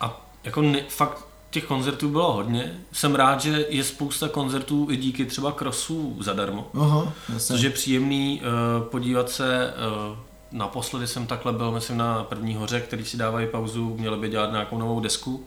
a 0.00 0.26
jako 0.44 0.62
ne, 0.62 0.80
fakt 0.88 1.29
těch 1.50 1.64
koncertů 1.64 2.08
bylo 2.08 2.32
hodně. 2.32 2.74
Jsem 2.92 3.14
rád, 3.14 3.40
že 3.40 3.66
je 3.68 3.84
spousta 3.84 4.28
koncertů 4.28 4.86
i 4.90 4.96
díky 4.96 5.24
třeba 5.26 5.52
crossu 5.52 6.16
zadarmo. 6.20 6.70
Aha, 6.74 7.12
jasně. 7.32 7.56
Což 7.56 7.62
je 7.62 7.70
příjemný 7.70 8.42
uh, 8.42 8.84
podívat 8.84 9.30
se, 9.30 9.74
uh, 10.10 10.18
naposledy 10.52 11.06
jsem 11.06 11.26
takhle 11.26 11.52
byl, 11.52 11.70
myslím, 11.70 11.96
na 11.96 12.24
první 12.24 12.54
hoře, 12.54 12.80
který 12.80 13.04
si 13.04 13.16
dávají 13.16 13.46
pauzu, 13.46 13.96
měli 13.98 14.16
by 14.16 14.28
dělat 14.28 14.50
nějakou 14.52 14.78
novou 14.78 15.00
desku, 15.00 15.46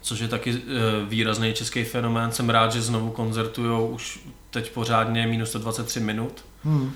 což 0.00 0.20
je 0.20 0.28
taky 0.28 0.54
uh, 0.54 0.60
výrazný 1.08 1.54
český 1.54 1.84
fenomén. 1.84 2.32
Jsem 2.32 2.50
rád, 2.50 2.72
že 2.72 2.82
znovu 2.82 3.10
koncertujou 3.10 3.88
už 3.88 4.20
teď 4.50 4.72
pořádně 4.72 5.26
minus 5.26 5.48
123 5.48 6.00
minut. 6.00 6.44
Hmm. 6.64 6.92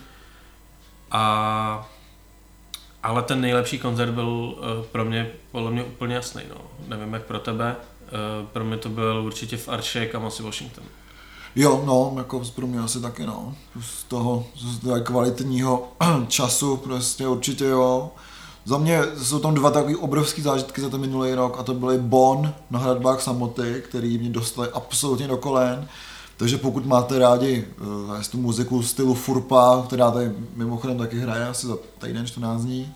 A 1.11 1.91
ale 3.03 3.23
ten 3.23 3.41
nejlepší 3.41 3.79
koncert 3.79 4.11
byl 4.11 4.57
pro 4.93 5.05
mě 5.05 5.31
podle 5.51 5.71
mě 5.71 5.85
úplně 5.85 6.15
jasný. 6.15 6.43
No. 6.49 6.57
Nevím 6.89 7.15
jak 7.15 7.23
pro 7.23 7.39
tebe. 7.39 7.77
Uh, 8.13 8.47
pro 8.47 8.65
mě 8.65 8.77
to 8.77 8.89
byl 8.89 9.23
určitě 9.27 9.57
v 9.57 9.69
Arše 9.69 10.07
Kamasi 10.07 10.43
Washington. 10.43 10.85
Jo, 11.57 11.83
no, 11.87 12.15
jako 12.17 12.43
pro 12.55 12.67
mě 12.67 12.81
asi 12.81 13.01
taky, 13.01 13.27
no. 13.27 13.55
Z 13.81 14.05
toho, 14.05 14.47
z 14.57 14.79
toho 14.79 15.01
kvalitního 15.01 15.89
času 16.29 16.77
prostě 16.77 17.27
určitě 17.27 17.65
jo. 17.65 18.11
Za 18.65 18.79
mě 18.79 19.03
jsou 19.23 19.39
tam 19.39 19.55
dva 19.55 19.71
takové 19.71 19.97
obrovské 19.97 20.43
zážitky 20.43 20.81
za 20.81 20.89
ten 20.89 21.01
minulý 21.01 21.35
rok 21.35 21.57
a 21.59 21.63
to 21.63 21.75
byly 21.75 21.99
Bon 21.99 22.55
na 22.71 22.79
hradbách 22.79 23.23
samoty, 23.23 23.83
který 23.85 24.19
mě 24.19 24.31
dostali 24.31 24.69
absolutně 24.73 25.29
do 25.29 25.37
kolen. 25.37 25.89
Takže 26.37 26.59
pokud 26.59 26.87
máte 26.87 27.19
rádi 27.19 27.65
uh, 27.81 28.23
tu 28.31 28.39
muziku 28.39 28.83
stylu 28.83 29.15
Furpa, 29.15 29.83
která 29.87 30.11
tady 30.11 30.33
mimochodem 30.57 30.99
taky 30.99 31.19
hraje 31.19 31.49
asi 31.49 31.67
za 31.67 31.77
týden 31.99 32.27
14 32.27 32.63
dní, 32.63 32.95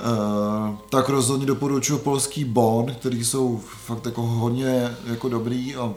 uh, 0.00 0.76
tak 0.90 1.08
rozhodně 1.08 1.46
doporučuji 1.46 1.98
polský 1.98 2.44
Bon, 2.44 2.94
který 2.94 3.24
jsou 3.24 3.60
fakt 3.86 4.06
jako 4.06 4.22
hodně 4.22 4.96
jako 5.06 5.28
dobrý 5.28 5.76
a 5.76 5.92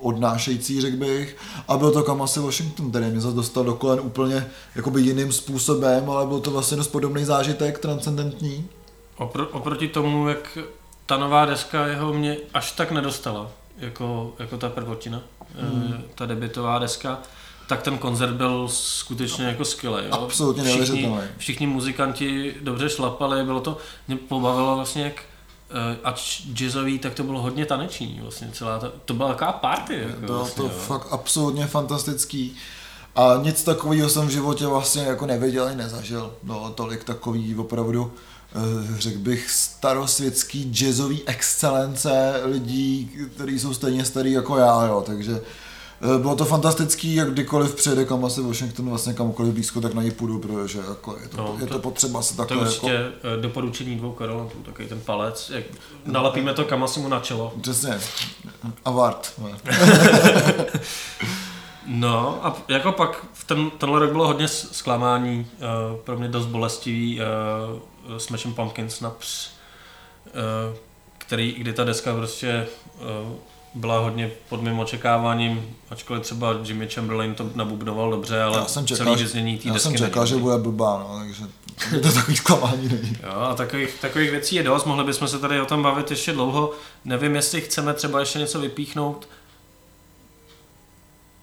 odnášející, 0.00 0.80
řekl 0.80 0.96
bych. 0.96 1.36
A 1.68 1.76
byl 1.76 1.90
to 1.90 2.02
Kamasi 2.02 2.40
Washington, 2.40 2.90
který 2.90 3.06
mě 3.06 3.20
zase 3.20 3.36
dostal 3.36 3.64
do 3.64 3.74
kolen 3.74 4.00
úplně 4.00 4.46
jakoby 4.74 5.00
jiným 5.00 5.32
způsobem, 5.32 6.10
ale 6.10 6.26
byl 6.26 6.40
to 6.40 6.50
vlastně 6.50 6.76
dost 6.76 6.88
podobný 6.88 7.24
zážitek, 7.24 7.78
transcendentní. 7.78 8.68
Opr- 9.18 9.48
oproti 9.52 9.88
tomu, 9.88 10.28
jak 10.28 10.58
ta 11.06 11.16
nová 11.16 11.44
deska 11.44 11.86
jeho 11.86 12.12
mě 12.12 12.36
až 12.54 12.72
tak 12.72 12.90
nedostala, 12.90 13.50
jako, 13.78 14.32
jako 14.38 14.56
ta 14.56 14.68
prvotina, 14.68 15.22
hmm. 15.60 16.02
ta 16.14 16.26
debitová 16.26 16.78
deska, 16.78 17.18
tak 17.70 17.82
ten 17.82 17.98
koncert 17.98 18.32
byl 18.32 18.68
skutečně 18.68 19.44
jako 19.44 19.64
skvělý. 19.64 20.04
Jo? 20.04 20.12
Absolutně 20.12 20.64
všichni, 20.64 21.14
všichni 21.38 21.66
muzikanti 21.66 22.54
dobře 22.60 22.88
šlapali, 22.88 23.44
bylo 23.44 23.60
to, 23.60 23.76
mě 24.08 24.16
pobavilo 24.16 24.76
vlastně, 24.76 25.04
jak 25.04 25.22
eh, 25.70 25.98
ač 26.04 26.42
jazzový, 26.52 26.98
tak 26.98 27.14
to 27.14 27.22
bylo 27.22 27.42
hodně 27.42 27.66
taneční 27.66 28.18
vlastně 28.22 28.48
celá 28.52 28.78
ta, 28.78 28.92
to 29.04 29.14
byla 29.14 29.28
taková 29.28 29.52
party. 29.52 29.94
Jako 29.94 30.20
Bylo 30.20 30.38
vlastně, 30.38 30.56
to 30.56 30.62
jo. 30.62 30.74
fakt 30.78 31.06
absolutně 31.10 31.66
fantastický. 31.66 32.56
A 33.16 33.40
nic 33.42 33.62
takového 33.64 34.08
jsem 34.08 34.26
v 34.26 34.30
životě 34.30 34.66
vlastně 34.66 35.02
jako 35.02 35.26
nevěděl 35.26 35.66
ani 35.66 35.76
nezažil. 35.76 36.32
No, 36.42 36.72
tolik 36.74 37.04
takový 37.04 37.56
opravdu, 37.56 38.12
eh, 38.52 38.98
řekl 38.98 39.18
bych, 39.18 39.50
starosvětský 39.50 40.70
jazzový 40.72 41.22
excelence 41.26 42.40
lidí, 42.44 43.10
kteří 43.34 43.58
jsou 43.58 43.74
stejně 43.74 44.04
starý 44.04 44.32
jako 44.32 44.56
já, 44.58 44.86
jo. 44.86 45.02
Takže 45.06 45.40
bylo 46.18 46.36
to 46.36 46.44
fantastický, 46.44 47.14
jak 47.14 47.32
kdykoliv 47.32 47.74
přijede 47.74 48.04
kam 48.04 48.24
asi 48.24 48.40
Washington, 48.42 48.88
vlastně 48.88 49.14
kamkoliv 49.14 49.52
blízko, 49.54 49.80
tak 49.80 49.94
na 49.94 50.02
ní 50.02 50.10
půjdu, 50.10 50.38
protože 50.38 50.78
jako 50.88 51.16
je 51.22 51.28
to, 51.28 51.36
No, 51.36 51.56
je 51.60 51.66
to- 51.66 51.74
to 51.74 51.80
potřeba 51.80 52.22
se 52.22 52.36
To 52.36 52.42
je 52.42 52.48
takhle 52.48 52.66
určitě 52.66 52.86
jako... 52.92 53.26
jako... 53.28 53.42
doporučení 53.42 53.96
dvou 53.96 54.12
korolantů, 54.12 54.58
takový 54.58 54.88
ten 54.88 55.00
palec. 55.00 55.50
Jak 55.54 55.64
nalepíme 56.06 56.54
to 56.54 56.64
Kamasimu 56.64 57.08
na 57.08 57.20
čelo. 57.20 57.52
Přesně. 57.60 57.98
Avart. 58.84 59.32
No 61.86 62.44
a 62.44 62.50
p- 62.50 62.74
jako 62.74 62.92
pak 62.92 63.26
v 63.32 63.44
ten, 63.44 63.70
tenhle 63.70 64.00
rok 64.00 64.12
bylo 64.12 64.26
hodně 64.26 64.48
zklamání, 64.48 65.46
uh, 65.90 65.96
pro 66.00 66.16
mě 66.18 66.28
dost 66.28 66.46
bolestivý 66.46 67.20
uh, 67.20 68.18
Smashing 68.18 68.56
Pumpkins 68.56 69.00
např, 69.00 69.50
uh, 70.26 70.76
který, 71.18 71.52
kdy 71.52 71.72
ta 71.72 71.84
deska 71.84 72.14
prostě 72.14 72.66
uh, 73.00 73.32
byla 73.74 73.98
hodně 73.98 74.30
pod 74.48 74.62
mým 74.62 74.78
očekáváním, 74.78 75.76
ačkoliv 75.90 76.22
třeba 76.22 76.54
Jimmy 76.64 76.88
Chamberlain 76.88 77.34
to 77.34 77.50
nabubnoval 77.54 78.10
dobře, 78.10 78.42
ale 78.42 78.58
Já 78.58 78.64
jsem 78.64 78.86
čekal, 78.86 79.06
celý 79.06 79.18
že- 79.18 79.24
vyznění 79.24 79.58
té 79.58 79.68
Já 79.68 79.78
jsem 79.78 79.96
čekal, 79.96 80.26
že 80.26 80.36
bude 80.36 80.58
blbá, 80.58 80.98
no, 81.08 81.18
takže 81.18 81.44
to 82.02 82.12
takový 82.12 82.36
zklamání 82.36 82.88
není. 82.88 83.16
Jo, 83.22 83.40
a 83.40 83.54
takových, 83.54 83.94
takových 84.00 84.30
věcí 84.30 84.56
je 84.56 84.62
dost, 84.62 84.84
mohli 84.84 85.04
bychom 85.04 85.28
se 85.28 85.38
tady 85.38 85.60
o 85.60 85.66
tom 85.66 85.82
bavit 85.82 86.10
ještě 86.10 86.32
dlouho. 86.32 86.72
Nevím, 87.04 87.34
jestli 87.36 87.60
chceme 87.60 87.94
třeba 87.94 88.20
ještě 88.20 88.38
něco 88.38 88.60
vypíchnout. 88.60 89.28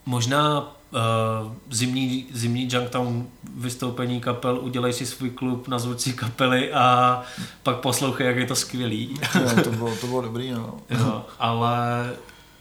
Možná 0.08 0.60
uh, 0.60 1.52
zimní, 1.70 2.28
zimní 2.34 2.70
Junktown 2.72 3.28
vystoupení 3.58 4.22
kapel, 4.22 4.60
udělej 4.60 4.94
si 4.94 5.06
svůj 5.06 5.30
klub, 5.30 5.68
nazvuť 5.68 6.00
si 6.00 6.14
kapely 6.14 6.74
a 6.74 7.22
pak 7.64 7.78
poslouchej, 7.78 8.28
jak 8.28 8.38
je 8.38 8.46
to 8.46 8.56
skvělý. 8.56 9.20
Jo, 9.36 9.64
to, 9.64 9.72
bylo, 9.72 9.96
to 9.96 10.08
bylo 10.08 10.22
dobrý, 10.22 10.52
no. 10.52 10.74
jo, 10.90 11.26
ale, 11.40 12.10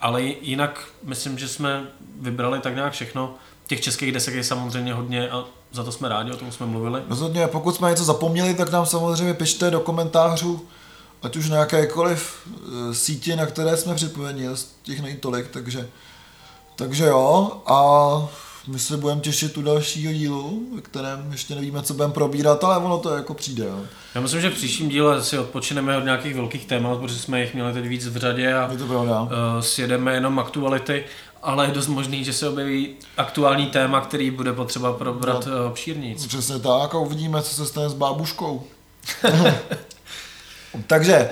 ale 0.01 0.23
jinak 0.23 0.89
myslím, 1.05 1.39
že 1.39 1.49
jsme 1.49 1.87
vybrali 2.21 2.61
tak 2.61 2.75
nějak 2.75 2.93
všechno. 2.93 3.35
Těch 3.67 3.81
českých 3.81 4.13
desek 4.13 4.35
je 4.35 4.45
samozřejmě 4.45 4.95
hodně 4.95 5.31
a 5.31 5.45
za 5.73 5.85
to 5.85 5.93
jsme 5.93 6.09
rádi, 6.09 6.33
o 6.33 6.37
tom 6.37 6.53
jsme 6.53 6.67
mluvili. 6.67 7.03
Rozhodně, 7.09 7.47
pokud 7.47 7.77
jsme 7.77 7.91
něco 7.91 8.05
zapomněli, 8.05 8.55
tak 8.55 8.73
nám 8.73 8.87
samozřejmě 8.87 9.35
pište 9.35 9.71
do 9.71 9.81
komentářů, 9.81 10.67
ať 11.23 11.37
už 11.37 11.49
na 11.49 11.57
jakékoliv 11.57 12.37
eh, 12.47 12.95
sítě, 12.95 13.37
na 13.37 13.47
které 13.47 13.77
jsme 13.77 13.95
připojeni, 13.95 14.49
těch 14.83 15.03
není 15.03 15.17
tolik, 15.17 15.49
takže, 15.49 15.89
takže 16.77 17.05
jo, 17.05 17.53
a 17.67 18.29
my 18.67 18.79
se 18.79 18.97
budeme 18.97 19.21
těšit 19.21 19.57
u 19.57 19.63
dalšího 19.63 20.13
dílu, 20.13 20.63
ve 20.75 20.81
kterém 20.81 21.33
ještě 21.33 21.55
nevíme, 21.55 21.83
co 21.83 21.95
budeme 21.95 22.13
probírat, 22.13 22.65
ale 22.65 22.77
ono 22.77 22.99
to 22.99 23.17
jako 23.17 23.35
přijde, 23.35 23.65
jo. 23.65 23.81
Já 24.15 24.21
myslím, 24.21 24.41
že 24.41 24.51
v 24.51 24.55
příštím 24.55 24.89
díle 24.89 25.23
si 25.25 25.39
odpočineme 25.39 25.97
od 25.97 26.05
nějakých 26.05 26.35
velkých 26.35 26.65
témat, 26.67 26.99
protože 26.99 27.19
jsme 27.19 27.41
jich 27.41 27.55
měli 27.55 27.73
teď 27.73 27.87
víc 27.87 28.07
v 28.07 28.17
řadě 28.17 28.55
a 28.55 28.73
Je 28.73 28.79
to 28.79 28.87
pravda. 28.87 29.21
uh, 29.23 29.29
sjedeme 29.61 30.15
jenom 30.15 30.39
aktuality, 30.39 31.05
ale 31.43 31.67
je 31.67 31.73
dost 31.73 31.87
možný, 31.87 32.25
že 32.25 32.33
se 32.33 32.49
objeví 32.49 32.95
aktuální 33.17 33.67
téma, 33.67 34.01
který 34.01 34.31
bude 34.31 34.53
potřeba 34.53 34.93
probrat 34.93 35.47
no. 35.47 35.67
obšírníc. 35.67 36.27
Přesně 36.27 36.59
tak 36.59 36.95
a 36.95 36.99
uvidíme, 36.99 37.43
co 37.43 37.55
se 37.55 37.67
stane 37.67 37.89
s 37.89 37.95
bábuškou. 37.95 38.65
takže, 40.87 41.31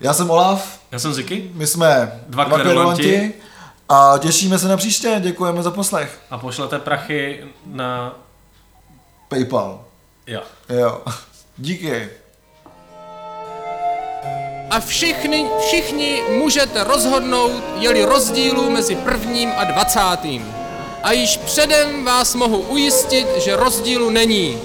já 0.00 0.14
jsem 0.14 0.30
Olaf, 0.30 0.80
Já 0.92 0.98
jsem 0.98 1.14
Ziky 1.14 1.50
my 1.54 1.66
jsme 1.66 2.20
Dva 2.28 2.44
kverulanti. 2.44 3.34
A 3.88 4.18
těšíme 4.18 4.58
se 4.58 4.68
na 4.68 4.76
příště, 4.76 5.16
děkujeme 5.20 5.62
za 5.62 5.70
poslech. 5.70 6.20
a 6.30 6.38
pošlete 6.38 6.78
prachy 6.78 7.44
na... 7.66 8.16
Paypal. 9.28 9.84
Jo. 10.26 10.42
Jo. 10.68 11.02
Díky. 11.56 12.10
A 14.70 14.80
všichni, 14.80 15.46
všichni 15.60 16.22
můžete 16.38 16.84
rozhodnout, 16.84 17.62
je-li 17.78 18.04
rozdílu 18.04 18.70
mezi 18.70 18.96
prvním 18.96 19.52
a 19.56 19.64
dvacátým. 19.64 20.54
A 21.02 21.12
již 21.12 21.36
předem 21.36 22.04
vás 22.04 22.34
mohu 22.34 22.58
ujistit, 22.58 23.26
že 23.36 23.56
rozdílu 23.56 24.10
není. 24.10 24.58